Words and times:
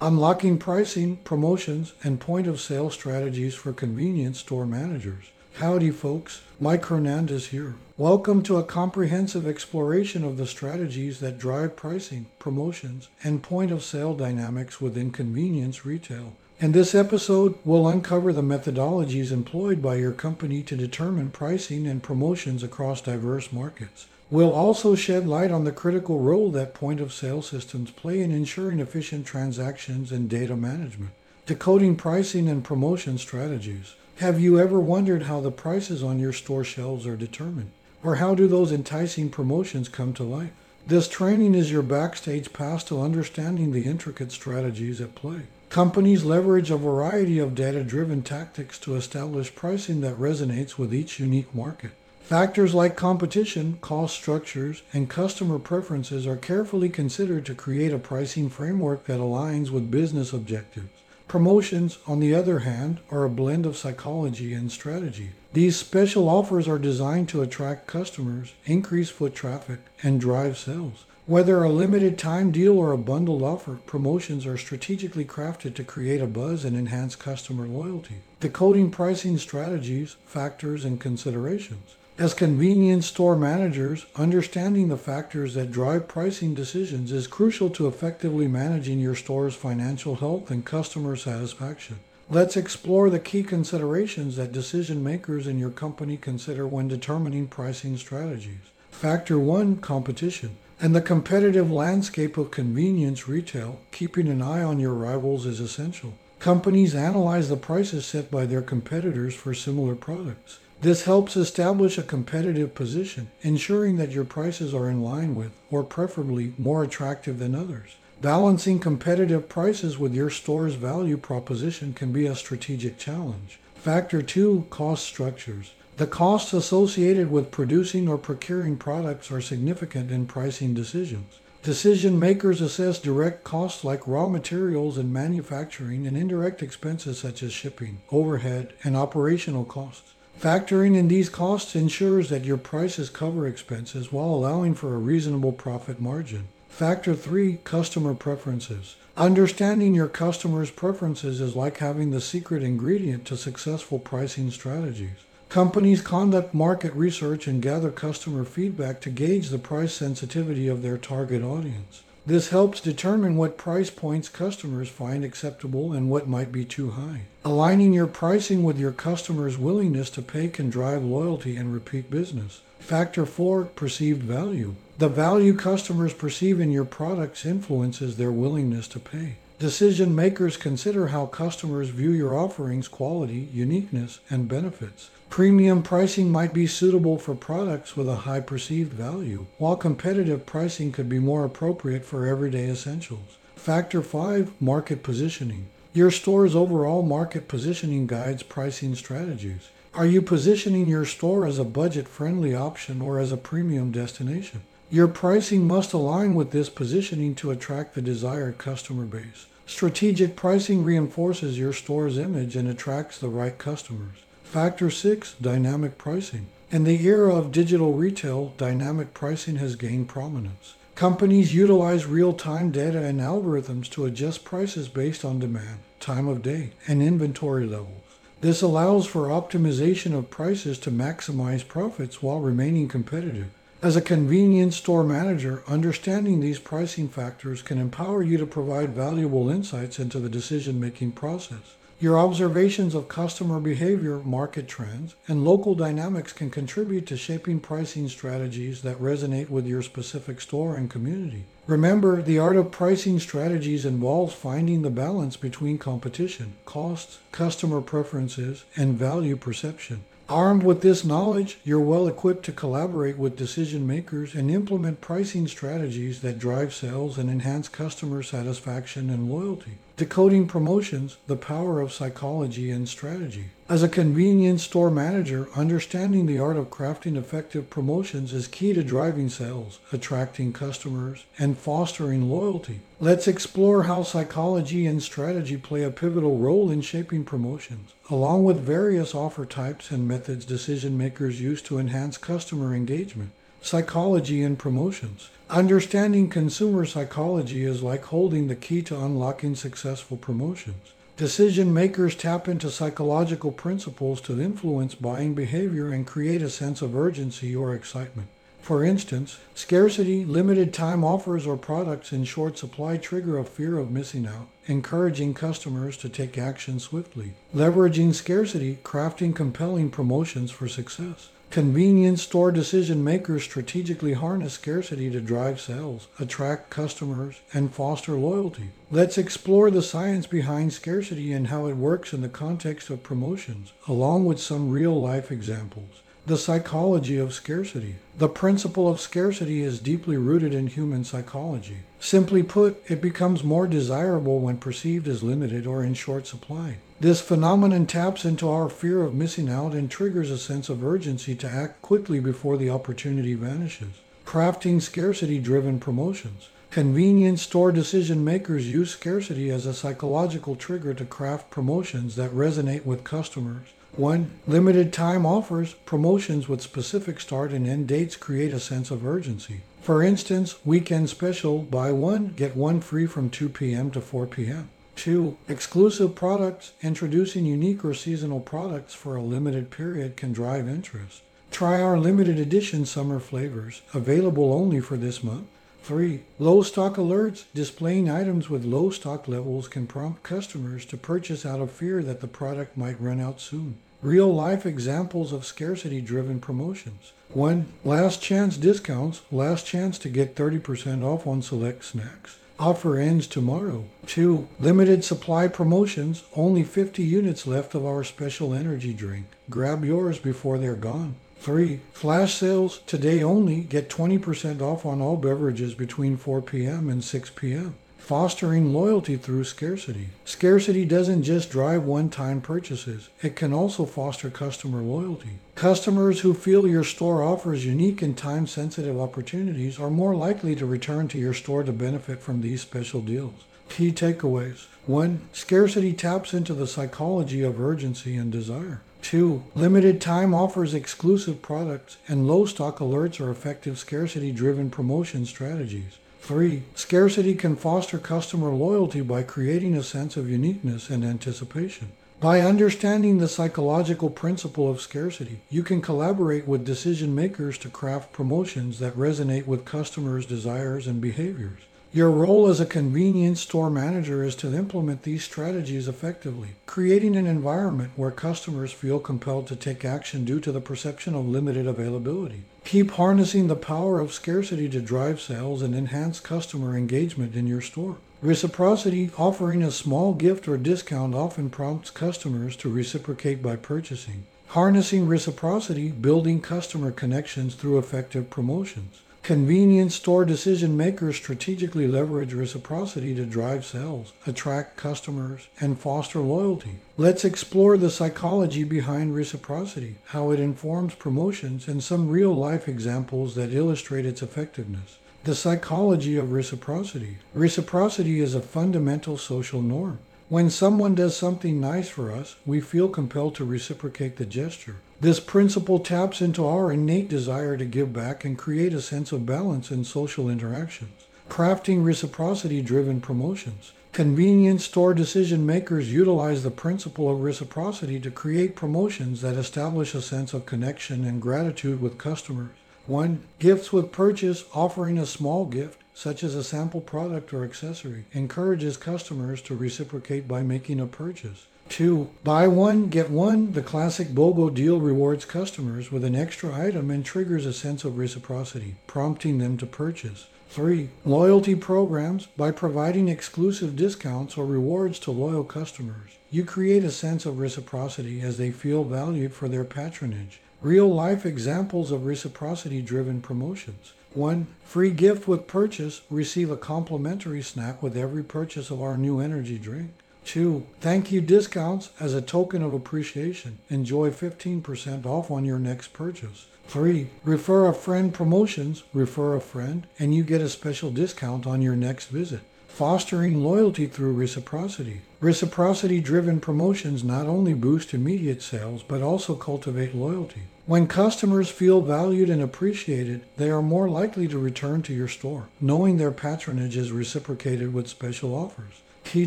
Unlocking 0.00 0.58
pricing, 0.58 1.16
promotions, 1.24 1.92
and 2.04 2.20
point 2.20 2.46
of 2.46 2.60
sale 2.60 2.88
strategies 2.88 3.56
for 3.56 3.72
convenience 3.72 4.38
store 4.38 4.64
managers. 4.64 5.32
Howdy, 5.54 5.90
folks. 5.90 6.42
Mike 6.60 6.84
Hernandez 6.84 7.48
here. 7.48 7.74
Welcome 7.96 8.44
to 8.44 8.58
a 8.58 8.62
comprehensive 8.62 9.44
exploration 9.44 10.22
of 10.22 10.36
the 10.36 10.46
strategies 10.46 11.18
that 11.18 11.36
drive 11.36 11.74
pricing, 11.74 12.26
promotions, 12.38 13.08
and 13.24 13.42
point 13.42 13.72
of 13.72 13.82
sale 13.82 14.14
dynamics 14.14 14.80
within 14.80 15.10
convenience 15.10 15.84
retail. 15.84 16.34
In 16.60 16.70
this 16.70 16.94
episode, 16.94 17.58
we'll 17.64 17.88
uncover 17.88 18.32
the 18.32 18.40
methodologies 18.40 19.32
employed 19.32 19.82
by 19.82 19.96
your 19.96 20.12
company 20.12 20.62
to 20.62 20.76
determine 20.76 21.30
pricing 21.30 21.88
and 21.88 22.04
promotions 22.04 22.62
across 22.62 23.00
diverse 23.00 23.52
markets. 23.52 24.06
We'll 24.30 24.52
also 24.52 24.94
shed 24.94 25.26
light 25.26 25.50
on 25.50 25.64
the 25.64 25.72
critical 25.72 26.20
role 26.20 26.50
that 26.50 26.74
point 26.74 27.00
of 27.00 27.14
sale 27.14 27.40
systems 27.40 27.90
play 27.90 28.20
in 28.20 28.30
ensuring 28.30 28.78
efficient 28.78 29.24
transactions 29.24 30.12
and 30.12 30.28
data 30.28 30.54
management. 30.54 31.12
Decoding 31.46 31.96
pricing 31.96 32.46
and 32.46 32.62
promotion 32.62 33.16
strategies. 33.16 33.94
Have 34.16 34.38
you 34.38 34.58
ever 34.58 34.78
wondered 34.78 35.22
how 35.22 35.40
the 35.40 35.50
prices 35.50 36.02
on 36.02 36.18
your 36.18 36.34
store 36.34 36.62
shelves 36.62 37.06
are 37.06 37.16
determined? 37.16 37.70
Or 38.04 38.16
how 38.16 38.34
do 38.34 38.46
those 38.46 38.70
enticing 38.70 39.30
promotions 39.30 39.88
come 39.88 40.12
to 40.14 40.24
life? 40.24 40.50
This 40.86 41.08
training 41.08 41.54
is 41.54 41.72
your 41.72 41.82
backstage 41.82 42.52
pass 42.52 42.84
to 42.84 43.00
understanding 43.00 43.72
the 43.72 43.84
intricate 43.84 44.30
strategies 44.30 45.00
at 45.00 45.14
play. 45.14 45.42
Companies 45.70 46.24
leverage 46.24 46.70
a 46.70 46.76
variety 46.76 47.38
of 47.38 47.54
data 47.54 47.82
driven 47.82 48.22
tactics 48.22 48.78
to 48.80 48.94
establish 48.94 49.54
pricing 49.54 50.02
that 50.02 50.18
resonates 50.18 50.76
with 50.76 50.92
each 50.92 51.18
unique 51.18 51.54
market. 51.54 51.92
Factors 52.28 52.74
like 52.74 52.94
competition, 52.94 53.78
cost 53.80 54.14
structures, 54.14 54.82
and 54.92 55.08
customer 55.08 55.58
preferences 55.58 56.26
are 56.26 56.36
carefully 56.36 56.90
considered 56.90 57.46
to 57.46 57.54
create 57.54 57.90
a 57.90 57.98
pricing 57.98 58.50
framework 58.50 59.06
that 59.06 59.18
aligns 59.18 59.70
with 59.70 59.90
business 59.90 60.34
objectives. 60.34 60.90
Promotions, 61.26 61.96
on 62.06 62.20
the 62.20 62.34
other 62.34 62.58
hand, 62.58 63.00
are 63.10 63.24
a 63.24 63.30
blend 63.30 63.64
of 63.64 63.78
psychology 63.78 64.52
and 64.52 64.70
strategy. 64.70 65.30
These 65.54 65.76
special 65.76 66.28
offers 66.28 66.68
are 66.68 66.78
designed 66.78 67.30
to 67.30 67.40
attract 67.40 67.86
customers, 67.86 68.52
increase 68.66 69.08
foot 69.08 69.34
traffic, 69.34 69.78
and 70.02 70.20
drive 70.20 70.58
sales. 70.58 71.06
Whether 71.24 71.64
a 71.64 71.70
limited 71.70 72.18
time 72.18 72.50
deal 72.50 72.78
or 72.78 72.92
a 72.92 72.98
bundled 72.98 73.42
offer, 73.42 73.78
promotions 73.86 74.44
are 74.44 74.58
strategically 74.58 75.24
crafted 75.24 75.74
to 75.76 75.82
create 75.82 76.20
a 76.20 76.26
buzz 76.26 76.66
and 76.66 76.76
enhance 76.76 77.16
customer 77.16 77.66
loyalty. 77.66 78.16
Decoding 78.40 78.90
pricing 78.90 79.38
strategies, 79.38 80.16
factors, 80.26 80.84
and 80.84 81.00
considerations. 81.00 81.94
As 82.18 82.34
convenience 82.34 83.06
store 83.06 83.36
managers, 83.36 84.04
understanding 84.16 84.88
the 84.88 84.96
factors 84.96 85.54
that 85.54 85.70
drive 85.70 86.08
pricing 86.08 86.52
decisions 86.52 87.12
is 87.12 87.28
crucial 87.28 87.70
to 87.70 87.86
effectively 87.86 88.48
managing 88.48 88.98
your 88.98 89.14
store's 89.14 89.54
financial 89.54 90.16
health 90.16 90.50
and 90.50 90.64
customer 90.64 91.14
satisfaction. 91.14 92.00
Let's 92.28 92.56
explore 92.56 93.08
the 93.08 93.20
key 93.20 93.44
considerations 93.44 94.34
that 94.34 94.50
decision 94.50 95.04
makers 95.04 95.46
in 95.46 95.60
your 95.60 95.70
company 95.70 96.16
consider 96.16 96.66
when 96.66 96.88
determining 96.88 97.46
pricing 97.46 97.96
strategies. 97.96 98.72
Factor 98.90 99.38
1 99.38 99.76
Competition. 99.76 100.56
In 100.80 100.94
the 100.94 101.00
competitive 101.00 101.70
landscape 101.70 102.36
of 102.36 102.50
convenience 102.50 103.28
retail, 103.28 103.78
keeping 103.92 104.26
an 104.26 104.42
eye 104.42 104.64
on 104.64 104.80
your 104.80 104.94
rivals 104.94 105.46
is 105.46 105.60
essential. 105.60 106.14
Companies 106.40 106.96
analyze 106.96 107.48
the 107.48 107.56
prices 107.56 108.06
set 108.06 108.28
by 108.28 108.44
their 108.44 108.62
competitors 108.62 109.36
for 109.36 109.54
similar 109.54 109.94
products. 109.94 110.58
This 110.80 111.04
helps 111.04 111.36
establish 111.36 111.98
a 111.98 112.04
competitive 112.04 112.72
position, 112.72 113.32
ensuring 113.42 113.96
that 113.96 114.12
your 114.12 114.24
prices 114.24 114.72
are 114.72 114.88
in 114.88 115.02
line 115.02 115.34
with, 115.34 115.50
or 115.72 115.82
preferably 115.82 116.54
more 116.56 116.84
attractive 116.84 117.40
than 117.40 117.56
others. 117.56 117.96
Balancing 118.22 118.78
competitive 118.78 119.48
prices 119.48 119.98
with 119.98 120.14
your 120.14 120.30
store's 120.30 120.74
value 120.74 121.16
proposition 121.16 121.94
can 121.94 122.12
be 122.12 122.26
a 122.26 122.36
strategic 122.36 122.96
challenge. 122.96 123.58
Factor 123.74 124.22
2 124.22 124.66
Cost 124.70 125.04
structures. 125.04 125.72
The 125.96 126.06
costs 126.06 126.52
associated 126.52 127.28
with 127.28 127.50
producing 127.50 128.08
or 128.08 128.16
procuring 128.16 128.76
products 128.76 129.32
are 129.32 129.40
significant 129.40 130.12
in 130.12 130.26
pricing 130.26 130.74
decisions. 130.74 131.40
Decision 131.64 132.20
makers 132.20 132.60
assess 132.60 133.00
direct 133.00 133.42
costs 133.42 133.82
like 133.82 134.06
raw 134.06 134.28
materials 134.28 134.96
and 134.96 135.12
manufacturing 135.12 136.06
and 136.06 136.16
indirect 136.16 136.62
expenses 136.62 137.18
such 137.18 137.42
as 137.42 137.52
shipping, 137.52 138.00
overhead, 138.12 138.74
and 138.84 138.96
operational 138.96 139.64
costs. 139.64 140.14
Factoring 140.40 140.94
in 140.94 141.08
these 141.08 141.28
costs 141.28 141.74
ensures 141.74 142.28
that 142.28 142.44
your 142.44 142.58
prices 142.58 143.10
cover 143.10 143.48
expenses 143.48 144.12
while 144.12 144.28
allowing 144.28 144.72
for 144.72 144.94
a 144.94 144.98
reasonable 144.98 145.50
profit 145.50 146.00
margin. 146.00 146.46
Factor 146.68 147.16
3 147.16 147.58
Customer 147.64 148.14
Preferences. 148.14 148.94
Understanding 149.16 149.96
your 149.96 150.06
customers' 150.06 150.70
preferences 150.70 151.40
is 151.40 151.56
like 151.56 151.78
having 151.78 152.12
the 152.12 152.20
secret 152.20 152.62
ingredient 152.62 153.24
to 153.24 153.36
successful 153.36 153.98
pricing 153.98 154.52
strategies. 154.52 155.18
Companies 155.48 156.02
conduct 156.02 156.54
market 156.54 156.92
research 156.94 157.48
and 157.48 157.60
gather 157.60 157.90
customer 157.90 158.44
feedback 158.44 159.00
to 159.00 159.10
gauge 159.10 159.48
the 159.48 159.58
price 159.58 159.92
sensitivity 159.92 160.68
of 160.68 160.82
their 160.82 160.98
target 160.98 161.42
audience. 161.42 162.04
This 162.28 162.50
helps 162.50 162.82
determine 162.82 163.36
what 163.36 163.56
price 163.56 163.88
points 163.88 164.28
customers 164.28 164.90
find 164.90 165.24
acceptable 165.24 165.94
and 165.94 166.10
what 166.10 166.28
might 166.28 166.52
be 166.52 166.62
too 166.62 166.90
high. 166.90 167.22
Aligning 167.42 167.94
your 167.94 168.06
pricing 168.06 168.64
with 168.64 168.78
your 168.78 168.92
customers' 168.92 169.56
willingness 169.56 170.10
to 170.10 170.20
pay 170.20 170.48
can 170.48 170.68
drive 170.68 171.02
loyalty 171.02 171.56
and 171.56 171.72
repeat 171.72 172.10
business. 172.10 172.60
Factor 172.80 173.24
4 173.24 173.64
Perceived 173.64 174.22
Value. 174.22 174.74
The 174.98 175.08
value 175.08 175.54
customers 175.54 176.12
perceive 176.12 176.60
in 176.60 176.70
your 176.70 176.84
products 176.84 177.46
influences 177.46 178.18
their 178.18 178.30
willingness 178.30 178.88
to 178.88 179.00
pay. 179.00 179.36
Decision 179.58 180.14
makers 180.14 180.58
consider 180.58 181.06
how 181.06 181.24
customers 181.24 181.88
view 181.88 182.10
your 182.10 182.38
offerings, 182.38 182.88
quality, 182.88 183.48
uniqueness, 183.54 184.20
and 184.28 184.48
benefits. 184.48 185.08
Premium 185.30 185.82
pricing 185.82 186.32
might 186.32 186.52
be 186.52 186.66
suitable 186.66 187.18
for 187.18 187.34
products 187.34 187.96
with 187.96 188.08
a 188.08 188.16
high 188.16 188.40
perceived 188.40 188.92
value, 188.92 189.46
while 189.58 189.76
competitive 189.76 190.46
pricing 190.46 190.90
could 190.90 191.08
be 191.08 191.18
more 191.18 191.44
appropriate 191.44 192.04
for 192.04 192.26
everyday 192.26 192.68
essentials. 192.68 193.36
Factor 193.54 194.02
5 194.02 194.60
Market 194.60 195.02
Positioning. 195.02 195.68
Your 195.92 196.10
store's 196.10 196.56
overall 196.56 197.02
market 197.02 197.46
positioning 197.46 198.06
guides 198.06 198.42
pricing 198.42 198.94
strategies. 198.94 199.68
Are 199.94 200.06
you 200.06 200.22
positioning 200.22 200.88
your 200.88 201.04
store 201.04 201.46
as 201.46 201.58
a 201.58 201.64
budget 201.64 202.08
friendly 202.08 202.54
option 202.54 203.00
or 203.00 203.18
as 203.18 203.30
a 203.30 203.36
premium 203.36 203.90
destination? 203.90 204.62
Your 204.90 205.08
pricing 205.08 205.66
must 205.66 205.92
align 205.92 206.34
with 206.34 206.50
this 206.50 206.70
positioning 206.70 207.34
to 207.36 207.50
attract 207.50 207.94
the 207.94 208.02
desired 208.02 208.58
customer 208.58 209.04
base. 209.04 209.46
Strategic 209.66 210.34
pricing 210.34 210.82
reinforces 210.82 211.58
your 211.58 211.74
store's 211.74 212.16
image 212.16 212.56
and 212.56 212.68
attracts 212.68 213.18
the 213.18 213.28
right 213.28 213.58
customers. 213.58 214.16
Factor 214.48 214.88
6 214.88 215.34
Dynamic 215.42 215.98
Pricing. 215.98 216.46
In 216.70 216.84
the 216.84 217.06
era 217.06 217.34
of 217.34 217.52
digital 217.52 217.92
retail, 217.92 218.54
dynamic 218.56 219.12
pricing 219.12 219.56
has 219.56 219.76
gained 219.76 220.08
prominence. 220.08 220.74
Companies 220.94 221.54
utilize 221.54 222.06
real 222.06 222.32
time 222.32 222.70
data 222.70 223.04
and 223.04 223.20
algorithms 223.20 223.90
to 223.90 224.06
adjust 224.06 224.46
prices 224.46 224.88
based 224.88 225.22
on 225.22 225.38
demand, 225.38 225.80
time 226.00 226.26
of 226.26 226.40
day, 226.40 226.70
and 226.86 227.02
inventory 227.02 227.66
levels. 227.66 228.00
This 228.40 228.62
allows 228.62 229.06
for 229.06 229.26
optimization 229.26 230.16
of 230.16 230.30
prices 230.30 230.78
to 230.78 230.90
maximize 230.90 231.68
profits 231.68 232.22
while 232.22 232.40
remaining 232.40 232.88
competitive. 232.88 233.50
As 233.82 233.96
a 233.96 234.00
convenience 234.00 234.76
store 234.76 235.04
manager, 235.04 235.62
understanding 235.68 236.40
these 236.40 236.58
pricing 236.58 237.10
factors 237.10 237.60
can 237.60 237.76
empower 237.76 238.22
you 238.22 238.38
to 238.38 238.46
provide 238.46 238.94
valuable 238.94 239.50
insights 239.50 239.98
into 239.98 240.18
the 240.18 240.30
decision 240.30 240.80
making 240.80 241.12
process. 241.12 241.74
Your 242.00 242.16
observations 242.16 242.94
of 242.94 243.08
customer 243.08 243.58
behavior, 243.58 244.18
market 244.18 244.68
trends, 244.68 245.16
and 245.26 245.44
local 245.44 245.74
dynamics 245.74 246.32
can 246.32 246.48
contribute 246.48 247.08
to 247.08 247.16
shaping 247.16 247.58
pricing 247.58 248.08
strategies 248.08 248.82
that 248.82 249.00
resonate 249.00 249.50
with 249.50 249.66
your 249.66 249.82
specific 249.82 250.40
store 250.40 250.76
and 250.76 250.88
community. 250.88 251.46
Remember, 251.66 252.22
the 252.22 252.38
art 252.38 252.54
of 252.54 252.70
pricing 252.70 253.18
strategies 253.18 253.84
involves 253.84 254.32
finding 254.32 254.82
the 254.82 254.90
balance 254.90 255.36
between 255.36 255.76
competition, 255.76 256.52
costs, 256.64 257.18
customer 257.32 257.80
preferences, 257.80 258.64
and 258.76 258.96
value 258.96 259.34
perception. 259.34 260.04
Armed 260.28 260.62
with 260.62 260.82
this 260.82 261.04
knowledge, 261.04 261.58
you're 261.64 261.80
well 261.80 262.06
equipped 262.06 262.44
to 262.44 262.52
collaborate 262.52 263.18
with 263.18 263.34
decision 263.34 263.88
makers 263.88 264.36
and 264.36 264.52
implement 264.52 265.00
pricing 265.00 265.48
strategies 265.48 266.20
that 266.20 266.38
drive 266.38 266.72
sales 266.72 267.18
and 267.18 267.28
enhance 267.28 267.68
customer 267.68 268.22
satisfaction 268.22 269.10
and 269.10 269.28
loyalty. 269.28 269.78
Decoding 269.98 270.46
promotions, 270.46 271.16
the 271.26 271.34
power 271.34 271.80
of 271.80 271.92
psychology 271.92 272.70
and 272.70 272.88
strategy. 272.88 273.46
As 273.68 273.82
a 273.82 273.88
convenience 273.88 274.62
store 274.62 274.92
manager, 274.92 275.48
understanding 275.56 276.26
the 276.26 276.38
art 276.38 276.56
of 276.56 276.70
crafting 276.70 277.16
effective 277.16 277.68
promotions 277.68 278.32
is 278.32 278.46
key 278.46 278.72
to 278.74 278.84
driving 278.84 279.28
sales, 279.28 279.80
attracting 279.92 280.52
customers, 280.52 281.24
and 281.36 281.58
fostering 281.58 282.30
loyalty. 282.30 282.78
Let's 283.00 283.26
explore 283.26 283.82
how 283.82 284.04
psychology 284.04 284.86
and 284.86 285.02
strategy 285.02 285.56
play 285.56 285.82
a 285.82 285.90
pivotal 285.90 286.38
role 286.38 286.70
in 286.70 286.80
shaping 286.80 287.24
promotions, 287.24 287.92
along 288.08 288.44
with 288.44 288.60
various 288.60 289.16
offer 289.16 289.44
types 289.44 289.90
and 289.90 290.06
methods 290.06 290.44
decision 290.44 290.96
makers 290.96 291.40
use 291.40 291.60
to 291.62 291.80
enhance 291.80 292.18
customer 292.18 292.72
engagement. 292.72 293.32
Psychology 293.60 294.42
and 294.42 294.58
promotions. 294.58 295.30
Understanding 295.50 296.30
consumer 296.30 296.86
psychology 296.86 297.64
is 297.64 297.82
like 297.82 298.04
holding 298.04 298.48
the 298.48 298.56
key 298.56 298.82
to 298.82 298.98
unlocking 298.98 299.56
successful 299.56 300.16
promotions. 300.16 300.92
Decision 301.16 301.74
makers 301.74 302.14
tap 302.14 302.46
into 302.46 302.70
psychological 302.70 303.50
principles 303.50 304.20
to 304.22 304.40
influence 304.40 304.94
buying 304.94 305.34
behavior 305.34 305.88
and 305.88 306.06
create 306.06 306.40
a 306.40 306.48
sense 306.48 306.80
of 306.80 306.94
urgency 306.94 307.54
or 307.54 307.74
excitement. 307.74 308.28
For 308.60 308.84
instance, 308.84 309.38
scarcity, 309.54 310.24
limited 310.24 310.72
time 310.72 311.02
offers, 311.02 311.46
or 311.46 311.56
products 311.56 312.12
in 312.12 312.24
short 312.24 312.58
supply 312.58 312.96
trigger 312.98 313.38
a 313.38 313.44
fear 313.44 313.78
of 313.78 313.90
missing 313.90 314.26
out, 314.26 314.48
encouraging 314.66 315.34
customers 315.34 315.96
to 315.98 316.08
take 316.08 316.38
action 316.38 316.78
swiftly. 316.78 317.32
Leveraging 317.54 318.14
scarcity, 318.14 318.78
crafting 318.84 319.34
compelling 319.34 319.90
promotions 319.90 320.50
for 320.50 320.68
success. 320.68 321.30
Convenience 321.50 322.22
store 322.22 322.52
decision 322.52 323.02
makers 323.02 323.42
strategically 323.42 324.12
harness 324.12 324.52
scarcity 324.52 325.10
to 325.10 325.18
drive 325.18 325.58
sales, 325.58 326.08
attract 326.20 326.68
customers, 326.68 327.40
and 327.54 327.74
foster 327.74 328.12
loyalty. 328.12 328.68
Let's 328.90 329.16
explore 329.16 329.70
the 329.70 329.80
science 329.80 330.26
behind 330.26 330.74
scarcity 330.74 331.32
and 331.32 331.46
how 331.46 331.66
it 331.66 331.76
works 331.76 332.12
in 332.12 332.20
the 332.20 332.28
context 332.28 332.90
of 332.90 333.02
promotions, 333.02 333.72
along 333.86 334.26
with 334.26 334.38
some 334.38 334.70
real 334.70 335.00
life 335.00 335.32
examples. 335.32 336.02
The 336.26 336.36
psychology 336.36 337.16
of 337.16 337.32
scarcity. 337.32 337.96
The 338.18 338.28
principle 338.28 338.86
of 338.86 339.00
scarcity 339.00 339.62
is 339.62 339.80
deeply 339.80 340.18
rooted 340.18 340.52
in 340.52 340.66
human 340.66 341.02
psychology. 341.02 341.78
Simply 341.98 342.42
put, 342.42 342.82
it 342.88 343.00
becomes 343.00 343.42
more 343.42 343.66
desirable 343.66 344.40
when 344.40 344.58
perceived 344.58 345.08
as 345.08 345.22
limited 345.22 345.66
or 345.66 345.82
in 345.82 345.94
short 345.94 346.26
supply. 346.26 346.76
This 347.00 347.20
phenomenon 347.20 347.86
taps 347.86 348.24
into 348.24 348.50
our 348.50 348.68
fear 348.68 349.04
of 349.04 349.14
missing 349.14 349.48
out 349.48 349.72
and 349.72 349.88
triggers 349.88 350.32
a 350.32 350.38
sense 350.38 350.68
of 350.68 350.82
urgency 350.82 351.36
to 351.36 351.48
act 351.48 351.80
quickly 351.80 352.18
before 352.18 352.56
the 352.56 352.70
opportunity 352.70 353.34
vanishes. 353.34 354.00
Crafting 354.26 354.82
scarcity 354.82 355.38
driven 355.38 355.78
promotions. 355.78 356.48
Convenience 356.72 357.42
store 357.42 357.70
decision 357.70 358.24
makers 358.24 358.66
use 358.66 358.90
scarcity 358.90 359.48
as 359.48 359.64
a 359.64 359.72
psychological 359.72 360.56
trigger 360.56 360.92
to 360.92 361.04
craft 361.04 361.50
promotions 361.50 362.16
that 362.16 362.32
resonate 362.32 362.84
with 362.84 363.04
customers. 363.04 363.68
One, 363.96 364.32
limited 364.48 364.92
time 364.92 365.24
offers, 365.24 365.74
promotions 365.86 366.48
with 366.48 366.62
specific 366.62 367.20
start 367.20 367.52
and 367.52 367.64
end 367.64 367.86
dates 367.86 368.16
create 368.16 368.52
a 368.52 368.58
sense 368.58 368.90
of 368.90 369.06
urgency. 369.06 369.60
For 369.82 370.02
instance, 370.02 370.56
weekend 370.64 371.10
special, 371.10 371.60
buy 371.60 371.92
one, 371.92 372.34
get 372.36 372.56
one 372.56 372.80
free 372.80 373.06
from 373.06 373.30
2 373.30 373.50
p.m. 373.50 373.92
to 373.92 374.00
4 374.00 374.26
p.m. 374.26 374.68
2. 374.98 375.36
Exclusive 375.48 376.16
products. 376.16 376.72
Introducing 376.82 377.46
unique 377.46 377.84
or 377.84 377.94
seasonal 377.94 378.40
products 378.40 378.94
for 378.94 379.14
a 379.14 379.22
limited 379.22 379.70
period 379.70 380.16
can 380.16 380.32
drive 380.32 380.68
interest. 380.68 381.22
Try 381.52 381.80
our 381.80 381.98
limited 381.98 382.38
edition 382.38 382.84
summer 382.84 383.20
flavors, 383.20 383.80
available 383.94 384.52
only 384.52 384.80
for 384.80 384.96
this 384.96 385.22
month. 385.22 385.46
3. 385.84 386.24
Low 386.40 386.62
stock 386.62 386.96
alerts. 386.96 387.44
Displaying 387.54 388.10
items 388.10 388.50
with 388.50 388.64
low 388.64 388.90
stock 388.90 389.28
levels 389.28 389.68
can 389.68 389.86
prompt 389.86 390.24
customers 390.24 390.84
to 390.86 390.96
purchase 390.96 391.46
out 391.46 391.60
of 391.60 391.70
fear 391.70 392.02
that 392.02 392.20
the 392.20 392.26
product 392.26 392.76
might 392.76 393.00
run 393.00 393.20
out 393.20 393.40
soon. 393.40 393.78
Real 394.02 394.32
life 394.34 394.66
examples 394.66 395.32
of 395.32 395.46
scarcity 395.46 396.00
driven 396.00 396.40
promotions. 396.40 397.12
1. 397.32 397.66
Last 397.84 398.20
chance 398.20 398.56
discounts. 398.56 399.22
Last 399.30 399.64
chance 399.64 399.96
to 400.00 400.08
get 400.08 400.34
30% 400.34 401.04
off 401.04 401.26
on 401.26 401.40
select 401.40 401.84
snacks. 401.84 402.38
Offer 402.58 402.98
ends 402.98 403.28
tomorrow. 403.28 403.84
2. 404.06 404.48
Limited 404.58 405.04
supply 405.04 405.46
promotions. 405.46 406.24
Only 406.34 406.64
50 406.64 407.04
units 407.04 407.46
left 407.46 407.74
of 407.74 407.86
our 407.86 408.02
special 408.02 408.52
energy 408.52 408.92
drink. 408.92 409.26
Grab 409.48 409.84
yours 409.84 410.18
before 410.18 410.58
they're 410.58 410.74
gone. 410.74 411.14
3. 411.38 411.78
Flash 411.92 412.34
sales 412.34 412.80
today 412.86 413.22
only. 413.22 413.60
Get 413.60 413.88
20% 413.88 414.60
off 414.60 414.84
on 414.84 415.00
all 415.00 415.16
beverages 415.16 415.74
between 415.74 416.16
4 416.16 416.42
p.m. 416.42 416.88
and 416.88 417.04
6 417.04 417.30
p.m. 417.30 417.76
Fostering 418.08 418.72
loyalty 418.72 419.16
through 419.16 419.44
scarcity. 419.44 420.08
Scarcity 420.24 420.86
doesn't 420.86 421.24
just 421.24 421.50
drive 421.50 421.82
one 421.82 422.08
time 422.08 422.40
purchases, 422.40 423.10
it 423.20 423.36
can 423.36 423.52
also 423.52 423.84
foster 423.84 424.30
customer 424.30 424.80
loyalty. 424.80 425.40
Customers 425.54 426.20
who 426.20 426.32
feel 426.32 426.66
your 426.66 426.84
store 426.84 427.22
offers 427.22 427.66
unique 427.66 428.00
and 428.00 428.16
time 428.16 428.46
sensitive 428.46 428.98
opportunities 428.98 429.78
are 429.78 429.90
more 429.90 430.16
likely 430.16 430.56
to 430.56 430.64
return 430.64 431.06
to 431.08 431.18
your 431.18 431.34
store 431.34 431.62
to 431.62 431.70
benefit 431.70 432.22
from 432.22 432.40
these 432.40 432.62
special 432.62 433.02
deals. 433.02 433.44
Key 433.68 433.92
takeaways 433.92 434.68
1. 434.86 435.20
Scarcity 435.34 435.92
taps 435.92 436.32
into 436.32 436.54
the 436.54 436.66
psychology 436.66 437.42
of 437.42 437.60
urgency 437.60 438.16
and 438.16 438.32
desire. 438.32 438.80
2. 439.02 439.42
Limited 439.54 440.00
time 440.00 440.32
offers 440.32 440.72
exclusive 440.72 441.42
products, 441.42 441.98
and 442.08 442.26
low 442.26 442.46
stock 442.46 442.78
alerts 442.78 443.20
are 443.20 443.30
effective 443.30 443.78
scarcity 443.78 444.32
driven 444.32 444.70
promotion 444.70 445.26
strategies. 445.26 445.98
3. 446.28 446.62
Scarcity 446.74 447.34
can 447.34 447.56
foster 447.56 447.96
customer 447.96 448.50
loyalty 448.50 449.00
by 449.00 449.22
creating 449.22 449.74
a 449.74 449.82
sense 449.82 450.14
of 450.14 450.28
uniqueness 450.28 450.90
and 450.90 451.02
anticipation. 451.02 451.92
By 452.20 452.42
understanding 452.42 453.16
the 453.16 453.28
psychological 453.28 454.10
principle 454.10 454.70
of 454.70 454.82
scarcity, 454.82 455.40
you 455.48 455.62
can 455.62 455.80
collaborate 455.80 456.46
with 456.46 456.66
decision 456.66 457.14
makers 457.14 457.56
to 457.58 457.70
craft 457.70 458.12
promotions 458.12 458.78
that 458.78 458.94
resonate 458.94 459.46
with 459.46 459.64
customers' 459.64 460.26
desires 460.26 460.86
and 460.86 461.00
behaviors. 461.00 461.60
Your 461.98 462.12
role 462.12 462.46
as 462.46 462.60
a 462.60 462.64
convenience 462.64 463.40
store 463.40 463.70
manager 463.70 464.22
is 464.22 464.36
to 464.36 464.54
implement 464.54 465.02
these 465.02 465.24
strategies 465.24 465.88
effectively, 465.88 466.50
creating 466.64 467.16
an 467.16 467.26
environment 467.26 467.90
where 467.96 468.12
customers 468.12 468.70
feel 468.70 469.00
compelled 469.00 469.48
to 469.48 469.56
take 469.56 469.84
action 469.84 470.24
due 470.24 470.38
to 470.38 470.52
the 470.52 470.60
perception 470.60 471.16
of 471.16 471.26
limited 471.26 471.66
availability. 471.66 472.44
Keep 472.64 472.92
harnessing 472.92 473.48
the 473.48 473.56
power 473.56 473.98
of 473.98 474.12
scarcity 474.12 474.68
to 474.68 474.80
drive 474.80 475.20
sales 475.20 475.60
and 475.60 475.74
enhance 475.74 476.20
customer 476.20 476.76
engagement 476.76 477.34
in 477.34 477.48
your 477.48 477.60
store. 477.60 477.96
Reciprocity, 478.22 479.10
offering 479.18 479.64
a 479.64 479.72
small 479.72 480.14
gift 480.14 480.46
or 480.46 480.56
discount, 480.56 481.16
often 481.16 481.50
prompts 481.50 481.90
customers 481.90 482.54
to 482.58 482.70
reciprocate 482.70 483.42
by 483.42 483.56
purchasing. 483.56 484.24
Harnessing 484.50 485.08
reciprocity, 485.08 485.88
building 485.90 486.40
customer 486.40 486.92
connections 486.92 487.56
through 487.56 487.76
effective 487.76 488.30
promotions. 488.30 489.00
Convenience 489.28 489.94
store 489.94 490.24
decision 490.24 490.74
makers 490.74 491.16
strategically 491.16 491.86
leverage 491.86 492.32
reciprocity 492.32 493.14
to 493.14 493.26
drive 493.26 493.66
sales, 493.66 494.14
attract 494.26 494.78
customers, 494.78 495.48
and 495.60 495.78
foster 495.78 496.20
loyalty. 496.20 496.78
Let's 496.96 497.26
explore 497.26 497.76
the 497.76 497.90
psychology 497.90 498.64
behind 498.64 499.14
reciprocity, 499.14 499.96
how 500.06 500.30
it 500.30 500.40
informs 500.40 500.94
promotions, 500.94 501.68
and 501.68 501.84
some 501.84 502.08
real 502.08 502.34
life 502.34 502.68
examples 502.68 503.34
that 503.34 503.52
illustrate 503.52 504.06
its 504.06 504.22
effectiveness. 504.22 504.96
The 505.24 505.34
psychology 505.34 506.16
of 506.16 506.32
reciprocity. 506.32 507.18
Reciprocity 507.34 508.20
is 508.20 508.34
a 508.34 508.40
fundamental 508.40 509.18
social 509.18 509.60
norm. 509.60 509.98
When 510.30 510.48
someone 510.48 510.94
does 510.94 511.18
something 511.18 511.60
nice 511.60 511.90
for 511.90 512.10
us, 512.10 512.36
we 512.46 512.62
feel 512.62 512.88
compelled 512.88 513.34
to 513.34 513.44
reciprocate 513.44 514.16
the 514.16 514.24
gesture. 514.24 514.76
This 515.00 515.20
principle 515.20 515.78
taps 515.78 516.20
into 516.20 516.44
our 516.44 516.72
innate 516.72 517.08
desire 517.08 517.56
to 517.56 517.64
give 517.64 517.92
back 517.92 518.24
and 518.24 518.36
create 518.36 518.74
a 518.74 518.82
sense 518.82 519.12
of 519.12 519.24
balance 519.24 519.70
in 519.70 519.84
social 519.84 520.28
interactions. 520.28 521.06
Crafting 521.28 521.84
reciprocity 521.84 522.62
driven 522.62 523.00
promotions. 523.00 523.70
Convenience 523.92 524.64
store 524.64 524.94
decision 524.94 525.46
makers 525.46 525.92
utilize 525.92 526.42
the 526.42 526.50
principle 526.50 527.08
of 527.08 527.20
reciprocity 527.20 528.00
to 528.00 528.10
create 528.10 528.56
promotions 528.56 529.20
that 529.20 529.36
establish 529.36 529.94
a 529.94 530.02
sense 530.02 530.34
of 530.34 530.46
connection 530.46 531.04
and 531.04 531.22
gratitude 531.22 531.80
with 531.80 531.96
customers. 531.96 532.50
1. 532.86 533.22
Gifts 533.38 533.72
with 533.72 533.92
purchase, 533.92 534.46
offering 534.52 534.98
a 534.98 535.06
small 535.06 535.44
gift, 535.44 535.80
such 535.94 536.24
as 536.24 536.34
a 536.34 536.42
sample 536.42 536.80
product 536.80 537.32
or 537.32 537.44
accessory, 537.44 538.06
encourages 538.12 538.76
customers 538.76 539.40
to 539.42 539.54
reciprocate 539.54 540.26
by 540.26 540.42
making 540.42 540.80
a 540.80 540.86
purchase. 540.86 541.46
2. 541.68 542.08
Buy 542.24 542.46
one, 542.46 542.88
get 542.88 543.10
one. 543.10 543.52
The 543.52 543.62
classic 543.62 544.08
BOGO 544.08 544.54
deal 544.54 544.80
rewards 544.80 545.24
customers 545.24 545.92
with 545.92 546.04
an 546.04 546.16
extra 546.16 546.54
item 546.54 546.90
and 546.90 547.04
triggers 547.04 547.46
a 547.46 547.52
sense 547.52 547.84
of 547.84 547.98
reciprocity, 547.98 548.76
prompting 548.86 549.38
them 549.38 549.56
to 549.58 549.66
purchase. 549.66 550.26
3. 550.50 550.88
Loyalty 551.04 551.54
programs. 551.54 552.26
By 552.36 552.50
providing 552.50 553.08
exclusive 553.08 553.76
discounts 553.76 554.36
or 554.36 554.46
rewards 554.46 554.98
to 555.00 555.10
loyal 555.10 555.44
customers, 555.44 556.12
you 556.30 556.44
create 556.44 556.84
a 556.84 556.90
sense 556.90 557.26
of 557.26 557.38
reciprocity 557.38 558.20
as 558.22 558.38
they 558.38 558.50
feel 558.50 558.84
valued 558.84 559.34
for 559.34 559.48
their 559.48 559.64
patronage. 559.64 560.40
Real 560.62 560.92
life 560.92 561.24
examples 561.24 561.92
of 561.92 562.06
reciprocity 562.06 562.82
driven 562.82 563.20
promotions. 563.20 563.92
1. 564.14 564.46
Free 564.64 564.90
gift 564.90 565.28
with 565.28 565.46
purchase. 565.46 566.00
Receive 566.10 566.50
a 566.50 566.56
complimentary 566.56 567.42
snack 567.42 567.82
with 567.82 567.96
every 567.96 568.24
purchase 568.24 568.70
of 568.70 568.82
our 568.82 568.96
new 568.96 569.20
energy 569.20 569.58
drink. 569.58 569.90
2. 570.28 570.66
Thank 570.80 571.10
you 571.10 571.22
discounts 571.22 571.88
as 571.98 572.12
a 572.12 572.20
token 572.20 572.62
of 572.62 572.74
appreciation. 572.74 573.58
Enjoy 573.70 574.10
15% 574.10 575.06
off 575.06 575.30
on 575.30 575.46
your 575.46 575.58
next 575.58 575.94
purchase. 575.94 576.46
3. 576.66 577.08
Refer 577.24 577.66
a 577.66 577.72
friend 577.72 578.12
promotions. 578.12 578.84
Refer 578.92 579.36
a 579.36 579.40
friend 579.40 579.86
and 579.98 580.14
you 580.14 580.22
get 580.22 580.42
a 580.42 580.50
special 580.50 580.90
discount 580.90 581.46
on 581.46 581.62
your 581.62 581.76
next 581.76 582.08
visit. 582.08 582.40
Fostering 582.68 583.42
loyalty 583.42 583.86
through 583.86 584.12
reciprocity. 584.12 585.00
Reciprocity 585.20 585.98
driven 585.98 586.40
promotions 586.40 587.02
not 587.02 587.26
only 587.26 587.54
boost 587.54 587.94
immediate 587.94 588.42
sales 588.42 588.82
but 588.82 589.00
also 589.00 589.34
cultivate 589.34 589.94
loyalty. 589.94 590.42
When 590.66 590.86
customers 590.86 591.48
feel 591.48 591.80
valued 591.80 592.28
and 592.28 592.42
appreciated, 592.42 593.24
they 593.38 593.48
are 593.48 593.62
more 593.62 593.88
likely 593.88 594.28
to 594.28 594.38
return 594.38 594.82
to 594.82 594.92
your 594.92 595.08
store, 595.08 595.48
knowing 595.58 595.96
their 595.96 596.12
patronage 596.12 596.76
is 596.76 596.92
reciprocated 596.92 597.72
with 597.72 597.88
special 597.88 598.34
offers. 598.34 598.82
Key 599.08 599.26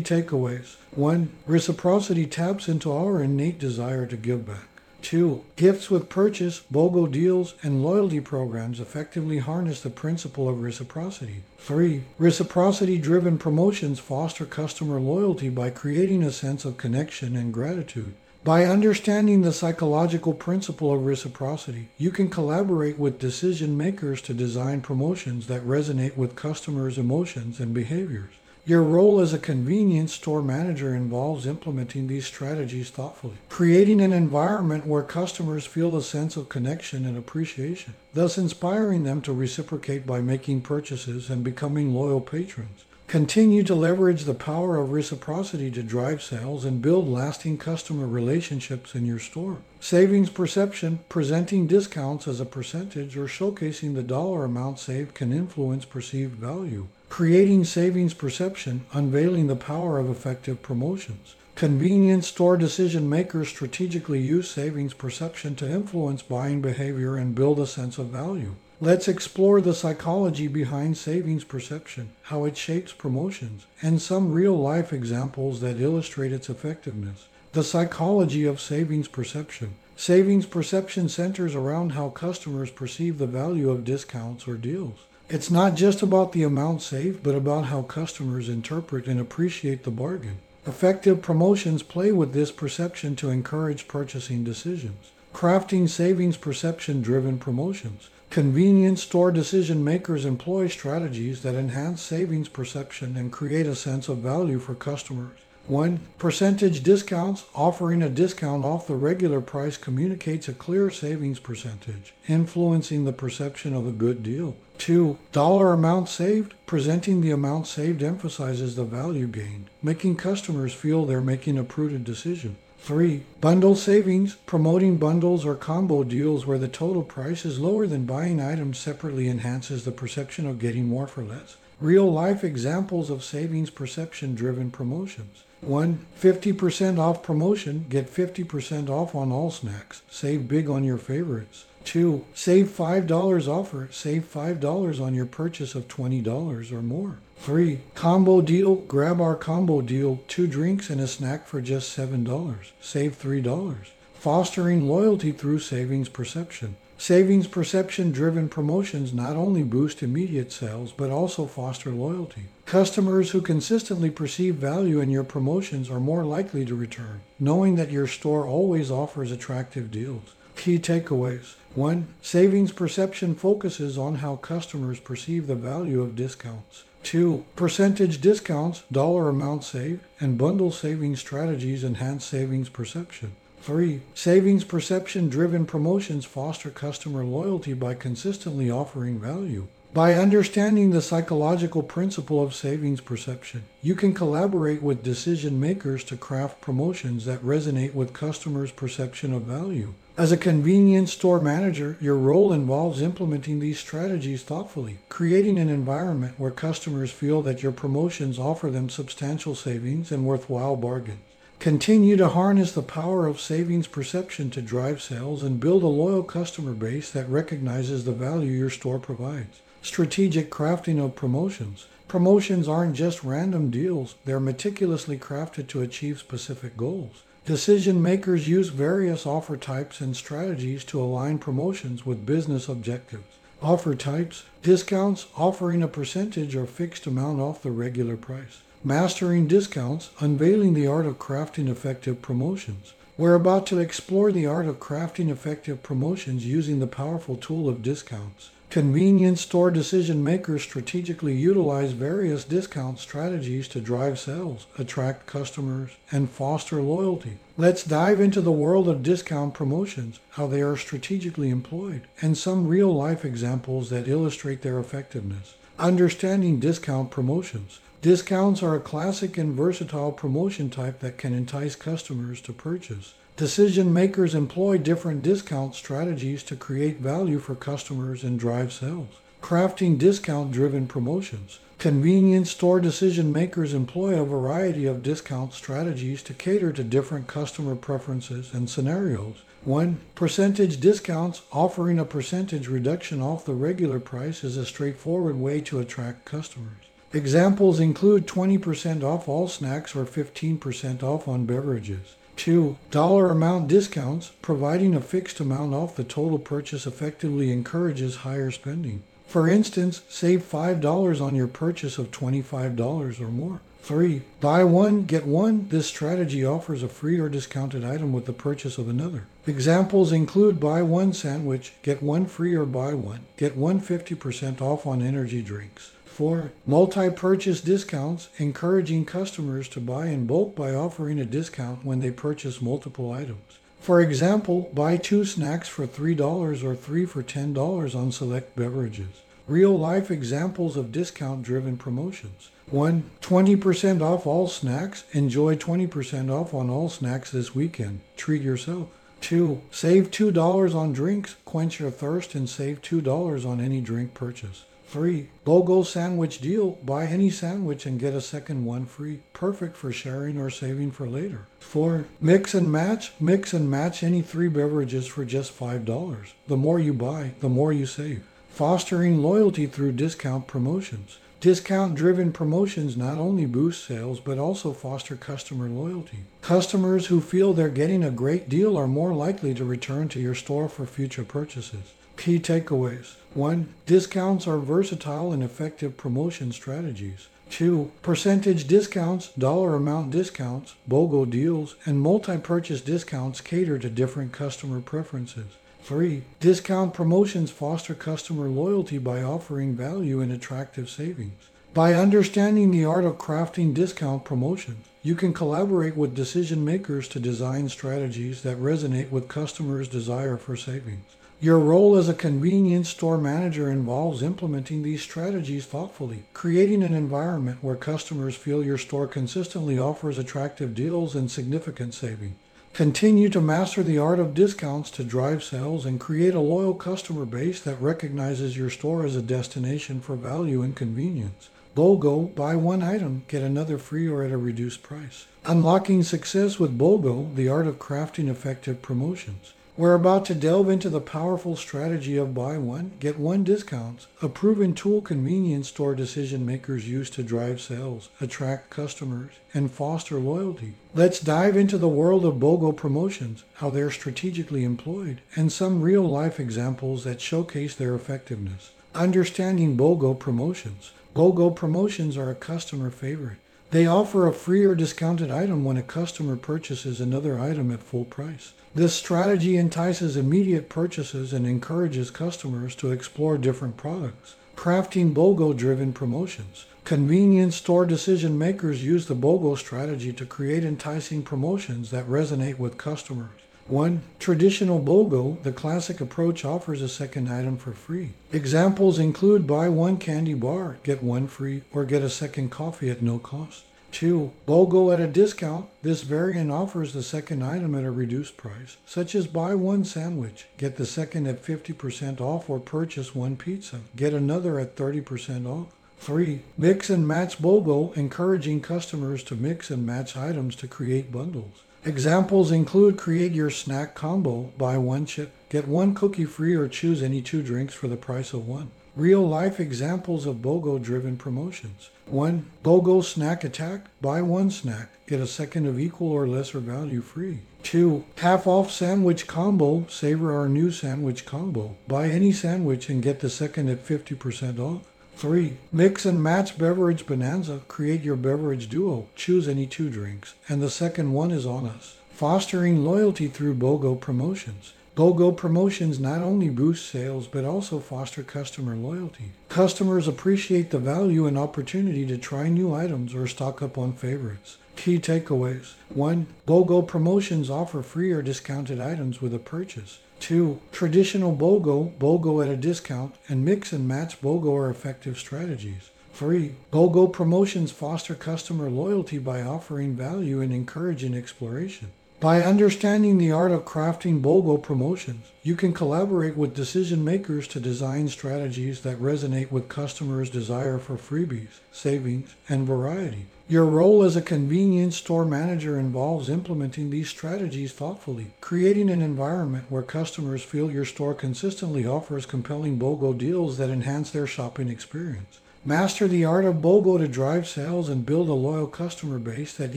takeaways 0.00 0.76
1. 0.92 1.28
Reciprocity 1.44 2.24
taps 2.24 2.68
into 2.68 2.92
our 2.92 3.20
innate 3.20 3.58
desire 3.58 4.06
to 4.06 4.16
give 4.16 4.46
back. 4.46 4.68
2. 5.02 5.42
Gifts 5.56 5.90
with 5.90 6.08
purchase, 6.08 6.62
BOGO 6.70 7.10
deals, 7.10 7.54
and 7.64 7.82
loyalty 7.82 8.20
programs 8.20 8.78
effectively 8.78 9.38
harness 9.38 9.80
the 9.80 9.90
principle 9.90 10.48
of 10.48 10.62
reciprocity. 10.62 11.42
3. 11.58 12.04
Reciprocity 12.16 12.96
driven 12.96 13.38
promotions 13.38 13.98
foster 13.98 14.46
customer 14.46 15.00
loyalty 15.00 15.48
by 15.48 15.68
creating 15.68 16.22
a 16.22 16.30
sense 16.30 16.64
of 16.64 16.76
connection 16.76 17.34
and 17.34 17.52
gratitude. 17.52 18.14
By 18.44 18.66
understanding 18.66 19.42
the 19.42 19.52
psychological 19.52 20.32
principle 20.32 20.92
of 20.92 21.04
reciprocity, 21.04 21.88
you 21.98 22.12
can 22.12 22.30
collaborate 22.30 23.00
with 23.00 23.18
decision 23.18 23.76
makers 23.76 24.22
to 24.22 24.32
design 24.32 24.80
promotions 24.80 25.48
that 25.48 25.66
resonate 25.66 26.16
with 26.16 26.36
customers' 26.36 26.98
emotions 26.98 27.58
and 27.58 27.74
behaviors. 27.74 28.34
Your 28.64 28.84
role 28.84 29.18
as 29.18 29.34
a 29.34 29.40
convenience 29.40 30.12
store 30.12 30.40
manager 30.40 30.94
involves 30.94 31.46
implementing 31.46 32.06
these 32.06 32.26
strategies 32.26 32.90
thoughtfully, 32.90 33.34
creating 33.48 34.00
an 34.00 34.12
environment 34.12 34.86
where 34.86 35.02
customers 35.02 35.66
feel 35.66 35.96
a 35.96 36.02
sense 36.02 36.36
of 36.36 36.48
connection 36.48 37.04
and 37.04 37.18
appreciation, 37.18 37.94
thus 38.14 38.38
inspiring 38.38 39.02
them 39.02 39.20
to 39.22 39.32
reciprocate 39.32 40.06
by 40.06 40.20
making 40.20 40.60
purchases 40.60 41.28
and 41.28 41.42
becoming 41.42 41.92
loyal 41.92 42.20
patrons. 42.20 42.84
Continue 43.08 43.64
to 43.64 43.74
leverage 43.74 44.24
the 44.24 44.32
power 44.32 44.78
of 44.78 44.92
reciprocity 44.92 45.68
to 45.72 45.82
drive 45.82 46.22
sales 46.22 46.64
and 46.64 46.80
build 46.80 47.08
lasting 47.08 47.58
customer 47.58 48.06
relationships 48.06 48.94
in 48.94 49.04
your 49.04 49.18
store. 49.18 49.58
Savings 49.80 50.30
perception, 50.30 51.00
presenting 51.08 51.66
discounts 51.66 52.28
as 52.28 52.38
a 52.38 52.46
percentage 52.46 53.16
or 53.16 53.26
showcasing 53.26 53.96
the 53.96 54.04
dollar 54.04 54.44
amount 54.44 54.78
saved 54.78 55.14
can 55.14 55.32
influence 55.32 55.84
perceived 55.84 56.36
value. 56.36 56.86
Creating 57.12 57.62
savings 57.62 58.14
perception, 58.14 58.86
unveiling 58.94 59.46
the 59.46 59.54
power 59.54 59.98
of 59.98 60.08
effective 60.08 60.62
promotions. 60.62 61.34
Convenience 61.56 62.26
store 62.26 62.56
decision 62.56 63.06
makers 63.06 63.48
strategically 63.48 64.18
use 64.18 64.50
savings 64.50 64.94
perception 64.94 65.54
to 65.56 65.70
influence 65.70 66.22
buying 66.22 66.62
behavior 66.62 67.18
and 67.18 67.34
build 67.34 67.60
a 67.60 67.66
sense 67.66 67.98
of 67.98 68.06
value. 68.06 68.54
Let's 68.80 69.08
explore 69.08 69.60
the 69.60 69.74
psychology 69.74 70.48
behind 70.48 70.96
savings 70.96 71.44
perception, 71.44 72.12
how 72.22 72.46
it 72.46 72.56
shapes 72.56 72.94
promotions, 72.94 73.66
and 73.82 74.00
some 74.00 74.32
real 74.32 74.58
life 74.58 74.90
examples 74.90 75.60
that 75.60 75.82
illustrate 75.82 76.32
its 76.32 76.48
effectiveness. 76.48 77.28
The 77.52 77.62
psychology 77.62 78.46
of 78.46 78.58
savings 78.58 79.08
perception. 79.08 79.74
Savings 79.96 80.46
perception 80.46 81.10
centers 81.10 81.54
around 81.54 81.92
how 81.92 82.08
customers 82.08 82.70
perceive 82.70 83.18
the 83.18 83.26
value 83.26 83.68
of 83.68 83.84
discounts 83.84 84.48
or 84.48 84.54
deals. 84.54 85.00
It's 85.28 85.50
not 85.50 85.74
just 85.74 86.02
about 86.02 86.32
the 86.32 86.42
amount 86.42 86.82
saved, 86.82 87.22
but 87.22 87.34
about 87.34 87.66
how 87.66 87.82
customers 87.82 88.48
interpret 88.48 89.06
and 89.06 89.18
appreciate 89.18 89.84
the 89.84 89.90
bargain. 89.90 90.38
Effective 90.66 91.22
promotions 91.22 91.82
play 91.82 92.12
with 92.12 92.32
this 92.32 92.52
perception 92.52 93.16
to 93.16 93.30
encourage 93.30 93.88
purchasing 93.88 94.44
decisions. 94.44 95.10
Crafting 95.34 95.88
savings 95.88 96.36
perception 96.36 97.02
driven 97.02 97.38
promotions. 97.38 98.10
Convenience 98.30 99.02
store 99.02 99.32
decision 99.32 99.82
makers 99.82 100.24
employ 100.24 100.68
strategies 100.68 101.42
that 101.42 101.54
enhance 101.54 102.00
savings 102.00 102.48
perception 102.48 103.16
and 103.16 103.32
create 103.32 103.66
a 103.66 103.74
sense 103.74 104.08
of 104.08 104.18
value 104.18 104.58
for 104.58 104.74
customers. 104.74 105.38
1. 105.66 106.00
Percentage 106.18 106.82
discounts. 106.82 107.44
Offering 107.54 108.02
a 108.02 108.08
discount 108.08 108.64
off 108.64 108.86
the 108.86 108.94
regular 108.94 109.40
price 109.40 109.76
communicates 109.76 110.48
a 110.48 110.52
clear 110.52 110.90
savings 110.90 111.38
percentage, 111.38 112.14
influencing 112.28 113.04
the 113.04 113.12
perception 113.12 113.74
of 113.74 113.86
a 113.86 113.92
good 113.92 114.22
deal. 114.22 114.56
2. 114.78 115.18
Dollar 115.32 115.72
amount 115.72 116.08
saved. 116.08 116.54
Presenting 116.66 117.20
the 117.20 117.30
amount 117.30 117.66
saved 117.66 118.02
emphasizes 118.02 118.76
the 118.76 118.84
value 118.84 119.26
gained, 119.26 119.68
making 119.82 120.16
customers 120.16 120.72
feel 120.72 121.04
they're 121.04 121.20
making 121.20 121.58
a 121.58 121.64
prudent 121.64 122.04
decision. 122.04 122.56
3. 122.78 123.22
Bundle 123.40 123.76
savings, 123.76 124.34
promoting 124.46 124.96
bundles 124.96 125.44
or 125.44 125.54
combo 125.54 126.02
deals 126.02 126.46
where 126.46 126.58
the 126.58 126.66
total 126.66 127.04
price 127.04 127.44
is 127.44 127.60
lower 127.60 127.86
than 127.86 128.06
buying 128.06 128.40
items 128.40 128.76
separately 128.78 129.28
enhances 129.28 129.84
the 129.84 129.92
perception 129.92 130.48
of 130.48 130.58
getting 130.58 130.86
more 130.86 131.06
for 131.06 131.22
less. 131.22 131.56
Real 131.80 132.10
life 132.10 132.42
examples 132.42 133.08
of 133.10 133.22
savings 133.22 133.70
perception 133.70 134.34
driven 134.34 134.70
promotions. 134.70 135.44
1. 135.60 136.06
50% 136.20 136.98
off 136.98 137.22
promotion, 137.22 137.86
get 137.88 138.12
50% 138.12 138.88
off 138.88 139.14
on 139.14 139.30
all 139.30 139.52
snacks. 139.52 140.02
Save 140.10 140.48
big 140.48 140.68
on 140.68 140.82
your 140.82 140.98
favorites. 140.98 141.66
2. 141.84 142.24
Save 142.34 142.68
$5 142.68 143.48
offer, 143.48 143.88
save 143.90 144.24
$5 144.32 145.00
on 145.00 145.14
your 145.14 145.26
purchase 145.26 145.74
of 145.74 145.88
$20 145.88 146.72
or 146.72 146.82
more. 146.82 147.18
3. 147.38 147.80
Combo 147.94 148.40
deal, 148.40 148.76
grab 148.76 149.20
our 149.20 149.34
combo 149.34 149.80
deal, 149.80 150.22
two 150.28 150.46
drinks 150.46 150.90
and 150.90 151.00
a 151.00 151.08
snack 151.08 151.46
for 151.46 151.60
just 151.60 151.96
$7. 151.96 152.56
Save 152.80 153.20
$3. 153.20 153.76
Fostering 154.14 154.86
loyalty 154.88 155.32
through 155.32 155.58
savings 155.58 156.08
perception. 156.08 156.76
Savings 156.96 157.48
perception 157.48 158.12
driven 158.12 158.48
promotions 158.48 159.12
not 159.12 159.34
only 159.34 159.64
boost 159.64 160.04
immediate 160.04 160.52
sales, 160.52 160.92
but 160.92 161.10
also 161.10 161.46
foster 161.46 161.90
loyalty. 161.90 162.42
Customers 162.64 163.32
who 163.32 163.40
consistently 163.40 164.08
perceive 164.08 164.54
value 164.54 165.00
in 165.00 165.10
your 165.10 165.24
promotions 165.24 165.90
are 165.90 165.98
more 165.98 166.24
likely 166.24 166.64
to 166.64 166.76
return, 166.76 167.22
knowing 167.40 167.74
that 167.74 167.90
your 167.90 168.06
store 168.06 168.46
always 168.46 168.88
offers 168.88 169.32
attractive 169.32 169.90
deals. 169.90 170.36
Key 170.54 170.78
takeaways 170.78 171.56
1. 171.74 172.06
Savings 172.20 172.70
perception 172.70 173.34
focuses 173.34 173.96
on 173.96 174.16
how 174.16 174.36
customers 174.36 175.00
perceive 175.00 175.46
the 175.46 175.54
value 175.54 176.02
of 176.02 176.14
discounts. 176.14 176.84
2. 177.04 177.44
Percentage 177.56 178.20
discounts, 178.20 178.82
dollar 178.92 179.28
amount 179.28 179.64
saved, 179.64 180.02
and 180.20 180.36
bundle 180.36 180.70
savings 180.70 181.20
strategies 181.20 181.82
enhance 181.82 182.24
savings 182.24 182.68
perception. 182.68 183.32
3. 183.62 184.02
Savings 184.14 184.64
perception 184.64 185.28
driven 185.28 185.64
promotions 185.64 186.24
foster 186.24 186.68
customer 186.68 187.24
loyalty 187.24 187.72
by 187.72 187.94
consistently 187.94 188.70
offering 188.70 189.18
value. 189.18 189.66
By 189.94 190.14
understanding 190.14 190.90
the 190.90 191.02
psychological 191.02 191.82
principle 191.82 192.42
of 192.42 192.54
savings 192.54 193.00
perception, 193.00 193.64
you 193.82 193.94
can 193.94 194.14
collaborate 194.14 194.82
with 194.82 195.02
decision 195.02 195.60
makers 195.60 196.02
to 196.04 196.16
craft 196.16 196.60
promotions 196.60 197.24
that 197.26 197.42
resonate 197.42 197.92
with 197.92 198.14
customers' 198.14 198.72
perception 198.72 199.32
of 199.34 199.42
value. 199.42 199.94
As 200.14 200.30
a 200.30 200.36
convenience 200.36 201.10
store 201.10 201.40
manager, 201.40 201.96
your 201.98 202.16
role 202.18 202.52
involves 202.52 203.00
implementing 203.00 203.60
these 203.60 203.78
strategies 203.78 204.42
thoughtfully, 204.42 204.98
creating 205.08 205.58
an 205.58 205.70
environment 205.70 206.34
where 206.36 206.50
customers 206.50 207.10
feel 207.10 207.40
that 207.42 207.62
your 207.62 207.72
promotions 207.72 208.38
offer 208.38 208.70
them 208.70 208.90
substantial 208.90 209.54
savings 209.54 210.12
and 210.12 210.26
worthwhile 210.26 210.76
bargains. 210.76 211.20
Continue 211.60 212.18
to 212.18 212.28
harness 212.28 212.72
the 212.72 212.82
power 212.82 213.26
of 213.26 213.40
savings 213.40 213.86
perception 213.86 214.50
to 214.50 214.60
drive 214.60 215.00
sales 215.00 215.42
and 215.42 215.58
build 215.58 215.82
a 215.82 215.86
loyal 215.86 216.22
customer 216.22 216.74
base 216.74 217.10
that 217.12 217.28
recognizes 217.30 218.04
the 218.04 218.12
value 218.12 218.52
your 218.52 218.68
store 218.68 218.98
provides. 218.98 219.62
Strategic 219.80 220.50
crafting 220.50 221.02
of 221.02 221.16
promotions. 221.16 221.86
Promotions 222.06 222.68
aren't 222.68 222.96
just 222.96 223.24
random 223.24 223.70
deals, 223.70 224.16
they're 224.26 224.40
meticulously 224.40 225.16
crafted 225.16 225.68
to 225.68 225.80
achieve 225.80 226.18
specific 226.18 226.76
goals. 226.76 227.22
Decision 227.44 228.00
makers 228.00 228.46
use 228.46 228.68
various 228.68 229.26
offer 229.26 229.56
types 229.56 230.00
and 230.00 230.16
strategies 230.16 230.84
to 230.84 231.02
align 231.02 231.40
promotions 231.40 232.06
with 232.06 232.24
business 232.24 232.68
objectives. 232.68 233.24
Offer 233.60 233.96
types, 233.96 234.44
discounts, 234.62 235.26
offering 235.36 235.82
a 235.82 235.88
percentage 235.88 236.54
or 236.54 236.66
fixed 236.66 237.04
amount 237.04 237.40
off 237.40 237.60
the 237.60 237.72
regular 237.72 238.16
price. 238.16 238.62
Mastering 238.84 239.48
Discounts 239.48 240.10
Unveiling 240.20 240.74
the 240.74 240.86
Art 240.86 241.04
of 241.04 241.18
Crafting 241.18 241.68
Effective 241.68 242.22
Promotions. 242.22 242.92
We're 243.18 243.34
about 243.34 243.66
to 243.66 243.80
explore 243.80 244.30
the 244.30 244.46
art 244.46 244.66
of 244.66 244.78
crafting 244.78 245.28
effective 245.28 245.82
promotions 245.82 246.46
using 246.46 246.78
the 246.78 246.86
powerful 246.86 247.34
tool 247.34 247.68
of 247.68 247.82
discounts. 247.82 248.50
Convenience 248.72 249.42
store 249.42 249.70
decision 249.70 250.24
makers 250.24 250.62
strategically 250.62 251.34
utilize 251.34 251.92
various 251.92 252.42
discount 252.42 252.98
strategies 252.98 253.68
to 253.68 253.82
drive 253.82 254.18
sales, 254.18 254.64
attract 254.78 255.26
customers, 255.26 255.90
and 256.10 256.30
foster 256.30 256.80
loyalty. 256.80 257.36
Let's 257.58 257.84
dive 257.84 258.18
into 258.18 258.40
the 258.40 258.50
world 258.50 258.88
of 258.88 259.02
discount 259.02 259.52
promotions, 259.52 260.20
how 260.30 260.46
they 260.46 260.62
are 260.62 260.78
strategically 260.78 261.50
employed, 261.50 262.04
and 262.22 262.34
some 262.34 262.66
real 262.66 262.94
life 262.94 263.26
examples 263.26 263.90
that 263.90 264.08
illustrate 264.08 264.62
their 264.62 264.78
effectiveness. 264.78 265.54
Understanding 265.78 266.58
discount 266.58 267.10
promotions. 267.10 267.78
Discounts 268.00 268.62
are 268.62 268.74
a 268.74 268.80
classic 268.80 269.36
and 269.36 269.52
versatile 269.52 270.12
promotion 270.12 270.70
type 270.70 271.00
that 271.00 271.18
can 271.18 271.34
entice 271.34 271.76
customers 271.76 272.40
to 272.40 272.54
purchase. 272.54 273.12
Decision 273.36 273.94
makers 273.94 274.34
employ 274.34 274.76
different 274.76 275.22
discount 275.22 275.74
strategies 275.74 276.42
to 276.44 276.54
create 276.54 276.98
value 276.98 277.38
for 277.38 277.54
customers 277.54 278.22
and 278.22 278.38
drive 278.38 278.72
sales. 278.72 279.08
crafting 279.40 279.98
discount 279.98 280.52
driven 280.52 280.86
promotions. 280.86 281.58
Convenience 281.78 282.50
store 282.50 282.78
decision 282.78 283.32
makers 283.32 283.74
employ 283.74 284.14
a 284.20 284.24
variety 284.24 284.86
of 284.86 285.02
discount 285.02 285.52
strategies 285.52 286.22
to 286.22 286.34
cater 286.34 286.72
to 286.72 286.84
different 286.84 287.26
customer 287.26 287.74
preferences 287.74 288.54
and 288.54 288.70
scenarios. 288.70 289.42
1. 289.64 289.98
Percentage 290.14 290.78
discounts 290.78 291.42
offering 291.52 291.98
a 291.98 292.04
percentage 292.04 292.68
reduction 292.68 293.20
off 293.20 293.44
the 293.44 293.54
regular 293.54 293.98
price 293.98 294.44
is 294.44 294.56
a 294.56 294.66
straightforward 294.66 295.36
way 295.36 295.60
to 295.60 295.80
attract 295.80 296.24
customers. 296.24 296.86
Examples 297.12 297.80
include 297.80 298.26
20% 298.26 299.02
off 299.02 299.28
all 299.28 299.48
snacks 299.48 299.96
or 299.96 300.04
15% 300.04 301.02
off 301.02 301.26
on 301.26 301.46
beverages. 301.46 302.14
2. 302.36 302.76
dollar 302.90 303.30
amount 303.30 303.68
discounts, 303.68 304.32
providing 304.42 304.94
a 304.94 305.00
fixed 305.00 305.40
amount 305.40 305.74
off 305.74 305.96
the 305.96 306.04
total 306.04 306.38
purchase 306.38 306.86
effectively 306.86 307.50
encourages 307.50 308.16
higher 308.16 308.50
spending. 308.50 309.02
For 309.26 309.48
instance, 309.48 310.02
save 310.08 310.42
$5 310.42 311.20
on 311.20 311.34
your 311.34 311.46
purchase 311.46 311.96
of 311.96 312.10
$25 312.10 313.20
or 313.20 313.28
more. 313.28 313.60
3. 313.82 314.22
Buy 314.40 314.62
one, 314.62 315.04
get 315.04 315.26
one. 315.26 315.68
This 315.68 315.86
strategy 315.86 316.44
offers 316.44 316.82
a 316.82 316.88
free 316.88 317.18
or 317.18 317.28
discounted 317.28 317.84
item 317.84 318.12
with 318.12 318.26
the 318.26 318.32
purchase 318.32 318.78
of 318.78 318.88
another. 318.88 319.24
Examples 319.46 320.12
include 320.12 320.60
buy 320.60 320.82
one 320.82 321.12
sandwich, 321.12 321.72
get 321.82 322.02
one 322.02 322.26
free 322.26 322.54
or 322.54 322.66
buy 322.66 322.94
one. 322.94 323.20
Get 323.36 323.56
one 323.56 323.80
50% 323.80 324.60
off 324.60 324.86
on 324.86 325.00
energy 325.02 325.42
drinks. 325.42 325.91
4. 326.12 326.52
Multi 326.66 327.10
purchase 327.10 327.60
discounts, 327.60 328.28
encouraging 328.36 329.06
customers 329.06 329.66
to 329.68 329.80
buy 329.80 330.08
in 330.08 330.26
bulk 330.26 330.54
by 330.54 330.74
offering 330.74 331.18
a 331.18 331.24
discount 331.24 331.84
when 331.84 332.00
they 332.00 332.10
purchase 332.10 332.60
multiple 332.60 333.10
items. 333.10 333.58
For 333.80 334.00
example, 334.00 334.70
buy 334.74 334.98
two 334.98 335.24
snacks 335.24 335.68
for 335.68 335.86
$3 335.86 336.62
or 336.62 336.76
three 336.76 337.06
for 337.06 337.22
$10 337.22 337.94
on 337.96 338.12
select 338.12 338.54
beverages. 338.54 339.22
Real 339.48 339.76
life 339.76 340.10
examples 340.10 340.76
of 340.76 340.92
discount 340.92 341.42
driven 341.42 341.76
promotions. 341.76 342.50
1. 342.70 343.10
20% 343.20 344.00
off 344.00 344.26
all 344.26 344.46
snacks. 344.46 345.04
Enjoy 345.12 345.56
20% 345.56 346.30
off 346.30 346.54
on 346.54 346.70
all 346.70 346.88
snacks 346.88 347.32
this 347.32 347.54
weekend. 347.54 348.00
Treat 348.16 348.42
yourself. 348.42 348.88
2. 349.22 349.62
Save 349.70 350.10
$2 350.10 350.74
on 350.74 350.92
drinks. 350.92 351.36
Quench 351.44 351.80
your 351.80 351.90
thirst 351.90 352.34
and 352.34 352.48
save 352.48 352.82
$2 352.82 353.44
on 353.44 353.60
any 353.60 353.80
drink 353.80 354.14
purchase. 354.14 354.64
3. 354.92 355.30
BOGO 355.46 355.86
sandwich 355.86 356.38
deal. 356.42 356.72
Buy 356.84 357.06
any 357.06 357.30
sandwich 357.30 357.86
and 357.86 357.98
get 357.98 358.12
a 358.12 358.20
second 358.20 358.66
one 358.66 358.84
free. 358.84 359.20
Perfect 359.32 359.74
for 359.74 359.90
sharing 359.90 360.36
or 360.38 360.50
saving 360.50 360.90
for 360.90 361.08
later. 361.08 361.46
4. 361.60 362.04
Mix 362.20 362.52
and 362.52 362.70
match. 362.70 363.12
Mix 363.18 363.54
and 363.54 363.70
match 363.70 364.02
any 364.02 364.20
three 364.20 364.48
beverages 364.48 365.06
for 365.06 365.24
just 365.24 365.58
$5. 365.58 366.32
The 366.46 366.56
more 366.58 366.78
you 366.78 366.92
buy, 366.92 367.32
the 367.40 367.48
more 367.48 367.72
you 367.72 367.86
save. 367.86 368.22
Fostering 368.50 369.22
loyalty 369.22 369.66
through 369.66 369.92
discount 369.92 370.46
promotions. 370.46 371.16
Discount 371.40 371.94
driven 371.94 372.30
promotions 372.30 372.94
not 372.94 373.16
only 373.16 373.46
boost 373.46 373.86
sales 373.86 374.20
but 374.20 374.38
also 374.38 374.74
foster 374.74 375.16
customer 375.16 375.68
loyalty. 375.68 376.18
Customers 376.42 377.06
who 377.06 377.22
feel 377.22 377.54
they're 377.54 377.70
getting 377.70 378.04
a 378.04 378.10
great 378.10 378.50
deal 378.50 378.76
are 378.76 378.86
more 378.86 379.14
likely 379.14 379.54
to 379.54 379.64
return 379.64 380.10
to 380.10 380.20
your 380.20 380.34
store 380.34 380.68
for 380.68 380.84
future 380.84 381.24
purchases. 381.24 381.94
Key 382.16 382.38
takeaways 382.38 383.16
1. 383.34 383.74
Discounts 383.86 384.46
are 384.46 384.58
versatile 384.58 385.32
and 385.32 385.42
effective 385.42 385.96
promotion 385.96 386.52
strategies. 386.52 387.28
2. 387.50 387.90
Percentage 388.02 388.66
discounts, 388.66 389.28
dollar 389.38 389.74
amount 389.74 390.10
discounts, 390.10 390.74
BOGO 390.88 391.28
deals, 391.28 391.74
and 391.84 392.00
multi 392.00 392.38
purchase 392.38 392.80
discounts 392.80 393.40
cater 393.40 393.78
to 393.78 393.90
different 393.90 394.32
customer 394.32 394.80
preferences. 394.80 395.56
3. 395.82 396.22
Discount 396.40 396.94
promotions 396.94 397.50
foster 397.50 397.94
customer 397.94 398.48
loyalty 398.48 398.98
by 398.98 399.22
offering 399.22 399.74
value 399.74 400.20
and 400.20 400.30
attractive 400.30 400.88
savings. 400.88 401.48
By 401.74 401.94
understanding 401.94 402.70
the 402.70 402.84
art 402.84 403.04
of 403.04 403.18
crafting 403.18 403.74
discount 403.74 404.24
promotions, 404.24 404.86
you 405.02 405.14
can 405.14 405.32
collaborate 405.32 405.96
with 405.96 406.14
decision 406.14 406.64
makers 406.64 407.08
to 407.08 407.18
design 407.18 407.68
strategies 407.68 408.42
that 408.42 408.58
resonate 408.58 409.10
with 409.10 409.26
customers' 409.26 409.88
desire 409.88 410.36
for 410.36 410.56
savings. 410.56 411.16
Your 411.42 411.58
role 411.58 411.96
as 411.96 412.08
a 412.08 412.14
convenience 412.14 412.88
store 412.90 413.18
manager 413.18 413.68
involves 413.68 414.22
implementing 414.22 414.84
these 414.84 415.02
strategies 415.02 415.66
thoughtfully, 415.66 416.22
creating 416.32 416.84
an 416.84 416.94
environment 416.94 417.58
where 417.62 417.74
customers 417.74 418.36
feel 418.36 418.62
your 418.62 418.78
store 418.78 419.08
consistently 419.08 419.76
offers 419.76 420.18
attractive 420.18 420.72
deals 420.72 421.16
and 421.16 421.28
significant 421.28 421.94
savings. 421.94 422.36
Continue 422.74 423.28
to 423.30 423.40
master 423.40 423.82
the 423.82 423.98
art 423.98 424.20
of 424.20 424.34
discounts 424.34 424.88
to 424.92 425.02
drive 425.02 425.42
sales 425.42 425.84
and 425.84 425.98
create 425.98 426.36
a 426.36 426.38
loyal 426.38 426.74
customer 426.74 427.24
base 427.24 427.60
that 427.62 427.82
recognizes 427.82 428.56
your 428.56 428.70
store 428.70 429.04
as 429.04 429.16
a 429.16 429.20
destination 429.20 430.00
for 430.00 430.14
value 430.14 430.62
and 430.62 430.76
convenience. 430.76 431.50
BOGO, 431.74 432.36
buy 432.36 432.54
one 432.54 432.84
item, 432.84 433.24
get 433.26 433.42
another 433.42 433.78
free 433.78 434.06
or 434.06 434.22
at 434.22 434.30
a 434.30 434.36
reduced 434.36 434.84
price. 434.84 435.26
Unlocking 435.44 436.04
success 436.04 436.60
with 436.60 436.78
BOGO, 436.78 437.34
the 437.34 437.48
art 437.48 437.66
of 437.66 437.80
crafting 437.80 438.28
effective 438.28 438.80
promotions. 438.80 439.54
We're 439.74 439.94
about 439.94 440.26
to 440.26 440.34
delve 440.34 440.68
into 440.68 440.90
the 440.90 441.00
powerful 441.00 441.56
strategy 441.56 442.18
of 442.18 442.34
buy 442.34 442.58
one, 442.58 442.92
get 443.00 443.18
one 443.18 443.42
discounts, 443.42 444.06
a 444.20 444.28
proven 444.28 444.74
tool 444.74 445.00
convenience 445.00 445.68
store 445.68 445.94
decision 445.94 446.44
makers 446.44 446.86
use 446.86 447.08
to 447.08 447.22
drive 447.22 447.58
sales, 447.58 448.10
attract 448.20 448.68
customers, 448.68 449.32
and 449.54 449.70
foster 449.70 450.18
loyalty. 450.18 450.74
Let's 450.94 451.20
dive 451.20 451.56
into 451.56 451.78
the 451.78 451.88
world 451.88 452.26
of 452.26 452.34
BOGO 452.34 452.76
promotions, 452.76 453.44
how 453.54 453.70
they're 453.70 453.90
strategically 453.90 454.62
employed, 454.62 455.22
and 455.36 455.50
some 455.50 455.80
real 455.80 456.02
life 456.02 456.38
examples 456.38 457.04
that 457.04 457.22
showcase 457.22 457.74
their 457.74 457.94
effectiveness. 457.94 458.72
Understanding 458.94 459.74
BOGO 459.74 460.18
promotions. 460.18 460.92
BOGO 461.14 461.56
promotions 461.56 462.18
are 462.18 462.28
a 462.28 462.34
customer 462.34 462.90
favorite. 462.90 463.38
They 463.70 463.86
offer 463.86 464.26
a 464.28 464.34
free 464.34 464.66
or 464.66 464.74
discounted 464.74 465.30
item 465.30 465.64
when 465.64 465.78
a 465.78 465.82
customer 465.82 466.36
purchases 466.36 467.00
another 467.00 467.40
item 467.40 467.72
at 467.72 467.80
full 467.80 468.04
price. 468.04 468.52
This 468.74 468.94
strategy 468.94 469.58
entices 469.58 470.16
immediate 470.16 470.70
purchases 470.70 471.34
and 471.34 471.46
encourages 471.46 472.10
customers 472.10 472.74
to 472.76 472.90
explore 472.90 473.36
different 473.36 473.76
products. 473.76 474.36
Crafting 474.56 475.12
BOGO 475.12 475.54
driven 475.54 475.92
promotions. 475.92 476.64
Convenience 476.84 477.54
store 477.54 477.84
decision 477.84 478.38
makers 478.38 478.82
use 478.82 479.06
the 479.06 479.14
BOGO 479.14 479.58
strategy 479.58 480.10
to 480.14 480.24
create 480.24 480.64
enticing 480.64 481.22
promotions 481.22 481.90
that 481.90 482.08
resonate 482.08 482.58
with 482.58 482.78
customers. 482.78 483.28
1. 483.66 484.00
Traditional 484.18 484.80
BOGO, 484.80 485.42
the 485.42 485.52
classic 485.52 486.00
approach 486.00 486.42
offers 486.42 486.80
a 486.80 486.88
second 486.88 487.28
item 487.28 487.58
for 487.58 487.72
free. 487.72 488.12
Examples 488.32 488.98
include 488.98 489.46
buy 489.46 489.68
one 489.68 489.98
candy 489.98 490.34
bar, 490.34 490.78
get 490.82 491.02
one 491.02 491.28
free, 491.28 491.62
or 491.74 491.84
get 491.84 492.00
a 492.00 492.08
second 492.08 492.50
coffee 492.50 492.88
at 492.88 493.02
no 493.02 493.18
cost. 493.18 493.64
2. 493.92 494.32
BOGO 494.46 494.92
at 494.92 495.00
a 495.00 495.06
discount. 495.06 495.66
This 495.82 496.02
variant 496.02 496.50
offers 496.50 496.92
the 496.92 497.02
second 497.02 497.44
item 497.44 497.74
at 497.74 497.84
a 497.84 497.90
reduced 497.90 498.36
price, 498.36 498.76
such 498.86 499.14
as 499.14 499.26
buy 499.26 499.54
one 499.54 499.84
sandwich, 499.84 500.46
get 500.58 500.76
the 500.76 500.86
second 500.86 501.26
at 501.26 501.44
50% 501.44 502.20
off, 502.20 502.50
or 502.50 502.58
purchase 502.58 503.14
one 503.14 503.36
pizza, 503.36 503.80
get 503.94 504.12
another 504.12 504.58
at 504.58 504.76
30% 504.76 505.46
off. 505.46 505.68
3. 505.98 506.40
Mix 506.58 506.90
and 506.90 507.06
match 507.06 507.40
BOGO, 507.40 507.96
encouraging 507.96 508.60
customers 508.60 509.22
to 509.22 509.36
mix 509.36 509.70
and 509.70 509.86
match 509.86 510.16
items 510.16 510.56
to 510.56 510.66
create 510.66 511.12
bundles. 511.12 511.62
Examples 511.84 512.52
include 512.52 512.96
create 512.96 513.32
your 513.32 513.50
snack 513.50 513.94
combo, 513.94 514.52
buy 514.56 514.78
one 514.78 515.04
chip, 515.04 515.32
get 515.48 515.66
one 515.66 515.94
cookie 515.94 516.24
free, 516.24 516.54
or 516.54 516.68
choose 516.68 517.02
any 517.02 517.20
two 517.20 517.42
drinks 517.42 517.74
for 517.74 517.88
the 517.88 517.96
price 517.96 518.32
of 518.32 518.46
one. 518.46 518.70
Real 518.96 519.26
life 519.26 519.58
examples 519.58 520.26
of 520.26 520.42
BOGO 520.42 520.78
driven 520.78 521.16
promotions. 521.16 521.88
1. 522.08 522.44
BOGO 522.62 523.02
snack 523.02 523.42
attack, 523.42 523.86
buy 524.02 524.20
one 524.20 524.50
snack, 524.50 524.90
get 525.06 525.18
a 525.18 525.26
second 525.26 525.66
of 525.66 525.80
equal 525.80 526.12
or 526.12 526.28
lesser 526.28 526.58
value 526.58 527.00
free. 527.00 527.38
2. 527.62 528.04
Half 528.18 528.46
off 528.46 528.70
sandwich 528.70 529.26
combo, 529.26 529.86
savor 529.88 530.38
our 530.38 530.46
new 530.46 530.70
sandwich 530.70 531.24
combo. 531.24 531.74
Buy 531.88 532.08
any 532.08 532.32
sandwich 532.32 532.90
and 532.90 533.02
get 533.02 533.20
the 533.20 533.30
second 533.30 533.70
at 533.70 533.82
50% 533.82 534.58
off. 534.58 534.82
3. 535.16 535.56
Mix 535.72 536.04
and 536.04 536.22
match 536.22 536.58
beverage 536.58 537.06
bonanza. 537.06 537.62
Create 537.68 538.02
your 538.02 538.16
beverage 538.16 538.68
duo. 538.68 539.08
Choose 539.16 539.48
any 539.48 539.66
two 539.66 539.88
drinks, 539.88 540.34
and 540.50 540.62
the 540.62 540.68
second 540.68 541.14
one 541.14 541.30
is 541.30 541.46
on 541.46 541.64
us. 541.64 541.96
Fostering 542.10 542.84
loyalty 542.84 543.28
through 543.28 543.54
BOGO 543.54 543.98
promotions. 543.98 544.74
BOGO 544.94 545.34
promotions 545.34 545.98
not 545.98 546.20
only 546.20 546.50
boost 546.50 546.86
sales 546.86 547.26
but 547.26 547.46
also 547.46 547.78
foster 547.78 548.22
customer 548.22 548.76
loyalty. 548.76 549.32
Customers 549.48 550.06
appreciate 550.06 550.70
the 550.70 550.78
value 550.78 551.26
and 551.26 551.38
opportunity 551.38 552.04
to 552.04 552.18
try 552.18 552.50
new 552.50 552.74
items 552.74 553.14
or 553.14 553.26
stock 553.26 553.62
up 553.62 553.78
on 553.78 553.94
favorites. 553.94 554.58
Key 554.76 554.98
takeaways 554.98 555.72
1. 555.88 556.26
BOGO 556.46 556.86
promotions 556.86 557.48
offer 557.48 557.82
free 557.82 558.12
or 558.12 558.20
discounted 558.20 558.80
items 558.82 559.22
with 559.22 559.32
a 559.32 559.38
purchase. 559.38 560.00
2. 560.20 560.60
Traditional 560.72 561.34
BOGO, 561.34 561.98
BOGO 561.98 562.44
at 562.44 562.50
a 562.50 562.56
discount, 562.56 563.14
and 563.30 563.46
mix 563.46 563.72
and 563.72 563.88
match 563.88 564.20
BOGO 564.20 564.54
are 564.54 564.68
effective 564.68 565.18
strategies. 565.18 565.90
3. 566.12 566.54
BOGO 566.70 567.10
promotions 567.10 567.72
foster 567.72 568.14
customer 568.14 568.68
loyalty 568.68 569.16
by 569.16 569.40
offering 569.40 569.96
value 569.96 570.42
and 570.42 570.52
encouraging 570.52 571.14
exploration. 571.14 571.92
By 572.22 572.40
understanding 572.40 573.18
the 573.18 573.32
art 573.32 573.50
of 573.50 573.64
crafting 573.64 574.22
BOGO 574.22 574.62
promotions, 574.62 575.26
you 575.42 575.56
can 575.56 575.72
collaborate 575.72 576.36
with 576.36 576.54
decision 576.54 577.02
makers 577.02 577.48
to 577.48 577.58
design 577.58 578.06
strategies 578.06 578.82
that 578.82 579.02
resonate 579.02 579.50
with 579.50 579.68
customers' 579.68 580.30
desire 580.30 580.78
for 580.78 580.94
freebies, 580.94 581.58
savings, 581.72 582.36
and 582.48 582.64
variety. 582.64 583.26
Your 583.48 583.64
role 583.64 584.04
as 584.04 584.14
a 584.14 584.22
convenience 584.22 584.94
store 584.94 585.24
manager 585.24 585.80
involves 585.80 586.28
implementing 586.28 586.90
these 586.90 587.08
strategies 587.08 587.72
thoughtfully, 587.72 588.28
creating 588.40 588.88
an 588.88 589.02
environment 589.02 589.64
where 589.68 589.82
customers 589.82 590.44
feel 590.44 590.70
your 590.70 590.84
store 590.84 591.14
consistently 591.14 591.84
offers 591.84 592.24
compelling 592.24 592.78
BOGO 592.78 593.18
deals 593.18 593.58
that 593.58 593.68
enhance 593.68 594.12
their 594.12 594.28
shopping 594.28 594.68
experience. 594.68 595.40
Master 595.64 596.08
the 596.08 596.24
art 596.24 596.44
of 596.44 596.56
BOGO 596.56 596.98
to 596.98 597.06
drive 597.06 597.46
sales 597.46 597.88
and 597.88 598.04
build 598.04 598.28
a 598.28 598.32
loyal 598.32 598.66
customer 598.66 599.20
base 599.20 599.54
that 599.54 599.76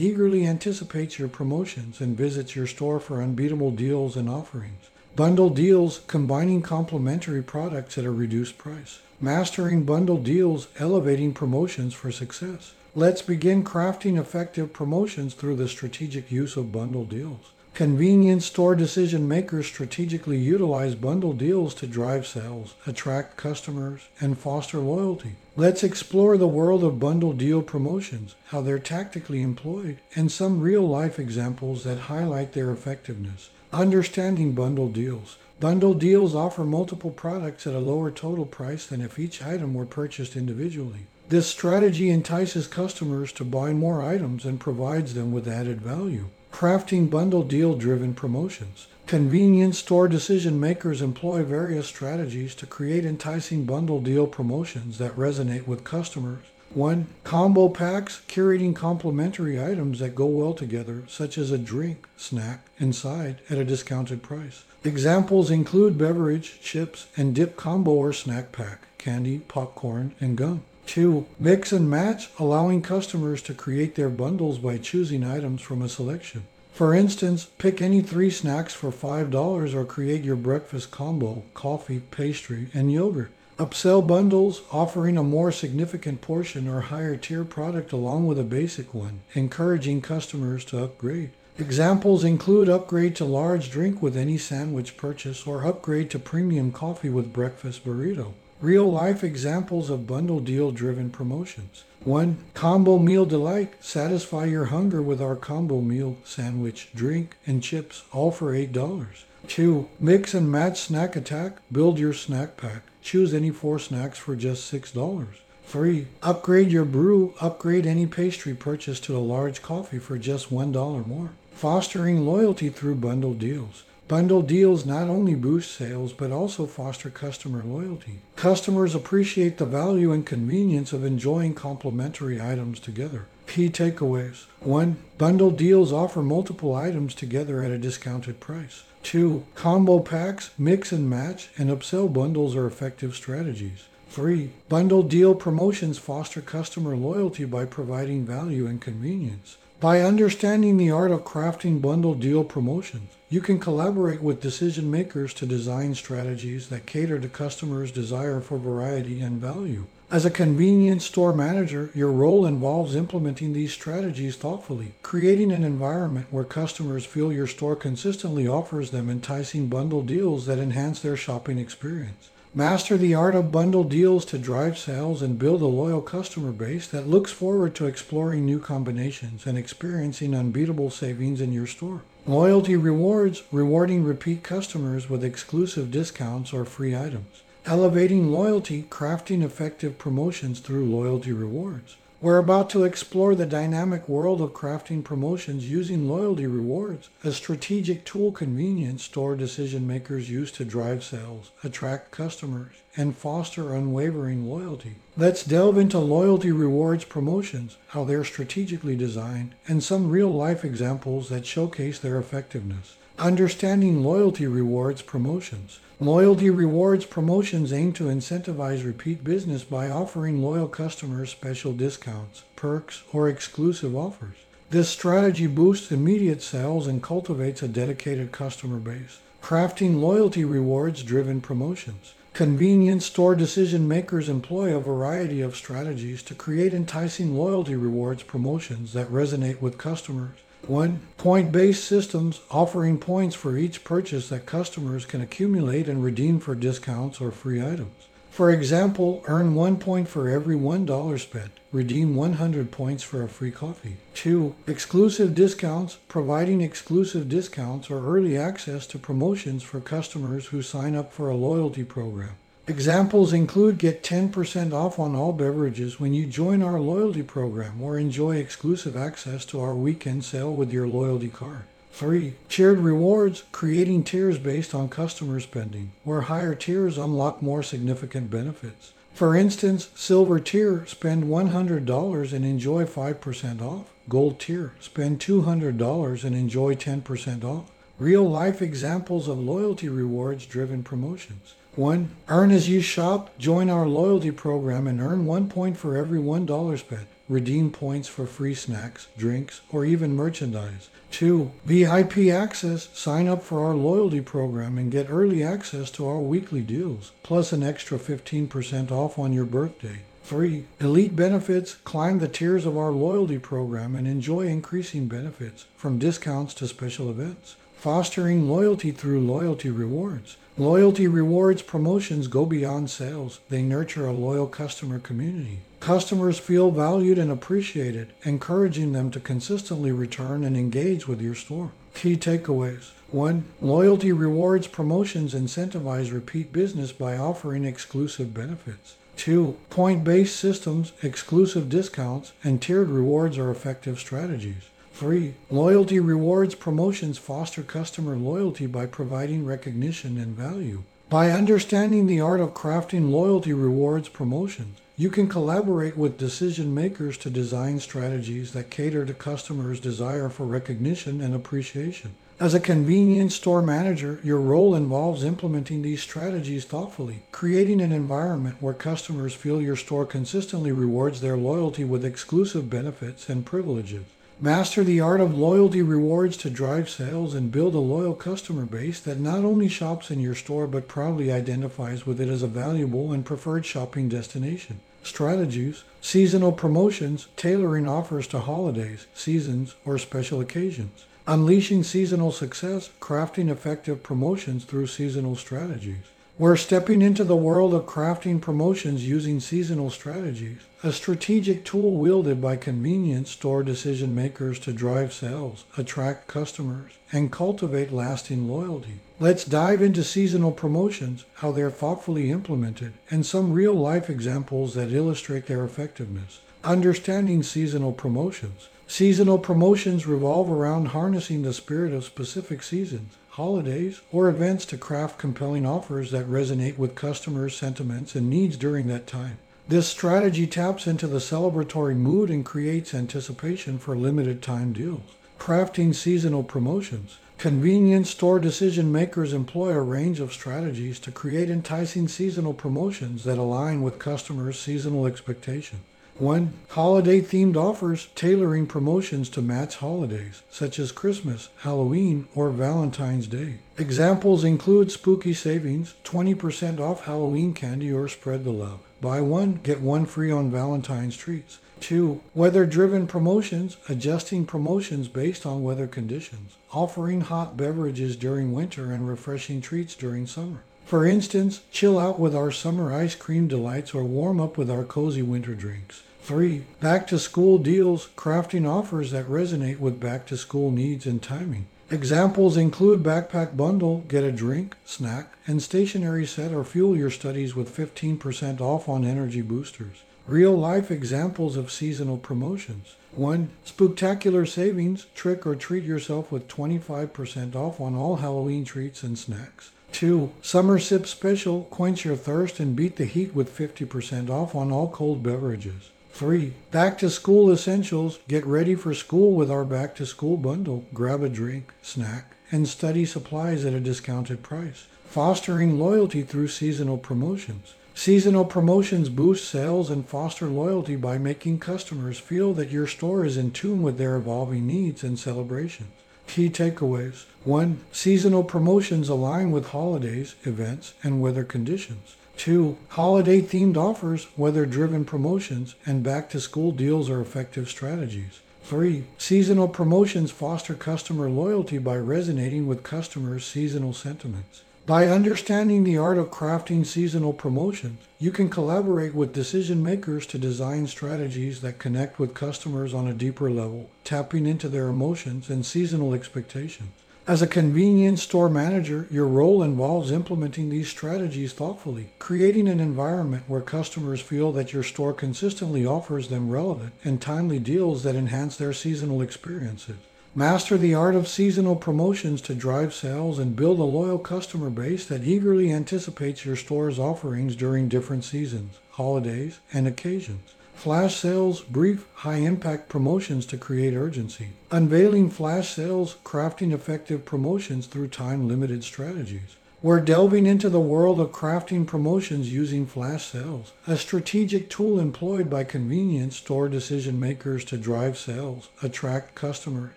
eagerly 0.00 0.44
anticipates 0.44 1.16
your 1.16 1.28
promotions 1.28 2.00
and 2.00 2.16
visits 2.16 2.56
your 2.56 2.66
store 2.66 2.98
for 2.98 3.22
unbeatable 3.22 3.70
deals 3.70 4.16
and 4.16 4.28
offerings. 4.28 4.90
Bundle 5.14 5.48
deals 5.48 6.00
combining 6.08 6.60
complementary 6.60 7.40
products 7.40 7.96
at 7.96 8.04
a 8.04 8.10
reduced 8.10 8.58
price. 8.58 8.98
Mastering 9.20 9.84
bundle 9.84 10.18
deals, 10.18 10.66
elevating 10.76 11.32
promotions 11.32 11.94
for 11.94 12.10
success. 12.10 12.74
Let's 12.96 13.22
begin 13.22 13.62
crafting 13.62 14.18
effective 14.18 14.72
promotions 14.72 15.34
through 15.34 15.54
the 15.54 15.68
strategic 15.68 16.32
use 16.32 16.56
of 16.56 16.72
bundle 16.72 17.04
deals. 17.04 17.52
Convenience 17.76 18.46
store 18.46 18.74
decision 18.74 19.28
makers 19.28 19.66
strategically 19.66 20.38
utilize 20.38 20.94
bundle 20.94 21.34
deals 21.34 21.74
to 21.74 21.86
drive 21.86 22.26
sales, 22.26 22.72
attract 22.86 23.36
customers, 23.36 24.08
and 24.18 24.38
foster 24.38 24.78
loyalty. 24.78 25.32
Let's 25.56 25.82
explore 25.82 26.38
the 26.38 26.48
world 26.48 26.82
of 26.82 26.98
bundle 26.98 27.34
deal 27.34 27.60
promotions, 27.60 28.34
how 28.46 28.62
they're 28.62 28.78
tactically 28.78 29.42
employed, 29.42 29.98
and 30.14 30.32
some 30.32 30.62
real 30.62 30.88
life 30.88 31.18
examples 31.18 31.84
that 31.84 32.08
highlight 32.08 32.54
their 32.54 32.70
effectiveness. 32.70 33.50
Understanding 33.74 34.52
bundle 34.52 34.88
deals. 34.88 35.36
Bundle 35.60 35.92
deals 35.92 36.34
offer 36.34 36.64
multiple 36.64 37.10
products 37.10 37.66
at 37.66 37.74
a 37.74 37.78
lower 37.78 38.10
total 38.10 38.46
price 38.46 38.86
than 38.86 39.02
if 39.02 39.18
each 39.18 39.42
item 39.42 39.74
were 39.74 39.84
purchased 39.84 40.34
individually. 40.34 41.08
This 41.28 41.46
strategy 41.46 42.08
entices 42.08 42.68
customers 42.68 43.32
to 43.32 43.44
buy 43.44 43.74
more 43.74 44.00
items 44.00 44.46
and 44.46 44.58
provides 44.58 45.12
them 45.12 45.30
with 45.30 45.46
added 45.46 45.82
value 45.82 46.30
crafting 46.56 47.10
bundle 47.10 47.42
deal 47.42 47.74
driven 47.74 48.14
promotions. 48.14 48.86
Convenience 49.06 49.78
store 49.78 50.08
decision 50.08 50.58
makers 50.58 51.02
employ 51.02 51.44
various 51.44 51.86
strategies 51.86 52.54
to 52.54 52.64
create 52.64 53.04
enticing 53.04 53.66
bundle 53.66 54.00
deal 54.00 54.26
promotions 54.26 54.96
that 54.96 55.14
resonate 55.16 55.66
with 55.66 55.84
customers. 55.84 56.44
1. 56.72 57.08
Combo 57.24 57.68
packs, 57.68 58.22
curating 58.26 58.74
complementary 58.74 59.62
items 59.62 59.98
that 59.98 60.14
go 60.14 60.24
well 60.24 60.54
together, 60.54 61.02
such 61.06 61.36
as 61.36 61.50
a 61.50 61.58
drink, 61.58 62.08
snack, 62.16 62.64
and 62.78 62.94
side 62.94 63.42
at 63.50 63.58
a 63.58 63.64
discounted 63.64 64.22
price. 64.22 64.64
Examples 64.82 65.50
include 65.50 65.98
beverage, 65.98 66.58
chips, 66.62 67.06
and 67.18 67.34
dip 67.34 67.58
combo 67.58 67.90
or 67.90 68.14
snack 68.14 68.50
pack, 68.50 68.96
candy, 68.96 69.40
popcorn, 69.40 70.14
and 70.20 70.38
gum. 70.38 70.62
2. 70.86 71.26
Mix 71.38 71.72
and 71.72 71.90
match, 71.90 72.30
allowing 72.38 72.82
customers 72.82 73.42
to 73.42 73.54
create 73.54 73.94
their 73.94 74.08
bundles 74.08 74.58
by 74.58 74.78
choosing 74.78 75.24
items 75.24 75.60
from 75.60 75.82
a 75.82 75.88
selection. 75.88 76.44
For 76.72 76.94
instance, 76.94 77.46
pick 77.58 77.80
any 77.80 78.02
three 78.02 78.30
snacks 78.30 78.74
for 78.74 78.90
$5 78.90 79.74
or 79.74 79.84
create 79.84 80.22
your 80.22 80.36
breakfast 80.36 80.90
combo, 80.90 81.42
coffee, 81.54 82.00
pastry, 82.10 82.68
and 82.74 82.92
yogurt. 82.92 83.30
Upsell 83.58 84.06
bundles 84.06 84.60
offering 84.70 85.16
a 85.16 85.22
more 85.22 85.50
significant 85.50 86.20
portion 86.20 86.68
or 86.68 86.82
higher 86.82 87.16
tier 87.16 87.44
product 87.44 87.92
along 87.92 88.26
with 88.26 88.38
a 88.38 88.44
basic 88.44 88.92
one, 88.92 89.20
encouraging 89.32 90.02
customers 90.02 90.62
to 90.66 90.84
upgrade. 90.84 91.30
Examples 91.58 92.22
include 92.22 92.68
upgrade 92.68 93.16
to 93.16 93.24
large 93.24 93.70
drink 93.70 94.02
with 94.02 94.14
any 94.14 94.36
sandwich 94.36 94.98
purchase 94.98 95.46
or 95.46 95.66
upgrade 95.66 96.10
to 96.10 96.18
premium 96.18 96.70
coffee 96.70 97.08
with 97.08 97.32
breakfast 97.32 97.82
burrito. 97.82 98.34
Real 98.62 98.90
life 98.90 99.22
examples 99.22 99.90
of 99.90 100.06
bundle 100.06 100.40
deal 100.40 100.70
driven 100.70 101.10
promotions. 101.10 101.84
1. 102.04 102.38
Combo 102.54 102.98
Meal 102.98 103.26
Delight. 103.26 103.74
Satisfy 103.84 104.46
your 104.46 104.66
hunger 104.66 105.02
with 105.02 105.20
our 105.20 105.36
combo 105.36 105.82
meal, 105.82 106.16
sandwich, 106.24 106.88
drink, 106.94 107.36
and 107.46 107.62
chips, 107.62 108.04
all 108.12 108.30
for 108.30 108.54
$8. 108.54 109.06
2. 109.46 109.88
Mix 110.00 110.32
and 110.32 110.50
match 110.50 110.80
snack 110.80 111.16
attack. 111.16 111.58
Build 111.70 111.98
your 111.98 112.14
snack 112.14 112.56
pack. 112.56 112.84
Choose 113.02 113.34
any 113.34 113.50
four 113.50 113.78
snacks 113.78 114.18
for 114.18 114.34
just 114.34 114.72
$6. 114.72 115.26
3. 115.66 116.06
Upgrade 116.22 116.72
your 116.72 116.86
brew. 116.86 117.34
Upgrade 117.42 117.86
any 117.86 118.06
pastry 118.06 118.54
purchase 118.54 119.00
to 119.00 119.14
a 119.14 119.18
large 119.18 119.60
coffee 119.60 119.98
for 119.98 120.16
just 120.16 120.48
$1 120.50 121.06
more. 121.06 121.32
Fostering 121.52 122.24
loyalty 122.24 122.70
through 122.70 122.94
bundle 122.94 123.34
deals. 123.34 123.84
Bundle 124.08 124.42
deals 124.42 124.86
not 124.86 125.08
only 125.08 125.34
boost 125.34 125.72
sales 125.72 126.12
but 126.12 126.30
also 126.30 126.64
foster 126.64 127.10
customer 127.10 127.64
loyalty. 127.64 128.20
Customers 128.36 128.94
appreciate 128.94 129.58
the 129.58 129.66
value 129.66 130.12
and 130.12 130.24
convenience 130.24 130.92
of 130.92 131.04
enjoying 131.04 131.54
complementary 131.54 132.40
items 132.40 132.78
together. 132.78 133.26
Key 133.48 133.68
takeaways 133.68 134.44
1. 134.60 134.96
Bundle 135.18 135.50
deals 135.50 135.92
offer 135.92 136.22
multiple 136.22 136.76
items 136.76 137.16
together 137.16 137.64
at 137.64 137.72
a 137.72 137.78
discounted 137.78 138.38
price. 138.38 138.84
2. 139.02 139.44
Combo 139.56 139.98
packs, 139.98 140.50
mix 140.56 140.92
and 140.92 141.10
match, 141.10 141.48
and 141.58 141.68
upsell 141.68 142.12
bundles 142.12 142.54
are 142.54 142.66
effective 142.66 143.16
strategies. 143.16 143.86
3. 144.10 144.50
Bundle 144.68 145.02
deal 145.02 145.34
promotions 145.34 145.98
foster 145.98 146.40
customer 146.40 146.96
loyalty 146.96 147.44
by 147.44 147.64
providing 147.64 148.24
value 148.24 148.68
and 148.68 148.80
convenience. 148.80 149.56
By 149.78 150.00
understanding 150.00 150.78
the 150.78 150.90
art 150.90 151.10
of 151.10 151.24
crafting 151.24 151.82
bundle 151.82 152.14
deal 152.14 152.44
promotions, 152.44 153.10
you 153.28 153.42
can 153.42 153.58
collaborate 153.58 154.22
with 154.22 154.40
decision 154.40 154.90
makers 154.90 155.34
to 155.34 155.44
design 155.44 155.94
strategies 155.94 156.68
that 156.70 156.86
cater 156.86 157.18
to 157.18 157.28
customers' 157.28 157.92
desire 157.92 158.40
for 158.40 158.56
variety 158.56 159.20
and 159.20 159.38
value. 159.38 159.84
As 160.10 160.24
a 160.24 160.30
convenience 160.30 161.04
store 161.04 161.34
manager, 161.34 161.90
your 161.94 162.10
role 162.10 162.46
involves 162.46 162.96
implementing 162.96 163.52
these 163.52 163.74
strategies 163.74 164.36
thoughtfully, 164.36 164.94
creating 165.02 165.52
an 165.52 165.62
environment 165.62 166.28
where 166.30 166.44
customers 166.44 167.04
feel 167.04 167.30
your 167.30 167.46
store 167.46 167.76
consistently 167.76 168.48
offers 168.48 168.92
them 168.92 169.10
enticing 169.10 169.68
bundle 169.68 170.00
deals 170.00 170.46
that 170.46 170.58
enhance 170.58 171.00
their 171.00 171.18
shopping 171.18 171.58
experience. 171.58 172.30
Master 172.56 172.96
the 172.96 173.14
art 173.14 173.34
of 173.34 173.52
bundle 173.52 173.84
deals 173.84 174.24
to 174.24 174.38
drive 174.38 174.78
sales 174.78 175.20
and 175.20 175.38
build 175.38 175.60
a 175.60 175.66
loyal 175.66 176.00
customer 176.00 176.52
base 176.52 176.88
that 176.88 177.06
looks 177.06 177.30
forward 177.30 177.74
to 177.74 177.84
exploring 177.84 178.46
new 178.46 178.58
combinations 178.58 179.44
and 179.44 179.58
experiencing 179.58 180.34
unbeatable 180.34 180.88
savings 180.88 181.42
in 181.42 181.52
your 181.52 181.66
store. 181.66 182.00
Loyalty 182.26 182.74
rewards, 182.74 183.42
rewarding 183.52 184.04
repeat 184.04 184.42
customers 184.42 185.10
with 185.10 185.22
exclusive 185.22 185.90
discounts 185.90 186.54
or 186.54 186.64
free 186.64 186.96
items. 186.96 187.42
Elevating 187.66 188.32
loyalty, 188.32 188.84
crafting 188.84 189.42
effective 189.44 189.98
promotions 189.98 190.60
through 190.60 190.86
loyalty 190.86 191.32
rewards. 191.32 191.98
We're 192.18 192.38
about 192.38 192.70
to 192.70 192.84
explore 192.84 193.34
the 193.34 193.44
dynamic 193.44 194.08
world 194.08 194.40
of 194.40 194.54
crafting 194.54 195.04
promotions 195.04 195.70
using 195.70 196.08
loyalty 196.08 196.46
rewards, 196.46 197.10
a 197.22 197.30
strategic 197.30 198.06
tool 198.06 198.32
convenience 198.32 199.04
store 199.04 199.36
decision 199.36 199.86
makers 199.86 200.30
use 200.30 200.50
to 200.52 200.64
drive 200.64 201.04
sales, 201.04 201.50
attract 201.62 202.12
customers, 202.12 202.76
and 202.96 203.14
foster 203.14 203.74
unwavering 203.74 204.48
loyalty. 204.48 204.94
Let's 205.14 205.44
delve 205.44 205.76
into 205.76 205.98
loyalty 205.98 206.52
rewards 206.52 207.04
promotions, 207.04 207.76
how 207.88 208.04
they're 208.04 208.24
strategically 208.24 208.96
designed, 208.96 209.54
and 209.68 209.84
some 209.84 210.08
real 210.08 210.30
life 210.30 210.64
examples 210.64 211.28
that 211.28 211.44
showcase 211.44 211.98
their 211.98 212.18
effectiveness. 212.18 212.96
Understanding 213.18 214.02
loyalty 214.02 214.46
rewards 214.46 215.02
promotions. 215.02 215.80
Loyalty 216.00 216.50
rewards 216.50 217.06
promotions 217.06 217.72
aim 217.72 217.94
to 217.94 218.04
incentivize 218.04 218.84
repeat 218.84 219.24
business 219.24 219.64
by 219.64 219.88
offering 219.88 220.42
loyal 220.42 220.68
customers 220.68 221.30
special 221.30 221.72
discounts, 221.72 222.42
perks, 222.54 223.02
or 223.14 223.30
exclusive 223.30 223.96
offers. 223.96 224.36
This 224.68 224.90
strategy 224.90 225.46
boosts 225.46 225.90
immediate 225.90 226.42
sales 226.42 226.86
and 226.86 227.02
cultivates 227.02 227.62
a 227.62 227.68
dedicated 227.68 228.30
customer 228.30 228.78
base. 228.78 229.20
Crafting 229.42 229.98
loyalty 229.98 230.44
rewards 230.44 231.02
driven 231.02 231.40
promotions. 231.40 232.12
Convenience 232.34 233.06
store 233.06 233.34
decision 233.34 233.88
makers 233.88 234.28
employ 234.28 234.76
a 234.76 234.80
variety 234.80 235.40
of 235.40 235.56
strategies 235.56 236.22
to 236.24 236.34
create 236.34 236.74
enticing 236.74 237.38
loyalty 237.38 237.74
rewards 237.74 238.22
promotions 238.22 238.92
that 238.92 239.08
resonate 239.08 239.62
with 239.62 239.78
customers. 239.78 240.36
One, 240.66 241.00
point 241.16 241.52
based 241.52 241.84
systems 241.84 242.40
offering 242.50 242.98
points 242.98 243.36
for 243.36 243.56
each 243.56 243.84
purchase 243.84 244.28
that 244.30 244.46
customers 244.46 245.04
can 245.04 245.20
accumulate 245.20 245.88
and 245.88 246.02
redeem 246.02 246.40
for 246.40 246.56
discounts 246.56 247.20
or 247.20 247.30
free 247.30 247.62
items. 247.62 248.08
For 248.30 248.50
example, 248.50 249.22
earn 249.28 249.54
one 249.54 249.78
point 249.78 250.08
for 250.08 250.28
every 250.28 250.56
$1 250.56 251.20
spent. 251.20 251.52
Redeem 251.72 252.14
100 252.16 252.70
points 252.70 253.02
for 253.02 253.22
a 253.22 253.28
free 253.28 253.52
coffee. 253.52 253.96
2. 254.14 254.54
Exclusive 254.66 255.34
discounts, 255.34 255.98
providing 256.08 256.60
exclusive 256.60 257.28
discounts 257.28 257.88
or 257.88 258.04
early 258.04 258.36
access 258.36 258.86
to 258.88 258.98
promotions 258.98 259.62
for 259.62 259.80
customers 259.80 260.46
who 260.46 260.62
sign 260.62 260.94
up 260.94 261.12
for 261.12 261.30
a 261.30 261.36
loyalty 261.36 261.84
program. 261.84 262.34
Examples 262.68 263.32
include 263.32 263.78
get 263.78 264.02
10% 264.02 264.72
off 264.72 264.98
on 264.98 265.14
all 265.14 265.32
beverages 265.32 266.00
when 266.00 266.12
you 266.12 266.26
join 266.26 266.64
our 266.64 266.80
loyalty 266.80 267.22
program 267.22 267.80
or 267.80 267.96
enjoy 267.96 268.34
exclusive 268.34 268.96
access 268.96 269.44
to 269.44 269.60
our 269.60 269.72
weekend 269.72 270.24
sale 270.24 270.52
with 270.52 270.72
your 270.72 270.88
loyalty 270.88 271.28
card. 271.28 271.62
3. 271.92 272.34
Tiered 272.48 272.80
rewards, 272.80 273.44
creating 273.52 274.02
tiers 274.02 274.38
based 274.38 274.74
on 274.74 274.88
customer 274.88 275.38
spending, 275.38 275.92
where 276.02 276.22
higher 276.22 276.56
tiers 276.56 276.98
unlock 276.98 277.40
more 277.40 277.62
significant 277.62 278.32
benefits. 278.32 278.92
For 279.14 279.36
instance, 279.36 279.88
silver 279.94 280.40
tier, 280.40 280.84
spend 280.86 281.24
$100 281.24 282.32
and 282.32 282.44
enjoy 282.44 282.84
5% 282.84 283.62
off. 283.62 283.92
Gold 284.08 284.40
tier, 284.40 284.72
spend 284.80 285.20
$200 285.20 286.24
and 286.24 286.34
enjoy 286.34 286.74
10% 286.74 287.44
off. 287.44 287.70
Real 288.00 288.28
life 288.28 288.60
examples 288.60 289.28
of 289.28 289.38
loyalty 289.38 289.88
rewards 289.88 290.46
driven 290.46 290.82
promotions. 290.82 291.54
1. 291.76 292.10
Earn 292.28 292.50
as 292.50 292.68
you 292.68 292.80
shop. 292.80 293.36
Join 293.38 293.68
our 293.68 293.86
loyalty 293.86 294.30
program 294.30 294.86
and 294.86 295.00
earn 295.00 295.26
1 295.26 295.48
point 295.48 295.76
for 295.76 295.96
every 295.96 296.18
$1 296.18 296.78
spent. 296.78 297.06
Redeem 297.28 297.70
points 297.70 298.08
for 298.08 298.26
free 298.26 298.54
snacks, 298.54 299.08
drinks, 299.18 299.60
or 299.70 299.84
even 299.84 300.14
merchandise. 300.14 300.88
2. 301.10 301.50
VIP 301.64 302.28
access. 302.28 302.88
Sign 302.98 303.28
up 303.28 303.42
for 303.42 303.64
our 303.64 303.74
loyalty 303.74 304.20
program 304.20 304.78
and 304.78 304.90
get 304.90 305.10
early 305.10 305.42
access 305.42 305.90
to 305.90 306.06
our 306.06 306.18
weekly 306.18 306.60
deals, 306.60 307.12
plus 307.22 307.52
an 307.52 307.62
extra 307.62 307.98
15% 307.98 308.90
off 308.90 309.18
on 309.18 309.32
your 309.32 309.44
birthday. 309.44 309.98
3. 310.24 310.64
Elite 310.80 311.14
benefits. 311.14 311.74
Climb 311.74 312.18
the 312.18 312.28
tiers 312.28 312.64
of 312.66 312.76
our 312.76 312.90
loyalty 312.90 313.38
program 313.38 313.94
and 313.94 314.06
enjoy 314.06 314.46
increasing 314.46 315.08
benefits, 315.08 315.66
from 315.76 315.98
discounts 315.98 316.54
to 316.54 316.66
special 316.66 317.10
events. 317.10 317.56
Fostering 317.76 318.48
loyalty 318.48 318.90
through 318.90 319.20
loyalty 319.20 319.70
rewards. 319.70 320.36
Loyalty 320.58 321.06
rewards 321.06 321.60
promotions 321.60 322.28
go 322.28 322.46
beyond 322.46 322.88
sales. 322.88 323.40
They 323.50 323.60
nurture 323.60 324.06
a 324.06 324.12
loyal 324.12 324.46
customer 324.46 324.98
community. 324.98 325.58
Customers 325.80 326.38
feel 326.38 326.70
valued 326.70 327.18
and 327.18 327.30
appreciated, 327.30 328.14
encouraging 328.22 328.92
them 328.92 329.10
to 329.10 329.20
consistently 329.20 329.92
return 329.92 330.44
and 330.44 330.56
engage 330.56 331.06
with 331.06 331.20
your 331.20 331.34
store. 331.34 331.72
Key 331.92 332.16
takeaways 332.16 332.92
1. 333.10 333.44
Loyalty 333.60 334.12
rewards 334.12 334.66
promotions 334.66 335.34
incentivize 335.34 336.10
repeat 336.10 336.54
business 336.54 336.90
by 336.90 337.18
offering 337.18 337.66
exclusive 337.66 338.32
benefits. 338.32 338.96
2. 339.18 339.58
Point 339.68 340.04
based 340.04 340.36
systems, 340.36 340.92
exclusive 341.02 341.68
discounts, 341.68 342.32
and 342.42 342.62
tiered 342.62 342.88
rewards 342.88 343.36
are 343.36 343.50
effective 343.50 343.98
strategies. 343.98 344.70
3. 344.96 345.34
Loyalty 345.50 346.00
rewards 346.00 346.54
promotions 346.54 347.18
foster 347.18 347.62
customer 347.62 348.16
loyalty 348.16 348.66
by 348.66 348.86
providing 348.86 349.44
recognition 349.44 350.16
and 350.16 350.34
value. 350.34 350.84
By 351.10 351.30
understanding 351.30 352.06
the 352.06 352.20
art 352.20 352.40
of 352.40 352.54
crafting 352.54 353.10
loyalty 353.10 353.52
rewards 353.52 354.08
promotions, 354.08 354.78
you 354.96 355.10
can 355.10 355.28
collaborate 355.28 355.98
with 355.98 356.16
decision 356.16 356.74
makers 356.74 357.18
to 357.18 357.28
design 357.28 357.78
strategies 357.78 358.52
that 358.54 358.70
cater 358.70 359.04
to 359.04 359.12
customers' 359.12 359.80
desire 359.80 360.30
for 360.30 360.46
recognition 360.46 361.20
and 361.20 361.34
appreciation. 361.34 362.14
As 362.40 362.54
a 362.54 362.60
convenience 362.60 363.34
store 363.34 363.60
manager, 363.60 364.18
your 364.24 364.40
role 364.40 364.74
involves 364.74 365.24
implementing 365.24 365.82
these 365.82 366.02
strategies 366.02 366.64
thoughtfully, 366.64 367.22
creating 367.32 367.82
an 367.82 367.92
environment 367.92 368.56
where 368.60 368.74
customers 368.74 369.34
feel 369.34 369.60
your 369.60 369.76
store 369.76 370.06
consistently 370.06 370.72
rewards 370.72 371.20
their 371.20 371.36
loyalty 371.36 371.84
with 371.84 372.04
exclusive 372.04 372.70
benefits 372.70 373.28
and 373.28 373.44
privileges. 373.44 374.04
Master 374.38 374.84
the 374.84 375.00
art 375.00 375.22
of 375.22 375.38
loyalty 375.38 375.80
rewards 375.80 376.36
to 376.38 376.50
drive 376.50 376.90
sales 376.90 377.34
and 377.34 377.50
build 377.50 377.74
a 377.74 377.78
loyal 377.78 378.12
customer 378.12 378.66
base 378.66 379.00
that 379.00 379.18
not 379.18 379.46
only 379.46 379.66
shops 379.66 380.10
in 380.10 380.20
your 380.20 380.34
store 380.34 380.66
but 380.66 380.88
proudly 380.88 381.32
identifies 381.32 382.04
with 382.04 382.20
it 382.20 382.28
as 382.28 382.42
a 382.42 382.46
valuable 382.46 383.12
and 383.12 383.24
preferred 383.24 383.64
shopping 383.64 384.10
destination. 384.10 384.80
Strategies, 385.02 385.84
seasonal 386.02 386.52
promotions, 386.52 387.28
tailoring 387.36 387.88
offers 387.88 388.26
to 388.26 388.40
holidays, 388.40 389.06
seasons, 389.14 389.74
or 389.86 389.96
special 389.96 390.42
occasions. 390.42 391.06
Unleashing 391.26 391.82
seasonal 391.82 392.30
success, 392.30 392.90
crafting 393.00 393.48
effective 393.48 394.02
promotions 394.02 394.66
through 394.66 394.86
seasonal 394.86 395.34
strategies. 395.36 396.04
We're 396.38 396.56
stepping 396.56 397.00
into 397.00 397.24
the 397.24 397.34
world 397.34 397.72
of 397.72 397.86
crafting 397.86 398.42
promotions 398.42 399.08
using 399.08 399.40
seasonal 399.40 399.88
strategies, 399.88 400.58
a 400.82 400.92
strategic 400.92 401.64
tool 401.64 401.92
wielded 401.92 402.42
by 402.42 402.56
convenience 402.56 403.30
store 403.30 403.62
decision 403.62 404.14
makers 404.14 404.58
to 404.60 404.74
drive 404.74 405.14
sales, 405.14 405.64
attract 405.78 406.28
customers, 406.28 406.92
and 407.10 407.32
cultivate 407.32 407.90
lasting 407.90 408.50
loyalty. 408.50 409.00
Let's 409.18 409.46
dive 409.46 409.80
into 409.80 410.04
seasonal 410.04 410.52
promotions, 410.52 411.24
how 411.36 411.52
they're 411.52 411.70
thoughtfully 411.70 412.30
implemented, 412.30 412.92
and 413.10 413.24
some 413.24 413.54
real 413.54 413.72
life 413.72 414.10
examples 414.10 414.74
that 414.74 414.92
illustrate 414.92 415.46
their 415.46 415.64
effectiveness. 415.64 416.40
Understanding 416.62 417.42
seasonal 417.42 417.92
promotions. 417.92 418.68
Seasonal 418.86 419.38
promotions 419.38 420.06
revolve 420.06 420.50
around 420.50 420.88
harnessing 420.88 421.44
the 421.44 421.54
spirit 421.54 421.94
of 421.94 422.04
specific 422.04 422.62
seasons 422.62 423.14
holidays, 423.36 424.00
or 424.10 424.30
events 424.30 424.64
to 424.64 424.78
craft 424.78 425.18
compelling 425.18 425.66
offers 425.66 426.10
that 426.10 426.26
resonate 426.26 426.78
with 426.78 426.94
customers' 426.94 427.54
sentiments 427.54 428.14
and 428.14 428.30
needs 428.30 428.56
during 428.56 428.86
that 428.86 429.06
time. 429.06 429.36
This 429.68 429.86
strategy 429.86 430.46
taps 430.46 430.86
into 430.86 431.06
the 431.06 431.18
celebratory 431.18 431.94
mood 431.94 432.30
and 432.30 432.46
creates 432.46 432.94
anticipation 432.94 433.78
for 433.78 433.94
limited 433.94 434.40
time 434.40 434.72
deals. 434.72 435.02
Crafting 435.38 435.94
seasonal 435.94 436.44
promotions. 436.44 437.18
Convenience 437.36 438.08
store 438.08 438.38
decision 438.38 438.90
makers 438.90 439.34
employ 439.34 439.72
a 439.72 439.82
range 439.82 440.18
of 440.18 440.32
strategies 440.32 440.98
to 441.00 441.12
create 441.12 441.50
enticing 441.50 442.08
seasonal 442.08 442.54
promotions 442.54 443.24
that 443.24 443.36
align 443.36 443.82
with 443.82 443.98
customers' 443.98 444.58
seasonal 444.58 445.04
expectations. 445.04 445.82
1. 446.18 446.52
Holiday 446.70 447.20
themed 447.20 447.56
offers 447.56 448.08
tailoring 448.14 448.66
promotions 448.66 449.28
to 449.28 449.42
match 449.42 449.76
holidays, 449.76 450.42
such 450.50 450.78
as 450.78 450.90
Christmas, 450.90 451.50
Halloween, 451.58 452.26
or 452.34 452.48
Valentine's 452.50 453.26
Day. 453.26 453.56
Examples 453.76 454.42
include 454.42 454.90
spooky 454.90 455.34
savings, 455.34 455.94
20% 456.04 456.80
off 456.80 457.04
Halloween 457.04 457.52
candy 457.52 457.92
or 457.92 458.08
spread 458.08 458.44
the 458.44 458.50
love. 458.50 458.80
Buy 459.02 459.20
one, 459.20 459.60
get 459.62 459.82
one 459.82 460.06
free 460.06 460.30
on 460.30 460.50
Valentine's 460.50 461.16
treats. 461.16 461.58
2. 461.80 462.22
Weather 462.34 462.64
driven 462.64 463.06
promotions, 463.06 463.76
adjusting 463.88 464.46
promotions 464.46 465.08
based 465.08 465.44
on 465.44 465.62
weather 465.62 465.86
conditions, 465.86 466.56
offering 466.72 467.20
hot 467.20 467.58
beverages 467.58 468.16
during 468.16 468.52
winter 468.52 468.90
and 468.90 469.06
refreshing 469.06 469.60
treats 469.60 469.94
during 469.94 470.26
summer. 470.26 470.62
For 470.86 471.04
instance, 471.04 471.62
chill 471.72 471.98
out 471.98 472.18
with 472.18 472.34
our 472.34 472.52
summer 472.52 472.94
ice 472.94 473.16
cream 473.16 473.48
delights 473.48 473.92
or 473.92 474.04
warm 474.04 474.40
up 474.40 474.56
with 474.56 474.70
our 474.70 474.84
cozy 474.84 475.20
winter 475.20 475.54
drinks. 475.54 476.04
3. 476.26 476.64
Back 476.80 477.06
to 477.06 477.20
school 477.20 477.56
deals, 477.56 478.08
crafting 478.16 478.68
offers 478.68 479.12
that 479.12 479.28
resonate 479.28 479.78
with 479.78 480.00
back 480.00 480.26
to 480.26 480.36
school 480.36 480.72
needs 480.72 481.06
and 481.06 481.22
timing. 481.22 481.68
Examples 481.88 482.56
include 482.56 483.04
backpack 483.04 483.56
bundle, 483.56 484.02
get 484.08 484.24
a 484.24 484.32
drink, 484.32 484.74
snack, 484.84 485.34
and 485.46 485.62
stationery 485.62 486.26
set 486.26 486.52
or 486.52 486.64
fuel 486.64 486.96
your 486.96 487.12
studies 487.12 487.54
with 487.54 487.74
15% 487.74 488.60
off 488.60 488.88
on 488.88 489.04
energy 489.04 489.40
boosters. 489.40 490.02
Real 490.26 490.58
life 490.58 490.90
examples 490.90 491.56
of 491.56 491.70
seasonal 491.70 492.18
promotions. 492.18 492.96
1. 493.12 493.48
Spooktacular 493.64 494.48
savings, 494.48 495.06
trick 495.14 495.46
or 495.46 495.54
treat 495.54 495.84
yourself 495.84 496.32
with 496.32 496.48
25% 496.48 497.54
off 497.54 497.80
on 497.80 497.94
all 497.94 498.16
Halloween 498.16 498.64
treats 498.64 499.04
and 499.04 499.16
snacks. 499.16 499.70
2. 499.92 500.32
Summer 500.42 500.80
Sip 500.80 501.06
Special, 501.06 501.62
quench 501.70 502.04
your 502.04 502.16
thirst 502.16 502.58
and 502.58 502.74
beat 502.74 502.96
the 502.96 503.04
heat 503.04 503.32
with 503.32 503.56
50% 503.56 504.28
off 504.28 504.56
on 504.56 504.72
all 504.72 504.90
cold 504.90 505.22
beverages. 505.22 505.90
3. 506.16 506.54
Back 506.70 506.96
to 506.98 507.10
school 507.10 507.52
essentials. 507.52 508.20
Get 508.26 508.46
ready 508.46 508.74
for 508.74 508.94
school 508.94 509.34
with 509.34 509.50
our 509.50 509.66
back 509.66 509.94
to 509.96 510.06
school 510.06 510.38
bundle. 510.38 510.86
Grab 510.94 511.22
a 511.22 511.28
drink, 511.28 511.74
snack, 511.82 512.32
and 512.50 512.66
study 512.66 513.04
supplies 513.04 513.66
at 513.66 513.74
a 513.74 513.80
discounted 513.80 514.42
price. 514.42 514.86
Fostering 515.04 515.78
loyalty 515.78 516.22
through 516.22 516.48
seasonal 516.48 516.96
promotions. 516.96 517.74
Seasonal 517.94 518.46
promotions 518.46 519.10
boost 519.10 519.46
sales 519.46 519.90
and 519.90 520.08
foster 520.08 520.46
loyalty 520.46 520.96
by 520.96 521.18
making 521.18 521.58
customers 521.58 522.18
feel 522.18 522.54
that 522.54 522.70
your 522.70 522.86
store 522.86 523.26
is 523.26 523.36
in 523.36 523.50
tune 523.50 523.82
with 523.82 523.98
their 523.98 524.16
evolving 524.16 524.66
needs 524.66 525.04
and 525.04 525.18
celebrations. 525.18 525.92
Key 526.26 526.48
takeaways 526.48 527.26
1. 527.44 527.80
Seasonal 527.92 528.42
promotions 528.42 529.10
align 529.10 529.50
with 529.50 529.68
holidays, 529.68 530.34
events, 530.44 530.94
and 531.02 531.20
weather 531.20 531.44
conditions. 531.44 532.16
Two, 532.36 532.76
holiday 532.88 533.40
themed 533.40 533.76
offers, 533.76 534.28
weather 534.36 534.66
driven 534.66 535.04
promotions, 535.04 535.74
and 535.86 536.02
back 536.02 536.28
to 536.30 536.40
school 536.40 536.70
deals 536.70 537.08
are 537.08 537.20
effective 537.20 537.68
strategies. 537.68 538.40
Three, 538.62 539.04
seasonal 539.16 539.68
promotions 539.68 540.30
foster 540.30 540.74
customer 540.74 541.30
loyalty 541.30 541.78
by 541.78 541.96
resonating 541.96 542.66
with 542.66 542.82
customers' 542.82 543.46
seasonal 543.46 543.92
sentiments. 543.92 544.62
By 544.86 545.08
understanding 545.08 545.82
the 545.82 545.98
art 545.98 546.18
of 546.18 546.30
crafting 546.30 546.86
seasonal 546.86 547.32
promotions, 547.32 547.98
you 548.20 548.30
can 548.30 548.48
collaborate 548.48 549.14
with 549.14 549.32
decision 549.32 549.82
makers 549.82 550.26
to 550.26 550.38
design 550.38 550.86
strategies 550.86 551.60
that 551.62 551.80
connect 551.80 552.20
with 552.20 552.34
customers 552.34 552.94
on 552.94 553.08
a 553.08 553.12
deeper 553.12 553.50
level, 553.50 553.90
tapping 554.04 554.46
into 554.46 554.68
their 554.68 554.86
emotions 554.86 555.50
and 555.50 555.66
seasonal 555.66 556.14
expectations. 556.14 556.90
As 557.28 557.42
a 557.42 557.48
convenience 557.48 558.22
store 558.22 558.48
manager, 558.48 559.08
your 559.10 559.26
role 559.26 559.60
involves 559.60 560.12
implementing 560.12 560.70
these 560.70 560.86
strategies 560.86 561.52
thoughtfully, 561.52 562.10
creating 562.20 562.68
an 562.68 562.78
environment 562.78 563.42
where 563.48 563.60
customers 563.60 564.20
feel 564.20 564.52
that 564.52 564.72
your 564.72 564.84
store 564.84 565.12
consistently 565.12 565.84
offers 565.84 566.28
them 566.28 566.50
relevant 566.50 566.92
and 567.02 567.20
timely 567.20 567.58
deals 567.58 568.04
that 568.04 568.14
enhance 568.14 568.56
their 568.56 568.72
seasonal 568.72 569.22
experiences. 569.22 569.96
Master 570.36 570.78
the 570.78 570.94
art 570.94 571.16
of 571.16 571.26
seasonal 571.26 571.74
promotions 571.74 572.40
to 572.42 572.54
drive 572.54 572.94
sales 572.94 573.40
and 573.40 573.56
build 573.56 573.80
a 573.80 573.82
loyal 573.82 574.20
customer 574.20 574.70
base 574.70 575.04
that 575.06 575.24
eagerly 575.24 575.72
anticipates 575.72 576.44
your 576.44 576.54
store's 576.54 576.96
offerings 576.96 577.56
during 577.56 577.88
different 577.88 578.22
seasons, 578.22 578.78
holidays, 578.90 579.58
and 579.72 579.88
occasions. 579.88 580.54
Flash 580.76 581.16
sales, 581.16 581.62
brief, 581.62 582.06
high 582.16 582.36
impact 582.36 582.88
promotions 582.88 583.44
to 583.46 583.56
create 583.56 583.94
urgency. 583.94 584.50
Unveiling 584.70 585.30
flash 585.30 585.70
sales, 585.74 586.16
crafting 586.22 586.72
effective 586.72 587.24
promotions 587.24 587.86
through 587.86 588.08
time 588.08 588.46
limited 588.46 588.84
strategies. 588.84 589.56
We're 589.82 590.00
delving 590.00 590.46
into 590.46 590.68
the 590.68 590.78
world 590.78 591.18
of 591.18 591.32
crafting 591.32 591.86
promotions 591.86 592.52
using 592.52 592.86
flash 592.86 593.26
sales, 593.26 593.72
a 593.86 593.96
strategic 593.96 594.70
tool 594.70 595.00
employed 595.00 595.50
by 595.50 595.64
convenience 595.64 596.36
store 596.36 596.68
decision 596.68 597.18
makers 597.18 597.64
to 597.66 597.78
drive 597.78 598.16
sales, 598.16 598.68
attract 598.82 599.34
customers, 599.34 599.94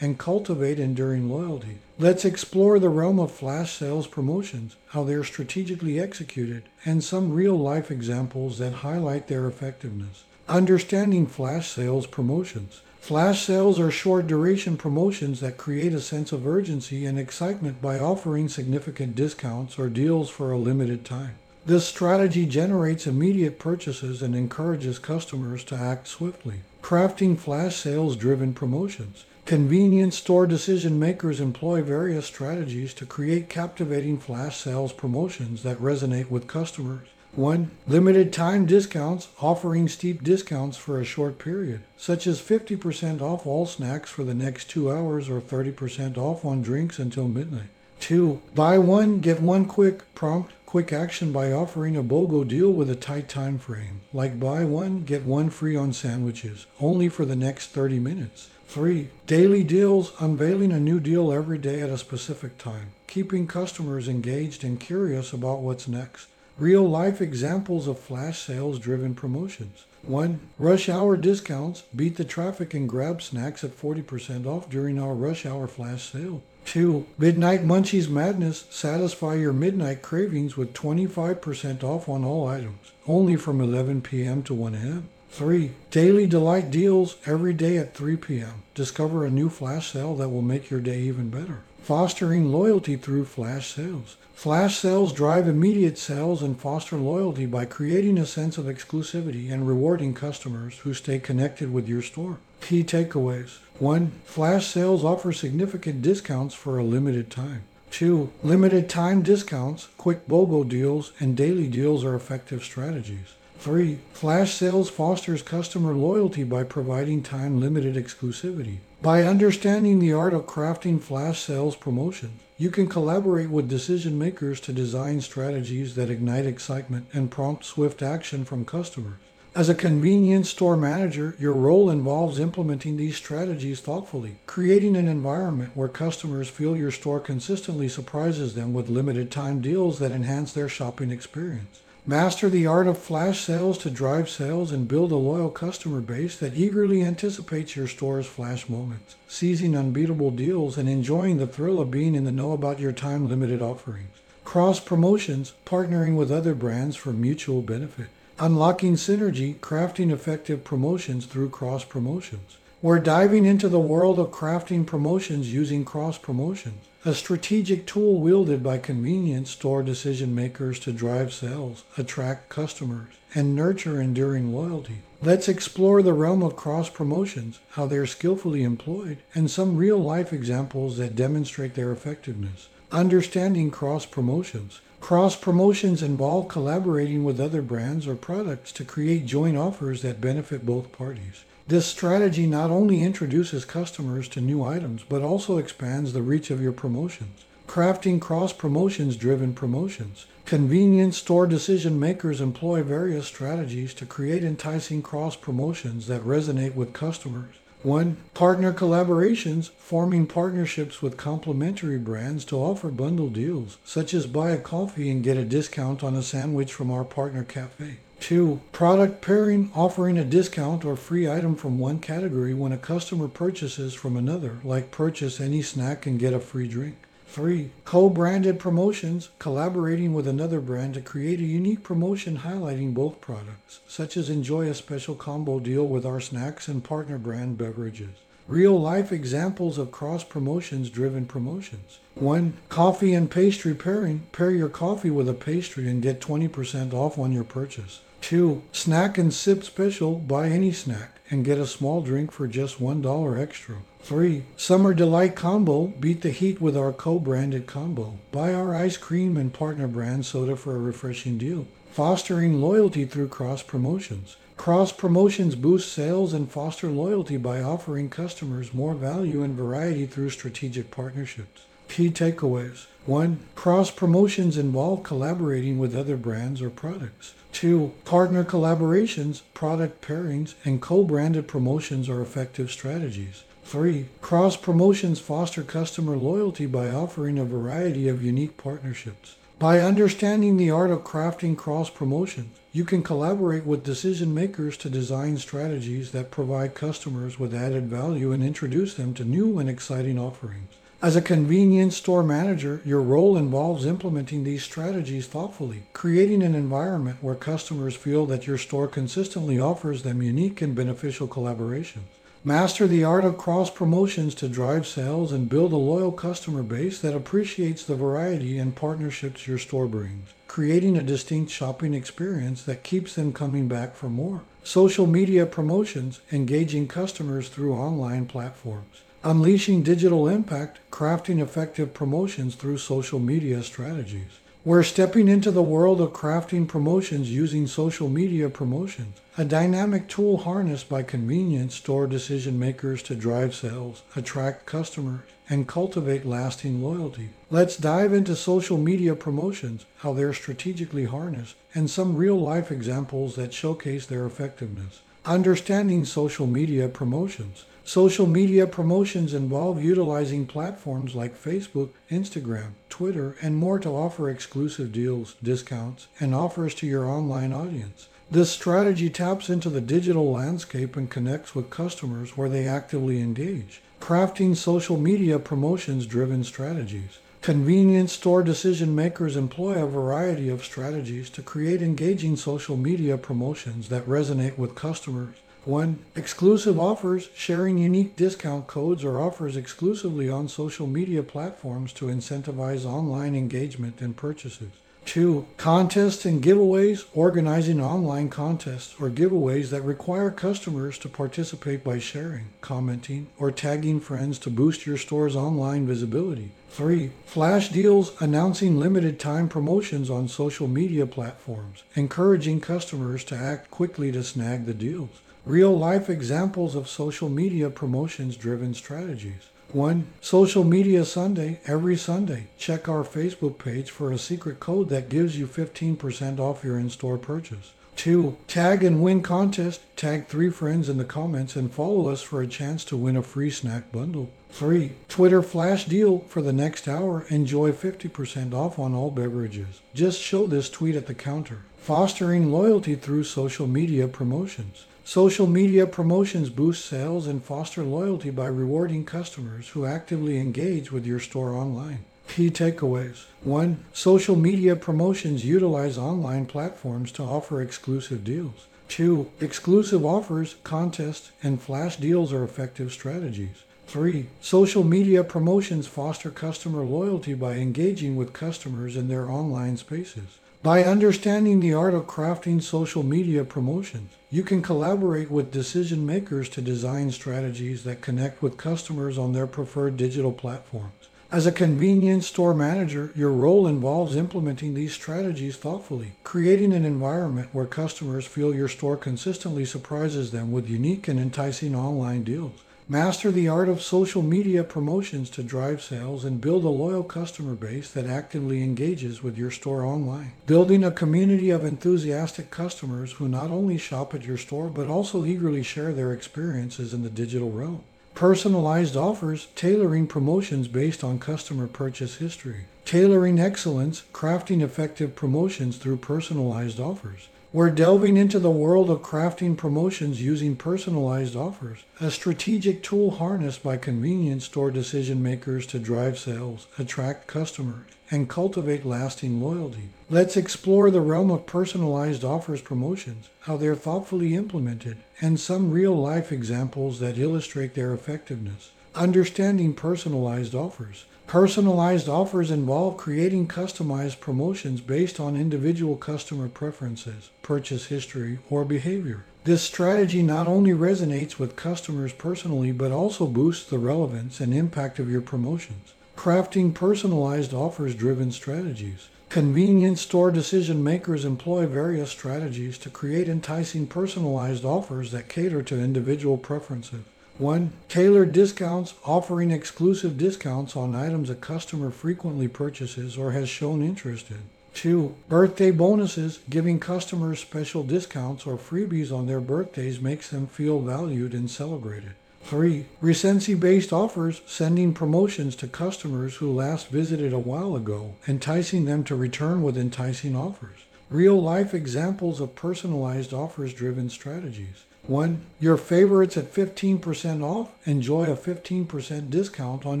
and 0.00 0.18
cultivate 0.18 0.78
enduring 0.78 1.30
loyalty. 1.30 1.78
Let's 1.98 2.24
explore 2.24 2.78
the 2.78 2.88
realm 2.88 3.18
of 3.18 3.32
flash 3.32 3.72
sales 3.72 4.06
promotions, 4.06 4.76
how 4.88 5.04
they're 5.04 5.24
strategically 5.24 5.98
executed, 5.98 6.64
and 6.84 7.02
some 7.02 7.32
real 7.32 7.56
life 7.56 7.90
examples 7.90 8.58
that 8.58 8.74
highlight 8.74 9.28
their 9.28 9.46
effectiveness. 9.46 10.24
Understanding 10.48 11.26
flash 11.26 11.68
sales 11.68 12.06
promotions. 12.06 12.80
Flash 13.00 13.44
sales 13.44 13.78
are 13.78 13.90
short 13.90 14.26
duration 14.26 14.78
promotions 14.78 15.40
that 15.40 15.58
create 15.58 15.92
a 15.92 16.00
sense 16.00 16.32
of 16.32 16.46
urgency 16.46 17.04
and 17.04 17.18
excitement 17.18 17.82
by 17.82 17.98
offering 17.98 18.48
significant 18.48 19.14
discounts 19.14 19.78
or 19.78 19.90
deals 19.90 20.30
for 20.30 20.50
a 20.50 20.56
limited 20.56 21.04
time. 21.04 21.34
This 21.66 21.86
strategy 21.86 22.46
generates 22.46 23.06
immediate 23.06 23.58
purchases 23.58 24.22
and 24.22 24.34
encourages 24.34 24.98
customers 24.98 25.64
to 25.64 25.74
act 25.74 26.08
swiftly. 26.08 26.60
Crafting 26.80 27.38
flash 27.38 27.76
sales 27.76 28.16
driven 28.16 28.54
promotions. 28.54 29.26
Convenience 29.44 30.16
store 30.16 30.46
decision 30.46 30.98
makers 30.98 31.42
employ 31.42 31.82
various 31.82 32.24
strategies 32.24 32.94
to 32.94 33.04
create 33.04 33.50
captivating 33.50 34.18
flash 34.18 34.56
sales 34.56 34.94
promotions 34.94 35.62
that 35.62 35.76
resonate 35.78 36.30
with 36.30 36.46
customers. 36.46 37.08
One, 37.34 37.70
limited 37.86 38.32
time 38.32 38.66
discounts 38.66 39.28
offering 39.40 39.88
steep 39.88 40.24
discounts 40.24 40.76
for 40.76 41.00
a 41.00 41.04
short 41.04 41.38
period, 41.38 41.82
such 41.96 42.26
as 42.26 42.40
50% 42.40 43.20
off 43.20 43.46
all 43.46 43.66
snacks 43.66 44.10
for 44.10 44.24
the 44.24 44.34
next 44.34 44.70
two 44.70 44.90
hours 44.90 45.28
or 45.28 45.40
30% 45.40 46.16
off 46.16 46.44
on 46.44 46.62
drinks 46.62 46.98
until 46.98 47.28
midnight. 47.28 47.68
Two, 48.00 48.40
buy 48.54 48.78
one, 48.78 49.20
get 49.20 49.40
one 49.40 49.66
quick, 49.66 50.14
prompt, 50.14 50.52
quick 50.66 50.92
action 50.92 51.32
by 51.32 51.52
offering 51.52 51.96
a 51.96 52.02
BOGO 52.02 52.46
deal 52.46 52.70
with 52.70 52.90
a 52.90 52.96
tight 52.96 53.28
time 53.28 53.58
frame, 53.58 54.00
like 54.12 54.38
buy 54.38 54.64
one, 54.64 55.04
get 55.04 55.24
one 55.24 55.50
free 55.50 55.76
on 55.76 55.92
sandwiches, 55.92 56.66
only 56.80 57.08
for 57.08 57.24
the 57.24 57.36
next 57.36 57.68
30 57.68 57.98
minutes. 57.98 58.50
3. 58.68 59.08
Daily 59.26 59.64
deals, 59.64 60.12
unveiling 60.20 60.72
a 60.72 60.78
new 60.78 61.00
deal 61.00 61.32
every 61.32 61.56
day 61.56 61.80
at 61.80 61.88
a 61.88 61.96
specific 61.96 62.58
time, 62.58 62.92
keeping 63.06 63.46
customers 63.46 64.08
engaged 64.08 64.62
and 64.62 64.78
curious 64.78 65.32
about 65.32 65.60
what's 65.60 65.88
next. 65.88 66.28
Real 66.58 66.82
life 66.82 67.20
examples 67.20 67.86
of 67.86 68.00
flash 68.00 68.40
sales 68.40 68.80
driven 68.80 69.14
promotions. 69.14 69.84
1. 70.02 70.40
Rush 70.58 70.88
hour 70.88 71.16
discounts. 71.16 71.82
Beat 71.94 72.16
the 72.16 72.24
traffic 72.24 72.74
and 72.74 72.88
grab 72.88 73.22
snacks 73.22 73.62
at 73.62 73.78
40% 73.78 74.44
off 74.44 74.68
during 74.68 74.98
our 74.98 75.14
rush 75.14 75.46
hour 75.46 75.68
flash 75.68 76.10
sale. 76.10 76.42
2. 76.64 77.06
Midnight 77.16 77.62
Munchies 77.64 78.08
Madness. 78.08 78.64
Satisfy 78.70 79.34
your 79.34 79.52
midnight 79.52 80.02
cravings 80.02 80.56
with 80.56 80.74
25% 80.74 81.84
off 81.84 82.08
on 82.08 82.24
all 82.24 82.48
items, 82.48 82.90
only 83.06 83.36
from 83.36 83.60
11 83.60 84.02
p.m. 84.02 84.42
to 84.42 84.52
1 84.52 84.74
a.m. 84.74 85.08
3. 85.30 85.70
Daily 85.92 86.26
Delight 86.26 86.72
Deals 86.72 87.18
every 87.24 87.52
day 87.52 87.76
at 87.76 87.94
3 87.94 88.16
p.m. 88.16 88.64
Discover 88.74 89.24
a 89.24 89.30
new 89.30 89.48
flash 89.48 89.92
sale 89.92 90.16
that 90.16 90.30
will 90.30 90.42
make 90.42 90.70
your 90.70 90.80
day 90.80 91.02
even 91.02 91.30
better. 91.30 91.60
Fostering 91.82 92.50
loyalty 92.50 92.96
through 92.96 93.26
flash 93.26 93.74
sales. 93.74 94.16
Flash 94.38 94.78
sales 94.78 95.12
drive 95.12 95.48
immediate 95.48 95.98
sales 95.98 96.42
and 96.42 96.60
foster 96.60 96.94
loyalty 96.94 97.44
by 97.44 97.64
creating 97.64 98.16
a 98.16 98.24
sense 98.24 98.56
of 98.56 98.66
exclusivity 98.66 99.50
and 99.50 99.66
rewarding 99.66 100.14
customers 100.14 100.78
who 100.78 100.94
stay 100.94 101.18
connected 101.18 101.72
with 101.72 101.88
your 101.88 102.02
store. 102.02 102.38
Key 102.60 102.84
takeaways 102.84 103.58
1. 103.80 104.12
Flash 104.24 104.68
sales 104.68 105.04
offer 105.04 105.32
significant 105.32 106.02
discounts 106.02 106.54
for 106.54 106.78
a 106.78 106.84
limited 106.84 107.32
time. 107.32 107.64
2. 107.90 108.30
Limited 108.44 108.88
time 108.88 109.22
discounts, 109.22 109.88
quick 109.98 110.28
BOGO 110.28 110.62
deals, 110.68 111.10
and 111.18 111.36
daily 111.36 111.66
deals 111.66 112.04
are 112.04 112.14
effective 112.14 112.62
strategies. 112.62 113.34
3. 113.58 113.98
Flash 114.12 114.54
sales 114.54 114.88
fosters 114.88 115.42
customer 115.42 115.94
loyalty 115.94 116.44
by 116.44 116.62
providing 116.62 117.24
time 117.24 117.58
limited 117.58 117.96
exclusivity. 117.96 118.78
By 119.02 119.24
understanding 119.24 119.98
the 119.98 120.12
art 120.12 120.32
of 120.32 120.46
crafting 120.46 121.00
flash 121.00 121.40
sales 121.40 121.74
promotions, 121.74 122.40
you 122.60 122.70
can 122.72 122.88
collaborate 122.88 123.50
with 123.50 123.68
decision 123.68 124.18
makers 124.18 124.60
to 124.60 124.72
design 124.72 125.20
strategies 125.20 125.94
that 125.94 126.10
ignite 126.10 126.44
excitement 126.44 127.06
and 127.12 127.30
prompt 127.30 127.64
swift 127.64 128.02
action 128.02 128.44
from 128.44 128.64
customers. 128.64 129.20
As 129.54 129.68
a 129.68 129.76
convenience 129.76 130.50
store 130.50 130.76
manager, 130.76 131.36
your 131.38 131.52
role 131.52 131.88
involves 131.88 132.40
implementing 132.40 132.96
these 132.96 133.16
strategies 133.16 133.80
thoughtfully, 133.80 134.36
creating 134.46 134.96
an 134.96 135.06
environment 135.06 135.70
where 135.76 135.88
customers 135.88 136.48
feel 136.48 136.76
your 136.76 136.90
store 136.90 137.20
consistently 137.20 137.88
surprises 137.88 138.54
them 138.54 138.72
with 138.72 138.88
limited 138.88 139.30
time 139.30 139.60
deals 139.60 140.00
that 140.00 140.12
enhance 140.12 140.52
their 140.52 140.68
shopping 140.68 141.12
experience. 141.12 141.80
Master 142.06 142.48
the 142.48 142.66
art 142.66 142.86
of 142.86 142.96
flash 142.96 143.40
sales 143.40 143.76
to 143.78 143.90
drive 143.90 144.30
sales 144.30 144.72
and 144.72 144.88
build 144.88 145.12
a 145.12 145.16
loyal 145.16 145.50
customer 145.50 146.00
base 146.00 146.38
that 146.38 146.56
eagerly 146.56 147.02
anticipates 147.02 147.76
your 147.76 147.86
store's 147.86 148.26
flash 148.26 148.68
moments, 148.68 149.16
seizing 149.26 149.76
unbeatable 149.76 150.30
deals 150.30 150.78
and 150.78 150.88
enjoying 150.88 151.36
the 151.36 151.46
thrill 151.46 151.80
of 151.80 151.90
being 151.90 152.14
in 152.14 152.24
the 152.24 152.32
know 152.32 152.52
about 152.52 152.80
your 152.80 152.92
time 152.92 153.28
limited 153.28 153.60
offerings. 153.60 154.16
Cross 154.44 154.80
promotions, 154.80 155.52
partnering 155.66 156.16
with 156.16 156.32
other 156.32 156.54
brands 156.54 156.96
for 156.96 157.12
mutual 157.12 157.60
benefit. 157.60 158.06
Unlocking 158.38 158.94
synergy, 158.94 159.56
crafting 159.56 160.10
effective 160.10 160.64
promotions 160.64 161.26
through 161.26 161.50
cross 161.50 161.84
promotions. 161.84 162.56
We're 162.80 163.00
diving 163.00 163.44
into 163.44 163.68
the 163.68 163.78
world 163.78 164.18
of 164.18 164.30
crafting 164.30 164.86
promotions 164.86 165.52
using 165.52 165.84
cross 165.84 166.16
promotions, 166.16 166.86
a 167.04 167.14
strategic 167.14 167.86
tool 167.86 168.20
wielded 168.20 168.62
by 168.62 168.76
convenience 168.76 169.50
store 169.50 169.82
decision 169.82 170.34
makers 170.34 170.80
to 170.80 170.92
drive 170.92 171.32
sales, 171.32 171.84
attract 171.96 172.48
customers, 172.48 173.14
and 173.34 173.54
nurture 173.54 174.00
enduring 174.00 174.52
loyalty. 174.52 174.98
Let's 175.22 175.48
explore 175.48 176.02
the 176.02 176.12
realm 176.12 176.42
of 176.42 176.56
cross 176.56 176.88
promotions, 176.88 177.60
how 177.70 177.86
they're 177.86 178.06
skillfully 178.06 178.64
employed, 178.64 179.18
and 179.34 179.50
some 179.50 179.76
real 179.76 179.98
life 179.98 180.32
examples 180.32 180.96
that 180.98 181.16
demonstrate 181.16 181.74
their 181.74 181.92
effectiveness. 181.92 182.68
Understanding 182.90 183.70
cross 183.70 184.06
promotions. 184.06 184.80
Cross 185.00 185.36
promotions 185.36 186.02
involve 186.02 186.48
collaborating 186.48 187.22
with 187.22 187.40
other 187.40 187.62
brands 187.62 188.06
or 188.06 188.16
products 188.16 188.72
to 188.72 188.84
create 188.84 189.26
joint 189.26 189.56
offers 189.56 190.02
that 190.02 190.20
benefit 190.20 190.66
both 190.66 190.90
parties. 190.90 191.44
This 191.68 191.84
strategy 191.84 192.46
not 192.46 192.70
only 192.70 193.02
introduces 193.02 193.66
customers 193.66 194.26
to 194.30 194.40
new 194.40 194.64
items, 194.64 195.04
but 195.06 195.20
also 195.20 195.58
expands 195.58 196.14
the 196.14 196.22
reach 196.22 196.50
of 196.50 196.62
your 196.62 196.72
promotions. 196.72 197.44
Crafting 197.66 198.22
cross 198.22 198.54
promotions 198.54 199.16
driven 199.16 199.52
promotions. 199.52 200.24
Convenience 200.46 201.18
store 201.18 201.46
decision 201.46 202.00
makers 202.00 202.40
employ 202.40 202.82
various 202.82 203.26
strategies 203.26 203.92
to 203.92 204.06
create 204.06 204.42
enticing 204.42 205.02
cross 205.02 205.36
promotions 205.36 206.06
that 206.06 206.22
resonate 206.22 206.74
with 206.74 206.94
customers. 206.94 207.56
1. 207.82 208.16
Partner 208.32 208.72
collaborations, 208.72 209.68
forming 209.76 210.26
partnerships 210.26 211.02
with 211.02 211.18
complementary 211.18 211.98
brands 211.98 212.46
to 212.46 212.56
offer 212.56 212.90
bundle 212.90 213.28
deals, 213.28 213.76
such 213.84 214.14
as 214.14 214.26
buy 214.26 214.52
a 214.52 214.58
coffee 214.58 215.10
and 215.10 215.22
get 215.22 215.36
a 215.36 215.44
discount 215.44 216.02
on 216.02 216.16
a 216.16 216.22
sandwich 216.22 216.72
from 216.72 216.90
our 216.90 217.04
partner 217.04 217.44
cafe. 217.44 217.98
2. 218.20 218.60
Product 218.72 219.22
pairing, 219.22 219.70
offering 219.74 220.18
a 220.18 220.24
discount 220.24 220.84
or 220.84 220.96
free 220.96 221.30
item 221.30 221.54
from 221.54 221.78
one 221.78 221.98
category 221.98 222.52
when 222.52 222.72
a 222.72 222.78
customer 222.78 223.28
purchases 223.28 223.94
from 223.94 224.16
another, 224.16 224.58
like 224.64 224.90
purchase 224.90 225.40
any 225.40 225.62
snack 225.62 226.06
and 226.06 226.18
get 226.18 226.34
a 226.34 226.40
free 226.40 226.68
drink. 226.68 226.96
3. 227.28 227.70
Co-branded 227.84 228.58
promotions, 228.58 229.28
collaborating 229.38 230.14
with 230.14 230.26
another 230.26 230.60
brand 230.60 230.94
to 230.94 231.00
create 231.00 231.40
a 231.40 231.44
unique 231.44 231.82
promotion 231.82 232.38
highlighting 232.38 232.94
both 232.94 233.20
products, 233.20 233.80
such 233.86 234.16
as 234.16 234.30
enjoy 234.30 234.68
a 234.68 234.74
special 234.74 235.14
combo 235.14 235.60
deal 235.60 235.86
with 235.86 236.06
our 236.06 236.20
snacks 236.20 236.68
and 236.68 236.82
partner 236.82 237.18
brand 237.18 237.58
beverages. 237.58 238.16
Real 238.48 238.80
life 238.80 239.12
examples 239.12 239.76
of 239.76 239.92
cross 239.92 240.24
promotions 240.24 240.88
driven 240.88 241.26
promotions. 241.26 241.98
1. 242.20 242.52
Coffee 242.68 243.14
and 243.14 243.30
pastry 243.30 243.74
pairing. 243.74 244.26
Pair 244.32 244.50
your 244.50 244.68
coffee 244.68 245.10
with 245.10 245.28
a 245.28 245.34
pastry 245.34 245.88
and 245.88 246.02
get 246.02 246.20
20% 246.20 246.92
off 246.92 247.16
on 247.16 247.30
your 247.30 247.44
purchase. 247.44 248.00
2. 248.22 248.60
Snack 248.72 249.18
and 249.18 249.32
sip 249.32 249.62
special. 249.62 250.16
Buy 250.16 250.48
any 250.48 250.72
snack 250.72 251.20
and 251.30 251.44
get 251.44 251.58
a 251.58 251.66
small 251.66 252.00
drink 252.00 252.32
for 252.32 252.48
just 252.48 252.80
$1 252.80 253.40
extra. 253.40 253.76
3. 254.00 254.42
Summer 254.56 254.94
Delight 254.94 255.36
Combo. 255.36 255.86
Beat 255.86 256.22
the 256.22 256.30
heat 256.30 256.60
with 256.60 256.76
our 256.76 256.92
co-branded 256.92 257.68
combo. 257.68 258.18
Buy 258.32 258.52
our 258.52 258.74
ice 258.74 258.96
cream 258.96 259.36
and 259.36 259.52
partner 259.52 259.86
brand 259.86 260.26
soda 260.26 260.56
for 260.56 260.74
a 260.74 260.80
refreshing 260.80 261.38
deal. 261.38 261.68
Fostering 261.92 262.60
loyalty 262.60 263.04
through 263.04 263.28
cross 263.28 263.62
promotions. 263.62 264.36
Cross 264.56 264.92
promotions 264.92 265.54
boost 265.54 265.92
sales 265.92 266.32
and 266.32 266.50
foster 266.50 266.88
loyalty 266.88 267.36
by 267.36 267.62
offering 267.62 268.10
customers 268.10 268.74
more 268.74 268.94
value 268.94 269.44
and 269.44 269.54
variety 269.54 270.04
through 270.04 270.30
strategic 270.30 270.90
partnerships. 270.90 271.62
Key 271.88 272.10
takeaways 272.10 272.86
1. 273.06 273.40
Cross 273.54 273.92
promotions 273.92 274.58
involve 274.58 275.02
collaborating 275.02 275.78
with 275.78 275.96
other 275.96 276.16
brands 276.16 276.60
or 276.60 276.70
products. 276.70 277.34
2. 277.52 277.92
Partner 278.04 278.44
collaborations, 278.44 279.40
product 279.54 280.02
pairings, 280.02 280.54
and 280.64 280.82
co 280.82 281.02
branded 281.02 281.48
promotions 281.48 282.08
are 282.08 282.20
effective 282.20 282.70
strategies. 282.70 283.44
3. 283.64 284.06
Cross 284.20 284.58
promotions 284.58 285.18
foster 285.18 285.62
customer 285.62 286.16
loyalty 286.16 286.66
by 286.66 286.90
offering 286.90 287.38
a 287.38 287.44
variety 287.44 288.08
of 288.08 288.22
unique 288.22 288.56
partnerships. 288.56 289.36
By 289.58 289.80
understanding 289.80 290.56
the 290.56 290.70
art 290.70 290.90
of 290.90 291.02
crafting 291.02 291.56
cross 291.56 291.90
promotions, 291.90 292.56
you 292.72 292.84
can 292.84 293.02
collaborate 293.02 293.64
with 293.64 293.82
decision 293.82 294.32
makers 294.32 294.76
to 294.76 294.90
design 294.90 295.38
strategies 295.38 296.12
that 296.12 296.30
provide 296.30 296.74
customers 296.74 297.40
with 297.40 297.54
added 297.54 297.88
value 297.88 298.30
and 298.30 298.44
introduce 298.44 298.94
them 298.94 299.14
to 299.14 299.24
new 299.24 299.58
and 299.58 299.68
exciting 299.68 300.18
offerings. 300.18 300.74
As 301.00 301.14
a 301.14 301.22
convenience 301.22 301.96
store 301.96 302.24
manager, 302.24 302.82
your 302.84 303.00
role 303.00 303.36
involves 303.36 303.86
implementing 303.86 304.42
these 304.42 304.64
strategies 304.64 305.28
thoughtfully, 305.28 305.84
creating 305.92 306.42
an 306.42 306.56
environment 306.56 307.18
where 307.20 307.36
customers 307.36 307.94
feel 307.94 308.26
that 308.26 308.48
your 308.48 308.58
store 308.58 308.88
consistently 308.88 309.60
offers 309.60 310.02
them 310.02 310.22
unique 310.22 310.60
and 310.60 310.74
beneficial 310.74 311.28
collaborations. 311.28 312.10
Master 312.42 312.88
the 312.88 313.04
art 313.04 313.24
of 313.24 313.38
cross 313.38 313.70
promotions 313.70 314.34
to 314.36 314.48
drive 314.48 314.88
sales 314.88 315.30
and 315.30 315.48
build 315.48 315.72
a 315.72 315.76
loyal 315.76 316.10
customer 316.10 316.64
base 316.64 317.00
that 317.00 317.14
appreciates 317.14 317.84
the 317.84 317.94
variety 317.94 318.58
and 318.58 318.74
partnerships 318.74 319.46
your 319.46 319.58
store 319.58 319.86
brings, 319.86 320.30
creating 320.48 320.96
a 320.96 321.02
distinct 321.04 321.52
shopping 321.52 321.94
experience 321.94 322.64
that 322.64 322.82
keeps 322.82 323.14
them 323.14 323.32
coming 323.32 323.68
back 323.68 323.94
for 323.94 324.08
more. 324.08 324.42
Social 324.64 325.06
media 325.06 325.46
promotions, 325.46 326.18
engaging 326.32 326.88
customers 326.88 327.48
through 327.48 327.72
online 327.72 328.26
platforms. 328.26 329.02
Unleashing 329.24 329.82
digital 329.82 330.28
impact, 330.28 330.78
crafting 330.92 331.42
effective 331.42 331.92
promotions 331.92 332.54
through 332.54 332.78
social 332.78 333.18
media 333.18 333.64
strategies. 333.64 334.38
We're 334.64 334.84
stepping 334.84 335.26
into 335.26 335.50
the 335.50 335.62
world 335.62 336.00
of 336.00 336.12
crafting 336.12 336.68
promotions 336.68 337.28
using 337.28 337.66
social 337.66 338.08
media 338.08 338.48
promotions, 338.48 339.16
a 339.36 339.44
dynamic 339.44 340.06
tool 340.06 340.36
harnessed 340.38 340.88
by 340.88 341.02
convenience 341.02 341.74
store 341.74 342.06
decision 342.06 342.60
makers 342.60 343.02
to 343.04 343.16
drive 343.16 343.56
sales, 343.56 344.02
attract 344.14 344.66
customers, 344.66 345.22
and 345.50 345.66
cultivate 345.66 346.24
lasting 346.24 346.80
loyalty. 346.80 347.30
Let's 347.50 347.76
dive 347.76 348.12
into 348.12 348.36
social 348.36 348.78
media 348.78 349.16
promotions, 349.16 349.84
how 349.96 350.12
they're 350.12 350.32
strategically 350.32 351.06
harnessed, 351.06 351.56
and 351.74 351.90
some 351.90 352.14
real 352.14 352.38
life 352.38 352.70
examples 352.70 353.34
that 353.34 353.52
showcase 353.52 354.06
their 354.06 354.26
effectiveness. 354.26 355.00
Understanding 355.24 356.04
social 356.04 356.46
media 356.46 356.88
promotions. 356.88 357.64
Social 357.88 358.26
media 358.26 358.66
promotions 358.66 359.32
involve 359.32 359.82
utilizing 359.82 360.44
platforms 360.44 361.14
like 361.14 361.42
Facebook, 361.42 361.88
Instagram, 362.10 362.72
Twitter, 362.90 363.34
and 363.40 363.56
more 363.56 363.78
to 363.78 363.88
offer 363.88 364.28
exclusive 364.28 364.92
deals, 364.92 365.36
discounts, 365.42 366.06
and 366.20 366.34
offers 366.34 366.74
to 366.74 366.86
your 366.86 367.06
online 367.06 367.50
audience. 367.50 368.08
This 368.30 368.50
strategy 368.50 369.08
taps 369.08 369.48
into 369.48 369.70
the 369.70 369.80
digital 369.80 370.30
landscape 370.30 370.98
and 370.98 371.08
connects 371.08 371.54
with 371.54 371.70
customers 371.70 372.36
where 372.36 372.50
they 372.50 372.68
actively 372.68 373.22
engage, 373.22 373.80
crafting 374.02 374.54
social 374.54 374.98
media 374.98 375.38
promotions 375.38 376.04
driven 376.04 376.44
strategies. 376.44 377.20
Convenience 377.40 378.12
store 378.12 378.42
decision 378.42 378.94
makers 378.94 379.34
employ 379.34 379.82
a 379.82 379.86
variety 379.86 380.50
of 380.50 380.62
strategies 380.62 381.30
to 381.30 381.40
create 381.40 381.80
engaging 381.80 382.36
social 382.36 382.76
media 382.76 383.16
promotions 383.16 383.88
that 383.88 384.04
resonate 384.04 384.58
with 384.58 384.74
customers 384.74 385.36
1. 385.68 385.98
Exclusive 386.16 386.80
offers, 386.80 387.28
sharing 387.34 387.76
unique 387.76 388.16
discount 388.16 388.66
codes 388.66 389.04
or 389.04 389.20
offers 389.20 389.54
exclusively 389.54 390.26
on 390.30 390.48
social 390.48 390.86
media 390.86 391.22
platforms 391.22 391.92
to 391.92 392.06
incentivize 392.06 392.86
online 392.86 393.34
engagement 393.34 394.00
and 394.00 394.16
purchases. 394.16 394.70
2. 395.04 395.46
Contests 395.58 396.24
and 396.24 396.42
giveaways, 396.42 397.04
organizing 397.12 397.82
online 397.82 398.30
contests 398.30 398.94
or 398.98 399.10
giveaways 399.10 399.68
that 399.68 399.82
require 399.82 400.30
customers 400.30 400.96
to 400.96 401.08
participate 401.08 401.84
by 401.84 401.98
sharing, 401.98 402.46
commenting, 402.62 403.26
or 403.38 403.50
tagging 403.50 404.00
friends 404.00 404.38
to 404.38 404.48
boost 404.48 404.86
your 404.86 404.96
store's 404.96 405.36
online 405.36 405.86
visibility. 405.86 406.50
3. 406.70 407.10
Flash 407.26 407.68
deals 407.68 408.12
announcing 408.22 408.78
limited 408.78 409.20
time 409.20 409.50
promotions 409.50 410.08
on 410.08 410.28
social 410.28 410.66
media 410.66 411.06
platforms, 411.06 411.82
encouraging 411.94 412.58
customers 412.58 413.22
to 413.22 413.36
act 413.36 413.70
quickly 413.70 414.10
to 414.10 414.22
snag 414.22 414.64
the 414.64 414.72
deals 414.72 415.20
real 415.48 415.76
life 415.76 416.10
examples 416.10 416.74
of 416.74 416.86
social 416.86 417.30
media 417.30 417.70
promotions 417.70 418.36
driven 418.36 418.74
strategies. 418.74 419.48
One, 419.72 420.06
Social 420.20 420.62
Media 420.62 421.06
Sunday 421.06 421.60
every 421.66 421.96
Sunday. 421.96 422.48
Check 422.58 422.86
our 422.86 423.02
Facebook 423.02 423.58
page 423.58 423.90
for 423.90 424.12
a 424.12 424.18
secret 424.18 424.60
code 424.60 424.90
that 424.90 425.08
gives 425.08 425.38
you 425.38 425.46
15% 425.46 426.38
off 426.38 426.64
your 426.64 426.78
in 426.78 426.90
store 426.90 427.16
purchase. 427.16 427.72
Two, 427.96 428.36
Tag 428.46 428.84
and 428.84 429.02
win 429.02 429.22
contest. 429.22 429.80
Tag 429.96 430.26
three 430.26 430.50
friends 430.50 430.88
in 430.88 430.98
the 430.98 431.04
comments 431.04 431.56
and 431.56 431.72
follow 431.72 432.08
us 432.08 432.22
for 432.22 432.42
a 432.42 432.46
chance 432.46 432.84
to 432.84 432.96
win 432.96 433.16
a 433.16 433.22
free 433.22 433.50
snack 433.50 433.90
bundle. 433.90 434.30
3. 434.50 434.92
Twitter 435.08 435.42
flash 435.42 435.84
deal 435.86 436.20
for 436.28 436.42
the 436.42 436.52
next 436.52 436.88
hour. 436.88 437.26
Enjoy 437.28 437.72
50% 437.72 438.54
off 438.54 438.78
on 438.78 438.94
all 438.94 439.10
beverages. 439.10 439.80
Just 439.94 440.20
show 440.20 440.46
this 440.46 440.70
tweet 440.70 440.94
at 440.94 441.06
the 441.06 441.14
counter. 441.14 441.62
Fostering 441.78 442.52
loyalty 442.52 442.94
through 442.94 443.24
social 443.24 443.66
media 443.66 444.08
promotions. 444.08 444.86
Social 445.08 445.46
media 445.46 445.86
promotions 445.86 446.50
boost 446.50 446.84
sales 446.84 447.26
and 447.26 447.42
foster 447.42 447.82
loyalty 447.82 448.28
by 448.28 448.44
rewarding 448.44 449.06
customers 449.06 449.70
who 449.70 449.86
actively 449.86 450.38
engage 450.38 450.92
with 450.92 451.06
your 451.06 451.18
store 451.18 451.54
online. 451.54 452.04
Key 452.28 452.50
takeaways 452.50 453.24
1. 453.42 453.82
Social 453.94 454.36
media 454.36 454.76
promotions 454.76 455.46
utilize 455.46 455.96
online 455.96 456.44
platforms 456.44 457.10
to 457.12 457.22
offer 457.22 457.62
exclusive 457.62 458.22
deals. 458.22 458.66
2. 458.88 459.30
Exclusive 459.40 460.04
offers, 460.04 460.56
contests, 460.62 461.30
and 461.42 461.62
flash 461.62 461.96
deals 461.96 462.30
are 462.30 462.44
effective 462.44 462.92
strategies. 462.92 463.62
3. 463.86 464.26
Social 464.42 464.84
media 464.84 465.24
promotions 465.24 465.86
foster 465.86 466.30
customer 466.30 466.84
loyalty 466.84 467.32
by 467.32 467.54
engaging 467.54 468.14
with 468.14 468.34
customers 468.34 468.94
in 468.94 469.08
their 469.08 469.30
online 469.30 469.78
spaces. 469.78 470.38
By 470.62 470.82
understanding 470.82 471.60
the 471.60 471.72
art 471.72 471.94
of 471.94 472.08
crafting 472.08 472.60
social 472.60 473.04
media 473.04 473.44
promotions, 473.44 474.10
you 474.28 474.42
can 474.42 474.60
collaborate 474.60 475.30
with 475.30 475.52
decision 475.52 476.04
makers 476.04 476.48
to 476.48 476.60
design 476.60 477.12
strategies 477.12 477.84
that 477.84 478.00
connect 478.00 478.42
with 478.42 478.56
customers 478.56 479.16
on 479.18 479.32
their 479.32 479.46
preferred 479.46 479.96
digital 479.96 480.32
platforms. 480.32 481.08
As 481.30 481.46
a 481.46 481.52
convenience 481.52 482.26
store 482.26 482.54
manager, 482.54 483.12
your 483.14 483.30
role 483.30 483.68
involves 483.68 484.16
implementing 484.16 484.74
these 484.74 484.92
strategies 484.92 485.56
thoughtfully, 485.56 486.14
creating 486.24 486.72
an 486.72 486.84
environment 486.84 487.50
where 487.52 487.66
customers 487.66 488.26
feel 488.26 488.52
your 488.52 488.66
store 488.68 488.96
consistently 488.96 489.64
surprises 489.64 490.32
them 490.32 490.50
with 490.50 490.68
unique 490.68 491.06
and 491.06 491.20
enticing 491.20 491.76
online 491.76 492.24
deals. 492.24 492.60
Master 492.90 493.30
the 493.30 493.48
art 493.48 493.68
of 493.68 493.82
social 493.82 494.22
media 494.22 494.64
promotions 494.64 495.28
to 495.30 495.42
drive 495.42 495.82
sales 495.82 496.24
and 496.24 496.40
build 496.40 496.64
a 496.64 496.70
loyal 496.70 497.02
customer 497.02 497.54
base 497.54 497.90
that 497.90 498.06
actively 498.06 498.62
engages 498.62 499.22
with 499.22 499.36
your 499.36 499.50
store 499.50 499.84
online. 499.84 500.32
Building 500.46 500.82
a 500.82 500.90
community 500.90 501.50
of 501.50 501.66
enthusiastic 501.66 502.50
customers 502.50 503.12
who 503.12 503.28
not 503.28 503.50
only 503.50 503.76
shop 503.76 504.14
at 504.14 504.24
your 504.24 504.38
store 504.38 504.68
but 504.68 504.86
also 504.86 505.26
eagerly 505.26 505.62
share 505.62 505.92
their 505.92 506.14
experiences 506.14 506.94
in 506.94 507.02
the 507.02 507.10
digital 507.10 507.50
realm. 507.50 507.82
Personalized 508.14 508.96
offers, 508.96 509.48
tailoring 509.54 510.06
promotions 510.06 510.66
based 510.66 511.04
on 511.04 511.18
customer 511.18 511.66
purchase 511.66 512.16
history. 512.16 512.64
Tailoring 512.86 513.38
excellence, 513.38 514.04
crafting 514.14 514.62
effective 514.62 515.14
promotions 515.14 515.76
through 515.76 515.98
personalized 515.98 516.80
offers. 516.80 517.28
We're 517.50 517.70
delving 517.70 518.18
into 518.18 518.38
the 518.38 518.50
world 518.50 518.90
of 518.90 519.00
crafting 519.00 519.56
promotions 519.56 520.20
using 520.20 520.54
personalized 520.54 521.34
offers, 521.34 521.78
a 521.98 522.10
strategic 522.10 522.82
tool 522.82 523.12
harnessed 523.12 523.62
by 523.62 523.78
convenience 523.78 524.44
store 524.44 524.70
decision 524.70 525.22
makers 525.22 525.66
to 525.68 525.78
drive 525.78 526.18
sales, 526.18 526.66
attract 526.78 527.26
customers, 527.26 527.86
and 528.10 528.28
cultivate 528.28 528.84
lasting 528.84 529.40
loyalty. 529.40 529.88
Let's 530.10 530.36
explore 530.36 530.90
the 530.90 531.00
realm 531.00 531.30
of 531.30 531.46
personalized 531.46 532.22
offers 532.22 532.60
promotions, 532.60 533.30
how 533.40 533.56
they're 533.56 533.74
thoughtfully 533.74 534.34
implemented, 534.34 534.98
and 535.22 535.40
some 535.40 535.70
real 535.70 535.96
life 535.96 536.30
examples 536.30 537.00
that 537.00 537.16
illustrate 537.16 537.72
their 537.72 537.94
effectiveness. 537.94 538.72
Understanding 538.94 539.72
personalized 539.72 540.54
offers. 540.54 541.06
Personalized 541.28 542.08
offers 542.08 542.50
involve 542.50 542.96
creating 542.96 543.48
customized 543.48 544.18
promotions 544.18 544.80
based 544.80 545.20
on 545.20 545.36
individual 545.36 545.94
customer 545.94 546.48
preferences, 546.48 547.28
purchase 547.42 547.88
history, 547.88 548.38
or 548.48 548.64
behavior. 548.64 549.26
This 549.44 549.60
strategy 549.60 550.22
not 550.22 550.48
only 550.48 550.70
resonates 550.70 551.38
with 551.38 551.54
customers 551.54 552.14
personally, 552.14 552.72
but 552.72 552.92
also 552.92 553.26
boosts 553.26 553.68
the 553.68 553.78
relevance 553.78 554.40
and 554.40 554.54
impact 554.54 554.98
of 554.98 555.10
your 555.10 555.20
promotions. 555.20 555.92
Crafting 556.16 556.72
personalized 556.72 557.52
offers 557.52 557.94
driven 557.94 558.32
strategies. 558.32 559.10
Convenience 559.28 560.00
store 560.00 560.30
decision 560.30 560.82
makers 560.82 561.26
employ 561.26 561.66
various 561.66 562.08
strategies 562.08 562.78
to 562.78 562.88
create 562.88 563.28
enticing 563.28 563.86
personalized 563.86 564.64
offers 564.64 565.12
that 565.12 565.28
cater 565.28 565.62
to 565.62 565.78
individual 565.78 566.38
preferences. 566.38 567.04
1. 567.38 567.72
Tailored 567.88 568.32
discounts, 568.32 568.94
offering 569.04 569.52
exclusive 569.52 570.18
discounts 570.18 570.74
on 570.74 570.96
items 570.96 571.30
a 571.30 571.36
customer 571.36 571.90
frequently 571.90 572.48
purchases 572.48 573.16
or 573.16 573.30
has 573.30 573.48
shown 573.48 573.80
interest 573.80 574.28
in. 574.30 574.42
2. 574.74 575.14
Birthday 575.28 575.70
bonuses, 575.70 576.40
giving 576.50 576.80
customers 576.80 577.38
special 577.38 577.84
discounts 577.84 578.44
or 578.44 578.56
freebies 578.56 579.12
on 579.12 579.26
their 579.26 579.40
birthdays 579.40 580.00
makes 580.00 580.30
them 580.30 580.48
feel 580.48 580.80
valued 580.80 581.32
and 581.32 581.48
celebrated. 581.48 582.12
3. 582.42 582.86
Recency 583.00 583.54
based 583.54 583.92
offers, 583.92 584.40
sending 584.46 584.92
promotions 584.92 585.54
to 585.54 585.68
customers 585.68 586.36
who 586.36 586.52
last 586.52 586.88
visited 586.88 587.32
a 587.32 587.38
while 587.38 587.76
ago, 587.76 588.14
enticing 588.26 588.84
them 588.84 589.04
to 589.04 589.14
return 589.14 589.62
with 589.62 589.78
enticing 589.78 590.34
offers. 590.34 590.78
Real 591.08 591.40
life 591.40 591.72
examples 591.72 592.40
of 592.40 592.56
personalized 592.56 593.32
offers 593.32 593.72
driven 593.72 594.10
strategies. 594.10 594.84
1. 595.08 595.40
Your 595.58 595.78
favorites 595.78 596.36
at 596.36 596.52
15% 596.52 597.42
off. 597.42 597.70
Enjoy 597.86 598.24
a 598.24 598.36
15% 598.36 599.30
discount 599.30 599.86
on 599.86 600.00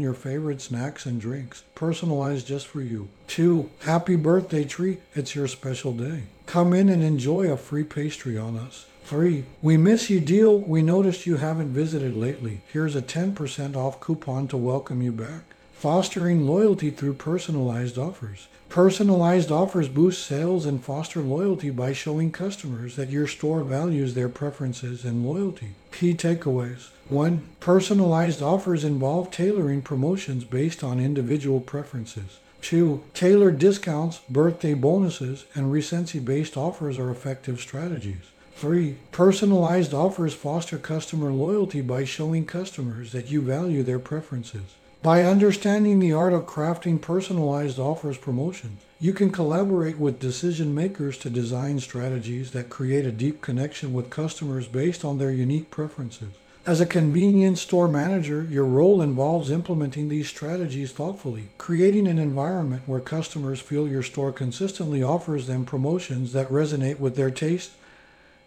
your 0.00 0.12
favorite 0.12 0.60
snacks 0.60 1.06
and 1.06 1.18
drinks, 1.18 1.64
personalized 1.74 2.46
just 2.46 2.66
for 2.66 2.82
you. 2.82 3.08
2. 3.28 3.70
Happy 3.80 4.16
birthday 4.16 4.64
treat. 4.64 5.00
It's 5.14 5.34
your 5.34 5.48
special 5.48 5.92
day. 5.92 6.24
Come 6.44 6.74
in 6.74 6.88
and 6.88 7.02
enjoy 7.02 7.50
a 7.50 7.56
free 7.56 7.84
pastry 7.84 8.36
on 8.36 8.58
us. 8.58 8.86
3. 9.04 9.44
We 9.62 9.78
miss 9.78 10.10
you 10.10 10.20
deal. 10.20 10.58
We 10.58 10.82
noticed 10.82 11.26
you 11.26 11.36
haven't 11.36 11.72
visited 11.72 12.14
lately. 12.14 12.60
Here's 12.70 12.94
a 12.94 13.00
10% 13.00 13.76
off 13.76 14.00
coupon 14.00 14.48
to 14.48 14.58
welcome 14.58 15.00
you 15.00 15.12
back. 15.12 15.44
Fostering 15.78 16.44
loyalty 16.44 16.90
through 16.90 17.14
personalized 17.14 17.96
offers. 17.96 18.48
Personalized 18.68 19.52
offers 19.52 19.88
boost 19.88 20.26
sales 20.26 20.66
and 20.66 20.84
foster 20.84 21.20
loyalty 21.20 21.70
by 21.70 21.92
showing 21.92 22.32
customers 22.32 22.96
that 22.96 23.10
your 23.10 23.28
store 23.28 23.62
values 23.62 24.14
their 24.14 24.28
preferences 24.28 25.04
and 25.04 25.24
loyalty. 25.24 25.76
Key 25.92 26.14
takeaways 26.14 26.88
1. 27.08 27.46
Personalized 27.60 28.42
offers 28.42 28.82
involve 28.82 29.30
tailoring 29.30 29.80
promotions 29.80 30.42
based 30.42 30.82
on 30.82 30.98
individual 30.98 31.60
preferences. 31.60 32.40
2. 32.62 33.04
Tailored 33.14 33.60
discounts, 33.60 34.18
birthday 34.28 34.74
bonuses, 34.74 35.44
and 35.54 35.70
recency 35.70 36.18
based 36.18 36.56
offers 36.56 36.98
are 36.98 37.08
effective 37.08 37.60
strategies. 37.60 38.32
3. 38.56 38.96
Personalized 39.12 39.94
offers 39.94 40.34
foster 40.34 40.76
customer 40.76 41.30
loyalty 41.30 41.82
by 41.82 42.02
showing 42.02 42.44
customers 42.44 43.12
that 43.12 43.30
you 43.30 43.40
value 43.40 43.84
their 43.84 44.00
preferences. 44.00 44.74
By 45.02 45.22
understanding 45.22 46.00
the 46.00 46.12
art 46.12 46.32
of 46.32 46.46
crafting 46.46 47.00
personalized 47.00 47.78
offers 47.78 48.18
promotions, 48.18 48.80
you 48.98 49.12
can 49.12 49.30
collaborate 49.30 49.96
with 49.96 50.18
decision 50.18 50.74
makers 50.74 51.16
to 51.18 51.30
design 51.30 51.78
strategies 51.78 52.50
that 52.50 52.68
create 52.68 53.06
a 53.06 53.12
deep 53.12 53.40
connection 53.40 53.92
with 53.92 54.10
customers 54.10 54.66
based 54.66 55.04
on 55.04 55.18
their 55.18 55.30
unique 55.30 55.70
preferences. 55.70 56.30
As 56.66 56.80
a 56.80 56.86
convenience 56.86 57.60
store 57.60 57.86
manager, 57.86 58.48
your 58.50 58.64
role 58.64 59.00
involves 59.00 59.52
implementing 59.52 60.08
these 60.08 60.28
strategies 60.28 60.90
thoughtfully, 60.90 61.50
creating 61.58 62.08
an 62.08 62.18
environment 62.18 62.82
where 62.86 62.98
customers 62.98 63.60
feel 63.60 63.86
your 63.86 64.02
store 64.02 64.32
consistently 64.32 65.00
offers 65.00 65.46
them 65.46 65.64
promotions 65.64 66.32
that 66.32 66.48
resonate 66.48 66.98
with 66.98 67.14
their 67.14 67.30
taste 67.30 67.70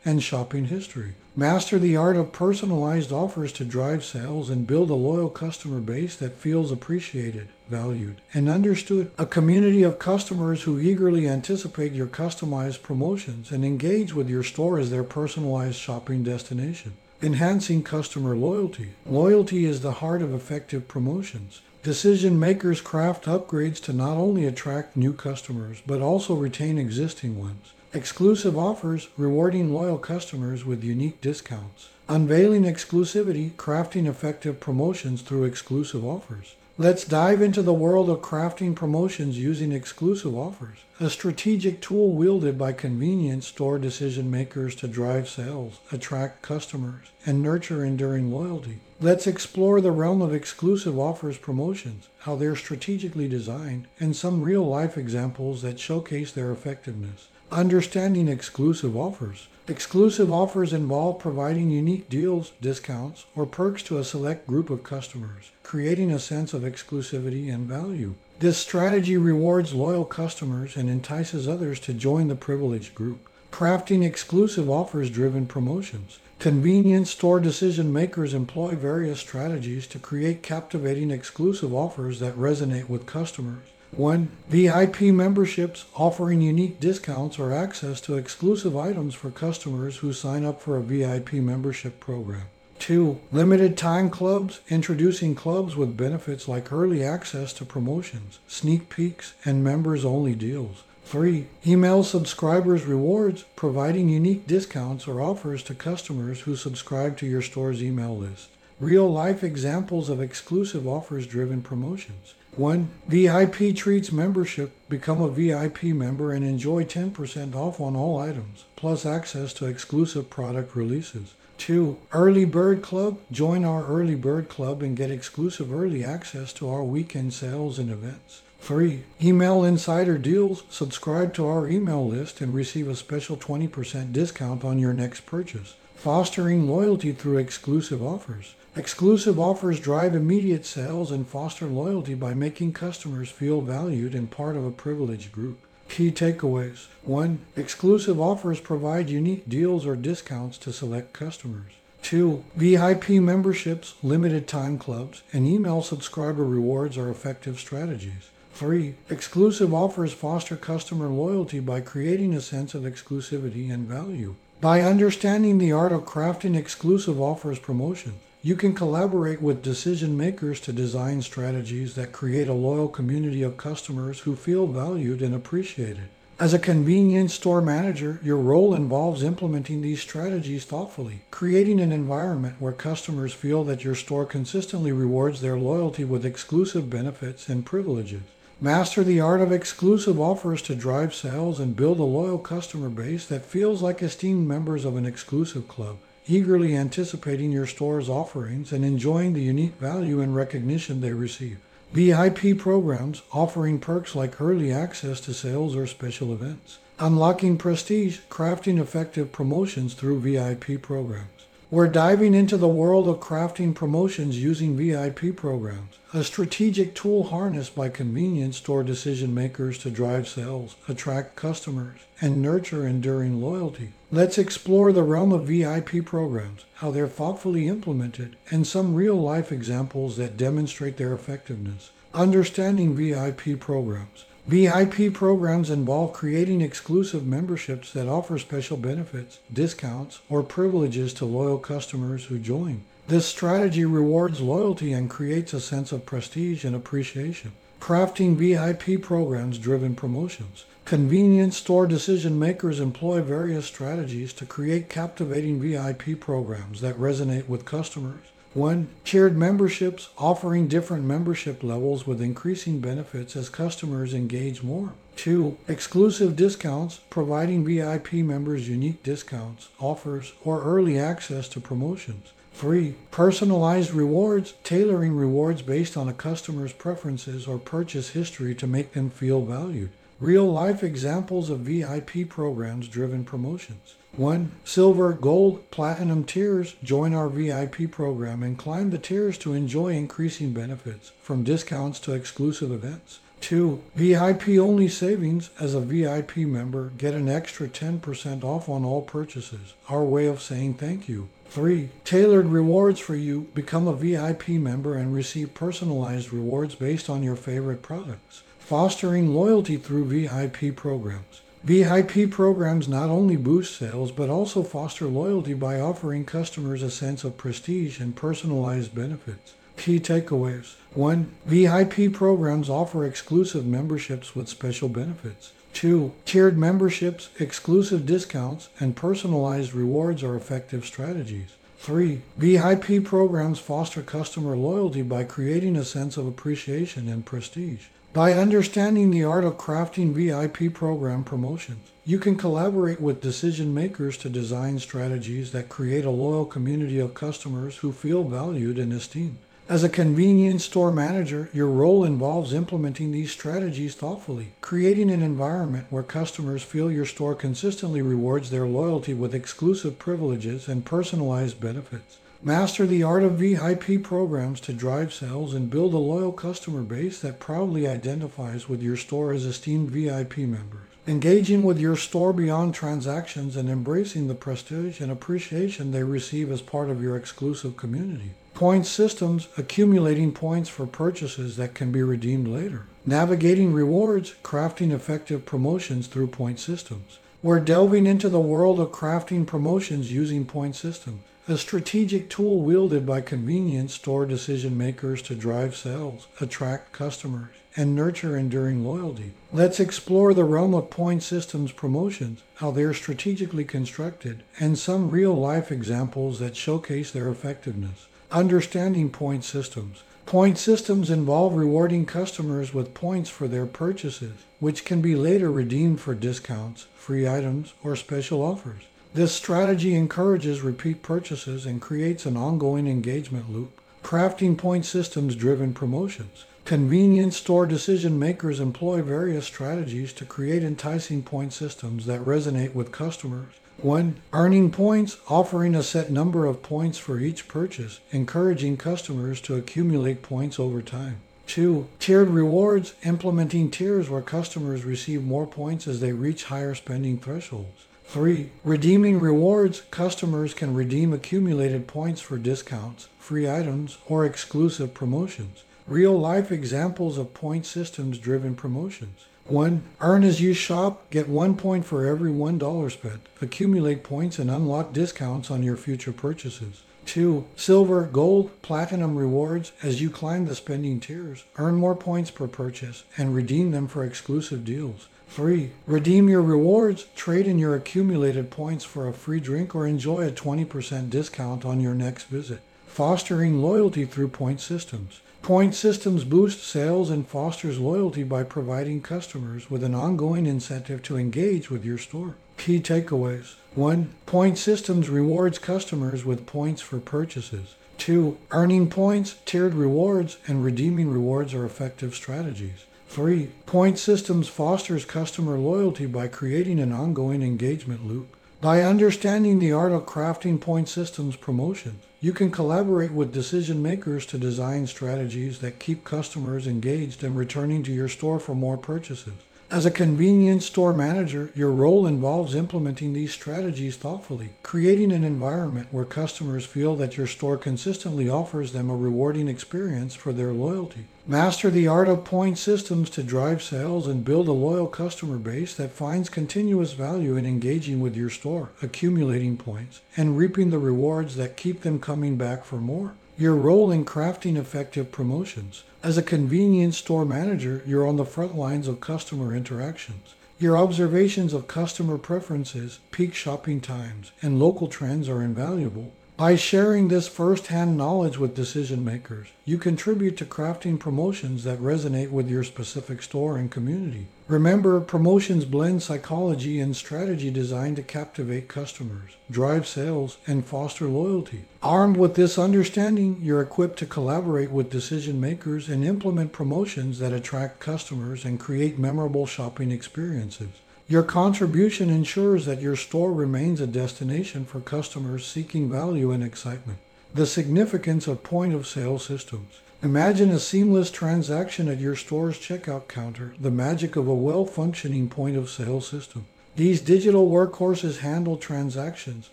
and 0.04 0.22
shopping 0.22 0.66
history. 0.66 1.14
Master 1.36 1.80
the 1.80 1.96
art 1.96 2.18
of 2.18 2.34
personalized 2.34 3.12
offers 3.12 3.54
to 3.54 3.64
drive 3.64 4.04
sales 4.04 4.50
and 4.50 4.68
build 4.68 4.90
a 4.90 4.96
loyal 4.96 5.30
customer 5.30 5.80
base 5.80 6.16
that 6.18 6.34
feels 6.34 6.72
appreciated, 6.72 7.48
valued, 7.70 8.20
and 8.34 8.50
understood. 8.50 9.12
A 9.18 9.26
community 9.26 9.82
of 9.84 9.98
customers 9.98 10.64
who 10.64 10.80
eagerly 10.80 11.30
anticipate 11.30 11.94
your 11.94 12.08
customized 12.08 12.82
promotions 12.82 13.52
and 13.52 13.64
engage 13.64 14.14
with 14.14 14.30
your 14.30 14.44
store 14.44 14.78
as 14.78 14.90
their 14.90 15.06
personalized 15.06 15.78
shopping 15.78 16.24
destination. 16.24 16.94
Enhancing 17.22 17.84
customer 17.84 18.36
loyalty. 18.36 18.90
Loyalty 19.06 19.66
is 19.66 19.82
the 19.82 19.94
heart 19.94 20.22
of 20.22 20.34
effective 20.34 20.88
promotions. 20.88 21.62
Decision 21.84 22.40
makers 22.40 22.82
craft 22.82 23.26
upgrades 23.26 23.80
to 23.82 23.94
not 23.94 24.18
only 24.18 24.46
attract 24.46 24.98
new 24.98 25.14
customers, 25.14 25.82
but 25.88 26.02
also 26.02 26.36
retain 26.36 26.78
existing 26.78 27.40
ones. 27.40 27.74
Exclusive 27.94 28.58
offers, 28.58 29.10
rewarding 29.18 29.74
loyal 29.74 29.98
customers 29.98 30.64
with 30.64 30.82
unique 30.82 31.20
discounts. 31.20 31.90
Unveiling 32.08 32.64
exclusivity, 32.64 33.52
crafting 33.52 34.08
effective 34.08 34.62
promotions 34.62 35.22
through 35.22 35.44
exclusive 35.44 36.06
offers. 36.06 36.56
Let's 36.78 37.04
dive 37.04 37.42
into 37.42 37.62
the 37.62 37.74
world 37.74 38.10
of 38.10 38.22
crafting 38.22 38.76
promotions 38.76 39.38
using 39.38 39.74
exclusive 39.74 40.34
offers, 40.34 40.78
a 41.02 41.10
strategic 41.10 41.82
tool 41.82 42.14
wielded 42.14 42.58
by 42.58 42.72
convenience 42.72 43.46
store 43.48 43.78
decision 43.78 44.32
makers 44.32 44.74
to 44.76 44.88
drive 44.88 45.28
sales, 45.28 45.82
attract 45.92 46.42
customers, 46.42 47.08
and 47.26 47.44
nurture 47.44 47.84
enduring 47.84 48.32
loyalty. 48.32 48.80
Let's 49.02 49.28
explore 49.28 49.82
the 49.82 49.92
realm 49.92 50.22
of 50.22 50.34
exclusive 50.34 50.98
offers 50.98 51.38
promotions, 51.38 52.08
how 52.20 52.38
they're 52.38 52.56
strategically 52.56 53.28
designed, 53.28 53.88
and 54.00 54.16
some 54.16 54.42
real 54.42 54.64
life 54.64 54.98
examples 54.98 55.62
that 55.64 55.78
showcase 55.78 56.32
their 56.32 56.54
effectiveness. 56.54 57.28
Understanding 57.52 58.30
exclusive 58.30 58.96
offers. 58.96 59.50
Exclusive 59.68 60.32
offers 60.32 60.72
involve 60.72 61.20
providing 61.20 61.70
unique 61.70 62.08
deals, 62.08 62.54
discounts, 62.62 63.26
or 63.36 63.46
perks 63.46 63.84
to 63.84 63.98
a 63.98 64.06
select 64.06 64.48
group 64.48 64.70
of 64.70 64.84
customers, 64.84 65.52
creating 65.62 66.12
a 66.12 66.20
sense 66.20 66.54
of 66.54 66.62
exclusivity 66.62 67.54
and 67.54 67.68
value. 67.68 68.14
This 68.40 68.58
strategy 68.58 69.18
rewards 69.18 69.74
loyal 69.74 70.06
customers 70.06 70.78
and 70.78 70.90
entices 70.90 71.46
others 71.46 71.82
to 71.82 71.94
join 71.94 72.30
the 72.30 72.36
privileged 72.36 72.96
group. 72.96 73.28
Crafting 73.52 74.02
exclusive 74.02 74.70
offers 74.70 75.10
driven 75.10 75.46
promotions. 75.46 76.20
Convenience 76.40 77.12
store 77.12 77.42
decision 77.42 77.92
makers 77.92 78.34
employ 78.34 78.76
various 78.76 79.20
strategies 79.20 79.88
to 79.88 80.00
create 80.00 80.42
captivating 80.42 81.12
exclusive 81.12 81.74
offers 81.74 82.22
that 82.22 82.38
resonate 82.38 82.88
with 82.88 83.06
customers. 83.06 83.66
1. 83.96 84.32
VIP 84.48 85.02
memberships 85.02 85.84
offering 85.96 86.40
unique 86.40 86.80
discounts 86.80 87.38
or 87.38 87.52
access 87.52 88.00
to 88.00 88.16
exclusive 88.16 88.78
items 88.78 89.14
for 89.14 89.30
customers 89.30 89.98
who 89.98 90.14
sign 90.14 90.46
up 90.46 90.62
for 90.62 90.78
a 90.78 90.82
VIP 90.82 91.34
membership 91.34 92.00
program. 92.00 92.44
2. 92.80 93.20
Limited 93.34 93.78
time 93.78 94.10
clubs 94.10 94.62
introducing 94.70 95.36
clubs 95.36 95.76
with 95.76 95.98
benefits 95.98 96.48
like 96.48 96.72
early 96.72 97.04
access 97.04 97.52
to 97.52 97.66
promotions, 97.66 98.40
sneak 98.48 98.88
peeks, 98.88 99.34
and 99.44 99.62
members 99.62 100.06
only 100.06 100.36
deals. 100.36 100.84
3. 101.04 101.48
Email 101.68 102.02
subscribers 102.02 102.86
rewards 102.86 103.44
providing 103.58 104.08
unique 104.08 104.48
discounts 104.48 105.06
or 105.06 105.20
offers 105.20 105.62
to 105.64 105.76
customers 105.76 106.42
who 106.42 106.56
subscribe 106.56 107.18
to 107.18 107.28
your 107.28 107.42
store's 107.42 107.84
email 107.84 108.18
list. 108.18 108.48
Real 108.80 109.12
life 109.12 109.44
examples 109.44 110.10
of 110.10 110.22
exclusive 110.22 110.88
offers 110.88 111.28
driven 111.28 111.62
promotions. 111.62 112.36
1. 112.58 112.90
VIP 113.08 113.74
Treats 113.74 114.12
membership. 114.12 114.74
Become 114.90 115.22
a 115.22 115.30
VIP 115.30 115.84
member 115.84 116.34
and 116.34 116.44
enjoy 116.44 116.84
10% 116.84 117.56
off 117.56 117.80
on 117.80 117.96
all 117.96 118.20
items, 118.20 118.66
plus 118.76 119.06
access 119.06 119.54
to 119.54 119.68
exclusive 119.68 120.30
product 120.30 120.76
releases. 120.76 121.34
2. 121.60 121.98
Early 122.12 122.44
Bird 122.44 122.82
Club. 122.82 123.20
Join 123.32 123.64
our 123.64 123.86
Early 123.86 124.16
Bird 124.16 124.50
Club 124.50 124.84
and 124.84 124.98
get 124.98 125.10
exclusive 125.12 125.72
early 125.72 126.04
access 126.04 126.52
to 126.54 126.70
our 126.70 126.84
weekend 126.84 127.34
sales 127.34 127.80
and 127.80 127.90
events. 127.90 128.42
3. 128.60 129.04
Email 129.24 129.64
Insider 129.64 130.18
Deals. 130.18 130.64
Subscribe 130.70 131.34
to 131.36 131.48
our 131.48 131.70
email 131.70 132.06
list 132.06 132.42
and 132.42 132.54
receive 132.54 132.90
a 132.90 132.96
special 132.96 133.38
20% 133.38 134.12
discount 134.12 134.66
on 134.66 134.78
your 134.78 134.94
next 134.94 135.26
purchase. 135.26 135.76
Fostering 135.96 136.68
loyalty 136.68 137.14
through 137.14 137.38
exclusive 137.38 138.04
offers. 138.04 138.56
Exclusive 138.74 139.38
offers 139.38 139.82
drive 139.82 140.16
immediate 140.16 140.66
sales 140.66 141.12
and 141.12 141.28
foster 141.28 141.66
loyalty 141.66 142.14
by 142.14 142.34
making 142.34 142.72
customers 142.72 143.30
feel 143.30 143.60
valued 143.60 144.16
and 144.16 144.32
part 144.32 144.56
of 144.56 144.66
a 144.66 144.72
privileged 144.72 145.34
group. 145.34 145.60
Key 145.90 146.10
takeaways 146.10 146.88
1. 147.04 147.40
Exclusive 147.58 148.18
offers 148.18 148.62
provide 148.62 149.10
unique 149.10 149.50
deals 149.50 149.86
or 149.86 149.98
discounts 149.98 150.58
to 150.60 150.72
select 150.72 151.12
customers. 151.12 151.74
2. 152.04 152.46
VIP 152.56 153.10
memberships, 153.10 153.96
limited 154.02 154.48
time 154.48 154.78
clubs, 154.78 155.22
and 155.34 155.46
email 155.46 155.82
subscriber 155.82 156.46
rewards 156.46 156.98
are 156.98 157.10
effective 157.10 157.60
strategies. 157.60 158.30
3. 158.54 158.96
Exclusive 159.10 159.74
offers 159.74 160.14
foster 160.14 160.56
customer 160.56 161.10
loyalty 161.10 161.60
by 161.60 161.82
creating 161.82 162.34
a 162.34 162.40
sense 162.40 162.74
of 162.74 162.84
exclusivity 162.84 163.70
and 163.70 163.86
value. 163.86 164.36
By 164.62 164.80
understanding 164.80 165.58
the 165.58 165.74
art 165.74 165.92
of 165.92 166.06
crafting 166.06 166.56
exclusive 166.56 167.20
offers 167.20 167.60
promotions, 167.60 168.22
you 168.44 168.56
can 168.56 168.74
collaborate 168.74 169.40
with 169.40 169.62
decision 169.62 170.18
makers 170.18 170.60
to 170.60 170.74
design 170.74 171.22
strategies 171.22 171.94
that 171.94 172.12
create 172.12 172.48
a 172.48 172.54
loyal 172.54 172.88
community 172.88 173.44
of 173.44 173.56
customers 173.56 174.22
who 174.22 174.36
feel 174.36 174.66
valued 174.66 175.22
and 175.22 175.36
appreciated. 175.36 176.10
As 176.40 176.56
a 176.56 176.58
convenience 176.58 177.36
store 177.36 177.62
manager, 177.62 178.20
your 178.24 178.38
role 178.38 178.74
involves 178.74 179.22
implementing 179.22 179.82
these 179.82 180.02
strategies 180.02 180.66
thoughtfully, 180.66 181.22
creating 181.30 181.80
an 181.80 181.92
environment 181.92 182.56
where 182.58 182.72
customers 182.72 183.32
feel 183.32 183.64
that 183.66 183.84
your 183.84 183.94
store 183.94 184.26
consistently 184.26 184.92
rewards 184.92 185.42
their 185.42 185.60
loyalty 185.60 186.04
with 186.04 186.26
exclusive 186.26 186.90
benefits 186.90 187.48
and 187.48 187.64
privileges. 187.64 188.24
Master 188.60 189.04
the 189.04 189.20
art 189.20 189.42
of 189.42 189.52
exclusive 189.52 190.20
offers 190.20 190.64
to 190.64 190.74
drive 190.74 191.14
sales 191.14 191.60
and 191.60 191.76
build 191.76 192.00
a 192.00 192.04
loyal 192.04 192.40
customer 192.40 192.90
base 192.90 193.28
that 193.28 193.46
feels 193.46 193.84
like 193.84 194.02
esteemed 194.02 194.48
members 194.48 194.84
of 194.84 194.96
an 194.96 195.06
exclusive 195.06 195.68
club, 195.68 195.98
eagerly 196.28 196.76
anticipating 196.76 197.52
your 197.52 197.66
store's 197.66 198.10
offerings 198.10 198.72
and 198.72 198.86
enjoying 198.86 199.34
the 199.34 199.42
unique 199.42 199.76
value 199.76 200.22
and 200.22 200.36
recognition 200.36 201.02
they 201.02 201.14
receive. 201.14 201.58
VIP 201.94 202.58
programs 202.58 203.22
offering 203.34 203.80
perks 203.80 204.16
like 204.16 204.40
early 204.40 204.72
access 204.72 205.20
to 205.22 205.34
sales 205.34 205.76
or 205.76 205.86
special 205.86 206.32
events. 206.32 206.78
Unlocking 207.00 207.58
prestige, 207.58 208.20
crafting 208.30 208.80
effective 208.80 209.32
promotions 209.32 209.94
through 209.94 210.20
VIP 210.20 210.82
programs. 210.82 211.41
We're 211.72 211.88
diving 211.88 212.34
into 212.34 212.58
the 212.58 212.68
world 212.68 213.08
of 213.08 213.22
crafting 213.22 213.74
promotions 213.74 214.38
using 214.38 214.76
VIP 214.76 215.34
programs, 215.38 216.00
a 216.14 216.22
strategic 216.22 216.94
tool 216.94 217.30
harnessed 217.30 217.76
by 217.76 217.88
convenience 217.88 218.58
store 218.58 218.84
decision 218.84 219.34
makers 219.34 219.78
to 219.78 219.90
drive 219.90 220.28
sales, 220.28 220.76
attract 220.90 221.38
customers, 221.38 222.02
and 222.20 222.42
nurture 222.42 222.86
enduring 222.86 223.42
loyalty. 223.42 223.94
Let's 224.12 224.38
explore 224.38 224.92
the 224.92 225.04
realm 225.04 225.32
of 225.32 225.48
VIP 225.48 226.04
programs, 226.04 226.66
how 226.74 226.92
they're 226.92 227.08
thoughtfully 227.08 227.70
implemented, 227.70 228.36
and 228.50 228.68
some 228.68 228.94
real 228.94 229.16
life 229.16 229.50
examples 229.50 230.18
that 230.18 230.36
demonstrate 230.36 230.98
their 230.98 231.14
effectiveness. 231.14 231.92
Understanding 232.14 232.94
VIP 232.98 233.58
programs. 233.58 234.26
VIP 234.48 235.14
programs 235.14 235.70
involve 235.70 236.14
creating 236.14 236.62
exclusive 236.62 237.26
memberships 237.26 237.94
that 237.94 238.08
offer 238.08 238.40
special 238.40 238.76
benefits, 238.76 239.40
discounts, 239.54 240.20
or 240.30 240.42
privileges 240.42 241.14
to 241.14 241.26
loyal 241.26 241.60
customers 241.60 242.26
who 242.26 242.40
join. 242.40 242.82
This 243.08 243.28
strategy 243.28 243.86
rewards 243.86 244.42
loyalty 244.42 244.94
and 244.94 245.10
creates 245.10 245.54
a 245.54 245.60
sense 245.60 245.92
of 245.92 246.06
prestige 246.06 246.66
and 246.66 246.76
appreciation. 246.76 247.52
Crafting 247.80 248.36
VIP 248.36 249.02
programs 249.02 249.58
driven 249.60 249.96
promotions. 249.96 250.66
Convenience 250.86 251.58
store 251.58 251.86
decision 251.86 252.40
makers 252.40 252.80
employ 252.80 253.22
various 253.22 253.66
strategies 253.66 254.34
to 254.34 254.46
create 254.46 254.90
captivating 254.90 255.62
VIP 255.62 256.20
programs 256.20 256.82
that 256.82 256.98
resonate 256.98 257.48
with 257.48 257.64
customers. 257.64 258.31
One, 258.54 258.90
tiered 259.06 259.38
memberships 259.38 260.10
offering 260.18 260.68
different 260.68 261.06
membership 261.06 261.64
levels 261.64 262.06
with 262.06 262.22
increasing 262.22 262.82
benefits 262.82 263.38
as 263.38 263.48
customers 263.48 264.14
engage 264.14 264.62
more. 264.62 264.92
Two, 265.16 265.58
exclusive 265.70 266.36
discounts 266.36 267.00
providing 267.10 267.64
VIP 267.64 268.12
members 268.14 268.68
unique 268.68 269.04
discounts, 269.04 269.70
offers, 269.80 270.34
or 270.44 270.64
early 270.64 271.00
access 271.00 271.48
to 271.48 271.62
promotions. 271.62 272.34
Three, 272.54 272.96
personalized 273.10 273.94
rewards, 273.94 274.54
tailoring 274.66 275.16
rewards 275.16 275.62
based 275.62 275.96
on 275.96 276.10
a 276.10 276.14
customer's 276.14 276.74
preferences 276.74 277.48
or 277.48 277.58
purchase 277.58 278.10
history 278.10 278.54
to 278.56 278.68
make 278.68 278.92
them 278.92 279.10
feel 279.10 279.46
valued. 279.46 279.92
Real 280.20 280.46
life 280.46 280.84
examples 280.84 281.50
of 281.50 281.62
VIP 281.62 282.28
programs 282.28 282.90
driven 282.90 283.24
promotions. 283.24 283.96
1. 284.18 284.52
Silver, 284.66 285.14
Gold, 285.14 285.72
Platinum 285.72 286.26
tiers. 286.26 286.76
Join 286.84 287.14
our 287.14 287.30
VIP 287.30 287.90
program 287.90 288.44
and 288.44 288.58
climb 288.58 288.90
the 288.90 288.98
tiers 288.98 289.38
to 289.38 289.54
enjoy 289.54 289.94
increasing 289.94 290.52
benefits, 290.52 291.14
from 291.22 291.44
discounts 291.44 291.98
to 292.02 292.14
exclusive 292.14 292.72
events. 292.74 293.20
2. 293.40 293.82
VIP 293.96 294.60
only 294.60 294.90
savings. 294.90 295.50
As 295.60 295.74
a 295.74 295.80
VIP 295.80 296.38
member, 296.38 296.92
get 296.98 297.14
an 297.14 297.30
extra 297.30 297.70
10% 297.70 298.44
off 298.44 298.68
on 298.68 298.84
all 298.84 299.02
purchases. 299.02 299.76
Our 299.88 300.04
way 300.04 300.28
of 300.28 300.42
saying 300.42 300.76
thank 300.76 301.08
you. 301.08 301.30
3. 301.46 301.90
Tailored 302.04 302.48
rewards 302.48 303.00
for 303.00 303.16
you. 303.16 303.48
Become 303.54 303.88
a 303.88 303.96
VIP 303.96 304.50
member 304.50 304.96
and 304.96 305.14
receive 305.14 305.54
personalized 305.54 306.34
rewards 306.34 306.76
based 306.76 307.10
on 307.10 307.24
your 307.24 307.38
favorite 307.38 307.82
products. 307.82 308.44
Fostering 308.60 309.34
loyalty 309.34 309.78
through 309.78 310.06
VIP 310.06 310.76
programs. 310.76 311.42
VIP 311.64 312.32
programs 312.32 312.88
not 312.88 313.10
only 313.10 313.36
boost 313.36 313.78
sales 313.78 314.12
but 314.12 314.30
also 314.30 314.64
foster 314.64 315.06
loyalty 315.06 315.54
by 315.54 315.80
offering 315.80 316.26
customers 316.26 316.82
a 316.82 316.90
sense 316.90 317.24
of 317.24 317.38
prestige 317.38 318.00
and 318.00 318.16
personalized 318.16 318.96
benefits. 318.96 319.54
Key 319.78 320.00
takeaways 320.00 320.76
1. 320.96 321.32
VIP 321.46 322.12
programs 322.12 322.70
offer 322.70 323.06
exclusive 323.06 323.66
memberships 323.66 324.36
with 324.36 324.50
special 324.50 324.90
benefits. 324.90 325.54
2. 325.74 326.12
Tiered 326.26 326.58
memberships, 326.58 327.30
exclusive 327.40 328.06
discounts, 328.06 328.70
and 328.80 328.96
personalized 328.96 329.74
rewards 329.74 330.24
are 330.24 330.36
effective 330.36 330.86
strategies. 330.86 331.52
3. 331.78 332.22
VIP 332.38 333.04
programs 333.04 333.60
foster 333.60 334.02
customer 334.02 334.58
loyalty 334.58 335.02
by 335.02 335.24
creating 335.24 335.76
a 335.76 335.86
sense 335.86 336.18
of 336.18 336.28
appreciation 336.28 337.08
and 337.08 337.26
prestige. 337.26 337.86
By 338.14 338.34
understanding 338.34 339.10
the 339.10 339.24
art 339.24 339.46
of 339.46 339.58
crafting 339.58 340.12
VIP 340.12 340.74
program 340.74 341.24
promotions, 341.24 341.92
you 342.04 342.20
can 342.20 342.36
collaborate 342.36 343.00
with 343.00 343.22
decision 343.22 343.74
makers 343.74 344.18
to 344.18 344.30
design 344.30 344.80
strategies 344.80 345.54
that 345.54 345.70
create 345.70 346.04
a 346.04 346.10
loyal 346.10 346.44
community 346.44 347.00
of 347.00 347.14
customers 347.14 347.78
who 347.78 347.94
feel 347.94 348.26
valued 348.26 348.78
and 348.78 348.92
esteemed. 348.92 349.38
As 349.70 349.86
a 349.86 349.88
convenience 349.88 350.66
store 350.66 350.92
manager, 350.92 351.50
your 351.54 351.70
role 351.70 352.04
involves 352.04 352.54
implementing 352.54 353.14
these 353.14 353.32
strategies 353.32 353.96
thoughtfully, 353.96 354.52
creating 354.60 355.10
an 355.10 355.22
environment 355.22 355.88
where 355.90 356.04
customers 356.04 356.64
feel 356.64 356.92
your 356.92 357.06
store 357.06 357.34
consistently 357.34 358.02
rewards 358.02 358.50
their 358.50 358.68
loyalty 358.68 359.14
with 359.14 359.34
exclusive 359.34 359.98
privileges 359.98 360.68
and 360.68 360.84
personalized 360.84 361.62
benefits. 361.62 362.18
Master 362.44 362.88
the 362.88 363.04
art 363.04 363.22
of 363.22 363.34
VIP 363.34 364.02
programs 364.02 364.60
to 364.62 364.74
drive 364.74 365.14
sales 365.14 365.54
and 365.54 365.70
build 365.70 365.94
a 365.94 366.00
loyal 366.00 366.32
customer 366.32 366.82
base 366.82 367.20
that 367.20 367.40
proudly 367.40 367.88
identifies 367.88 368.68
with 368.68 368.82
your 368.82 368.98
store 368.98 369.32
as 369.32 369.46
esteemed 369.46 369.92
VIP 369.92 370.40
members. 370.40 370.88
Engaging 371.06 371.62
with 371.62 371.80
your 371.80 371.96
store 371.96 372.34
beyond 372.34 372.74
transactions 372.74 373.56
and 373.56 373.70
embracing 373.70 374.28
the 374.28 374.34
prestige 374.34 375.00
and 375.00 375.12
appreciation 375.12 375.92
they 375.92 376.02
receive 376.02 376.52
as 376.52 376.64
part 376.64 376.90
of 376.90 377.00
your 377.00 377.16
exclusive 377.16 377.78
community. 377.78 378.32
Point 378.56 378.88
systems 378.88 379.48
accumulating 379.56 380.32
points 380.32 380.68
for 380.68 380.88
purchases 380.88 381.58
that 381.58 381.76
can 381.76 381.92
be 381.92 382.02
redeemed 382.02 382.48
later. 382.48 382.88
Navigating 383.06 383.72
rewards, 383.72 384.34
crafting 384.42 384.92
effective 384.92 385.46
promotions 385.46 386.08
through 386.08 386.28
point 386.28 386.60
systems. 386.60 387.20
We're 387.44 387.60
delving 387.60 388.08
into 388.08 388.30
the 388.30 388.40
world 388.40 388.80
of 388.80 388.90
crafting 388.90 389.46
promotions 389.46 390.12
using 390.12 390.46
point 390.46 390.76
systems 390.76 391.22
a 391.48 391.58
strategic 391.58 392.30
tool 392.30 392.62
wielded 392.62 393.06
by 393.06 393.20
convenience 393.20 393.94
store 393.96 394.26
decision 394.26 394.78
makers 394.78 395.22
to 395.24 395.36
drive 395.36 395.76
sales, 395.76 396.28
attract 396.40 396.92
customers, 396.92 397.50
and 397.76 397.96
nurture 397.96 398.38
enduring 398.38 398.84
loyalty. 398.86 399.32
Let's 399.52 399.80
explore 399.80 400.34
the 400.34 400.44
realm 400.44 400.74
of 400.74 400.90
point 400.90 401.24
systems 401.24 401.72
promotions, 401.72 402.42
how 402.56 402.72
they're 402.72 402.94
strategically 402.94 403.66
constructed, 403.66 404.44
and 404.60 404.78
some 404.78 405.10
real 405.10 405.34
life 405.34 405.72
examples 405.72 406.40
that 406.40 406.56
showcase 406.56 407.12
their 407.12 407.30
effectiveness. 407.30 408.08
Understanding 408.32 409.10
point 409.10 409.44
systems. 409.44 410.04
Point 410.26 410.58
systems 410.58 411.10
involve 411.10 411.56
rewarding 411.56 412.06
customers 412.06 412.74
with 412.74 412.94
points 412.94 413.30
for 413.30 413.48
their 413.48 413.66
purchases, 413.66 414.46
which 414.60 414.86
can 414.86 415.02
be 415.02 415.16
later 415.16 415.52
redeemed 415.52 416.00
for 416.00 416.14
discounts, 416.14 416.86
free 416.96 417.28
items, 417.28 417.74
or 417.84 417.96
special 417.96 418.42
offers. 418.42 418.84
This 419.14 419.34
strategy 419.34 419.94
encourages 419.94 420.62
repeat 420.62 421.04
purchases 421.04 421.66
and 421.66 421.82
creates 421.82 422.26
an 422.26 422.38
ongoing 422.38 422.88
engagement 422.88 423.52
loop. 423.52 423.82
Crafting 424.04 424.58
point 424.58 424.86
systems 424.86 425.36
driven 425.36 425.74
promotions. 425.74 426.46
Convenience 426.64 427.36
store 427.36 427.66
decision 427.66 428.18
makers 428.18 428.62
employ 428.62 429.02
various 429.02 429.46
strategies 429.46 430.14
to 430.14 430.24
create 430.24 430.64
enticing 430.64 431.24
point 431.24 431.52
systems 431.52 432.06
that 432.06 432.22
resonate 432.22 432.74
with 432.74 432.94
customers. 432.94 433.54
1. 433.82 434.16
Earning 434.32 434.72
points, 434.72 435.18
offering 435.28 435.76
a 435.76 435.84
set 435.84 436.10
number 436.10 436.46
of 436.46 436.64
points 436.64 436.98
for 436.98 437.20
each 437.20 437.50
purchase, 437.50 438.00
encouraging 438.12 438.78
customers 438.78 439.42
to 439.42 439.56
accumulate 439.56 440.22
points 440.22 440.58
over 440.58 440.82
time. 440.82 441.20
2. 441.48 441.86
Tiered 442.00 442.30
rewards, 442.30 442.94
implementing 443.04 443.70
tiers 443.70 444.10
where 444.10 444.22
customers 444.22 444.86
receive 444.86 445.22
more 445.22 445.46
points 445.46 445.86
as 445.86 446.00
they 446.00 446.14
reach 446.14 446.46
higher 446.46 446.74
spending 446.74 447.18
thresholds. 447.18 447.88
3. 448.12 448.50
Redeeming 448.66 449.22
rewards. 449.22 449.84
Customers 449.90 450.54
can 450.54 450.74
redeem 450.74 451.14
accumulated 451.14 451.88
points 451.88 452.20
for 452.20 452.38
discounts, 452.38 453.08
free 453.18 453.50
items, 453.50 454.00
or 454.06 454.26
exclusive 454.26 454.94
promotions. 454.94 455.64
Real 455.88 456.20
life 456.20 456.52
examples 456.52 457.18
of 457.18 457.34
point 457.34 457.66
systems 457.66 458.18
driven 458.18 458.54
promotions. 458.54 459.28
1. 459.46 459.84
Earn 460.02 460.26
as 460.26 460.42
you 460.42 460.54
shop. 460.54 461.10
Get 461.10 461.30
one 461.30 461.56
point 461.56 461.86
for 461.86 462.06
every 462.06 462.32
$1 462.32 462.92
spent. 462.92 463.30
Accumulate 463.42 464.04
points 464.04 464.38
and 464.40 464.52
unlock 464.52 464.92
discounts 464.92 465.50
on 465.50 465.64
your 465.64 465.78
future 465.78 466.12
purchases. 466.12 466.84
2. 467.06 467.46
Silver, 467.56 468.04
gold, 468.04 468.52
platinum 468.62 469.16
rewards. 469.16 469.72
As 469.82 470.02
you 470.02 470.10
climb 470.10 470.48
the 470.48 470.56
spending 470.56 471.00
tiers, 471.00 471.46
earn 471.58 471.76
more 471.76 471.96
points 471.96 472.30
per 472.30 472.50
purchase 472.50 473.06
and 473.18 473.34
redeem 473.34 473.72
them 473.72 473.88
for 473.88 474.04
exclusive 474.04 474.66
deals. 474.66 475.08
3. 475.32 475.72
Redeem 475.88 476.28
your 476.28 476.42
rewards, 476.42 477.06
trade 477.16 477.48
in 477.48 477.58
your 477.58 477.74
accumulated 477.74 478.52
points 478.52 478.84
for 478.84 479.08
a 479.08 479.14
free 479.14 479.40
drink, 479.40 479.74
or 479.74 479.88
enjoy 479.88 480.28
a 480.28 480.32
20% 480.32 481.10
discount 481.10 481.64
on 481.64 481.80
your 481.80 481.94
next 481.94 482.26
visit. 482.26 482.60
Fostering 482.86 483.62
loyalty 483.62 484.04
through 484.04 484.28
point 484.28 484.60
systems. 484.60 485.22
Point 485.42 485.74
systems 485.74 486.26
boost 486.26 486.68
sales 486.68 487.10
and 487.10 487.26
fosters 487.26 487.80
loyalty 487.80 488.24
by 488.24 488.44
providing 488.44 489.02
customers 489.02 489.72
with 489.72 489.86
an 489.86 489.96
ongoing 489.96 490.46
incentive 490.46 491.02
to 491.04 491.18
engage 491.18 491.72
with 491.72 491.86
your 491.86 491.98
store. 491.98 492.36
Key 492.58 492.82
takeaways. 492.82 493.56
1. 493.74 494.14
Point 494.26 494.58
systems 494.58 495.08
rewards 495.08 495.60
customers 495.60 496.26
with 496.26 496.46
points 496.46 496.82
for 496.82 497.00
purchases. 497.00 497.76
2. 498.00 498.38
Earning 498.52 498.90
points, 498.90 499.38
tiered 499.46 499.76
rewards, 499.76 500.40
and 500.46 500.62
redeeming 500.62 501.10
rewards 501.10 501.54
are 501.54 501.66
effective 501.66 502.16
strategies. 502.16 502.86
3. 503.12 503.48
Point 503.66 504.00
systems 504.00 504.48
fosters 504.48 505.04
customer 505.04 505.58
loyalty 505.58 506.06
by 506.06 506.30
creating 506.30 506.80
an 506.80 506.94
ongoing 506.94 507.44
engagement 507.44 508.08
loop. 508.08 508.38
By 508.62 508.84
understanding 508.84 509.60
the 509.60 509.74
art 509.74 509.92
of 509.92 510.06
crafting 510.06 510.62
point 510.62 510.88
systems 510.88 511.36
promotions, 511.36 512.04
you 512.22 512.32
can 512.32 512.52
collaborate 512.52 513.12
with 513.12 513.34
decision 513.34 513.82
makers 513.82 514.26
to 514.28 514.38
design 514.38 514.88
strategies 514.88 515.60
that 515.60 515.80
keep 515.80 516.06
customers 516.06 516.68
engaged 516.68 517.22
and 517.22 517.36
returning 517.36 517.84
to 517.84 517.92
your 517.92 518.08
store 518.08 518.40
for 518.40 518.56
more 518.56 518.78
purchases. 518.78 519.34
As 519.70 519.86
a 519.86 519.92
convenience 519.92 520.66
store 520.66 520.94
manager, 520.94 521.52
your 521.54 521.72
role 521.72 522.08
involves 522.08 522.56
implementing 522.56 523.12
these 523.12 523.34
strategies 523.34 523.98
thoughtfully, 523.98 524.52
creating 524.64 525.12
an 525.12 525.26
environment 525.26 525.88
where 525.92 526.06
customers 526.06 526.66
feel 526.66 526.96
that 526.96 527.18
your 527.18 527.28
store 527.28 527.58
consistently 527.58 528.30
offers 528.30 528.72
them 528.72 528.90
a 528.90 528.96
rewarding 528.96 529.50
experience 529.50 530.16
for 530.16 530.32
their 530.32 530.54
loyalty. 530.54 531.08
Master 531.28 531.70
the 531.70 531.88
art 531.88 532.08
of 532.08 532.26
point 532.26 532.58
systems 532.58 533.08
to 533.12 533.22
drive 533.22 533.62
sales 533.62 534.08
and 534.08 534.26
build 534.26 534.48
a 534.48 534.54
loyal 534.54 534.88
customer 534.88 535.38
base 535.38 535.76
that 535.76 535.92
finds 535.92 536.30
continuous 536.30 536.94
value 536.94 537.38
in 537.38 537.46
engaging 537.46 538.00
with 538.00 538.16
your 538.16 538.32
store, 538.32 538.72
accumulating 538.82 539.56
points, 539.56 540.02
and 540.18 540.36
reaping 540.36 540.72
the 540.72 540.80
rewards 540.80 541.36
that 541.36 541.58
keep 541.58 541.82
them 541.82 542.00
coming 542.00 542.38
back 542.38 542.66
for 542.66 542.78
more. 542.78 543.14
Your 543.38 543.56
role 543.56 543.92
in 543.92 544.04
crafting 544.04 544.58
effective 544.58 545.12
promotions. 545.12 545.84
As 546.02 546.18
a 546.18 546.24
convenience 546.24 546.98
store 546.98 547.24
manager, 547.24 547.84
you're 547.86 548.08
on 548.08 548.16
the 548.16 548.26
front 548.26 548.58
lines 548.58 548.88
of 548.88 549.00
customer 549.00 549.56
interactions. 549.56 550.34
Your 550.58 550.76
observations 550.76 551.54
of 551.54 551.68
customer 551.68 552.18
preferences, 552.18 552.98
peak 553.12 553.36
shopping 553.36 553.80
times, 553.80 554.32
and 554.42 554.60
local 554.60 554.88
trends 554.88 555.30
are 555.30 555.44
invaluable. 555.44 556.14
By 556.42 556.56
sharing 556.56 557.08
this 557.10 557.28
first-hand 557.28 557.96
knowledge 557.96 558.40
with 558.40 558.56
decision 558.56 559.06
makers, 559.06 559.50
you 559.64 559.78
contribute 559.78 560.38
to 560.38 560.46
crafting 560.46 561.00
promotions 561.00 561.64
that 561.66 561.78
resonate 561.80 562.32
with 562.32 562.50
your 562.50 562.64
specific 562.64 563.22
store 563.22 563.58
and 563.58 563.70
community. 563.70 564.26
Remember, 564.48 565.00
promotions 565.02 565.66
blend 565.66 566.02
psychology 566.02 566.80
and 566.80 566.96
strategy 566.96 567.52
designed 567.52 567.98
to 567.98 568.02
captivate 568.02 568.68
customers, 568.68 569.34
drive 569.52 569.86
sales, 569.86 570.40
and 570.48 570.66
foster 570.66 571.06
loyalty. 571.06 571.66
Armed 571.84 572.18
with 572.18 572.34
this 572.34 572.58
understanding, 572.58 573.38
you're 573.40 573.62
equipped 573.62 574.00
to 574.00 574.08
collaborate 574.08 574.72
with 574.72 574.90
decision 574.90 575.40
makers 575.40 575.90
and 575.90 576.04
implement 576.04 576.54
promotions 576.54 577.20
that 577.20 577.34
attract 577.34 577.80
customers 577.80 578.46
and 578.46 578.60
create 578.60 578.98
memorable 578.98 579.46
shopping 579.46 579.92
experiences. 579.92 580.70
Your 581.12 581.24
contribution 581.24 582.10
ensures 582.10 582.66
that 582.66 582.80
your 582.80 582.96
store 582.96 583.34
remains 583.34 583.82
a 583.82 583.86
destination 583.86 584.64
for 584.64 584.80
customers 584.80 585.46
seeking 585.46 585.92
value 585.92 586.32
and 586.32 586.42
excitement. 586.42 587.00
The 587.34 587.46
significance 587.46 588.28
of 588.28 588.44
point 588.44 588.74
of 588.74 588.88
sale 588.88 589.20
systems. 589.20 589.82
Imagine 590.02 590.52
a 590.52 590.58
seamless 590.58 591.12
transaction 591.12 591.90
at 591.90 592.00
your 592.00 592.16
store's 592.16 592.58
checkout 592.58 593.10
counter, 593.10 593.54
the 593.60 593.70
magic 593.70 594.16
of 594.16 594.30
a 594.30 594.34
well 594.34 594.64
functioning 594.64 595.28
point 595.28 595.58
of 595.58 595.70
sale 595.70 596.00
system. 596.00 596.46
These 596.78 597.02
digital 597.02 597.50
workhorses 597.50 598.20
handle 598.20 598.56
transactions, 598.56 599.50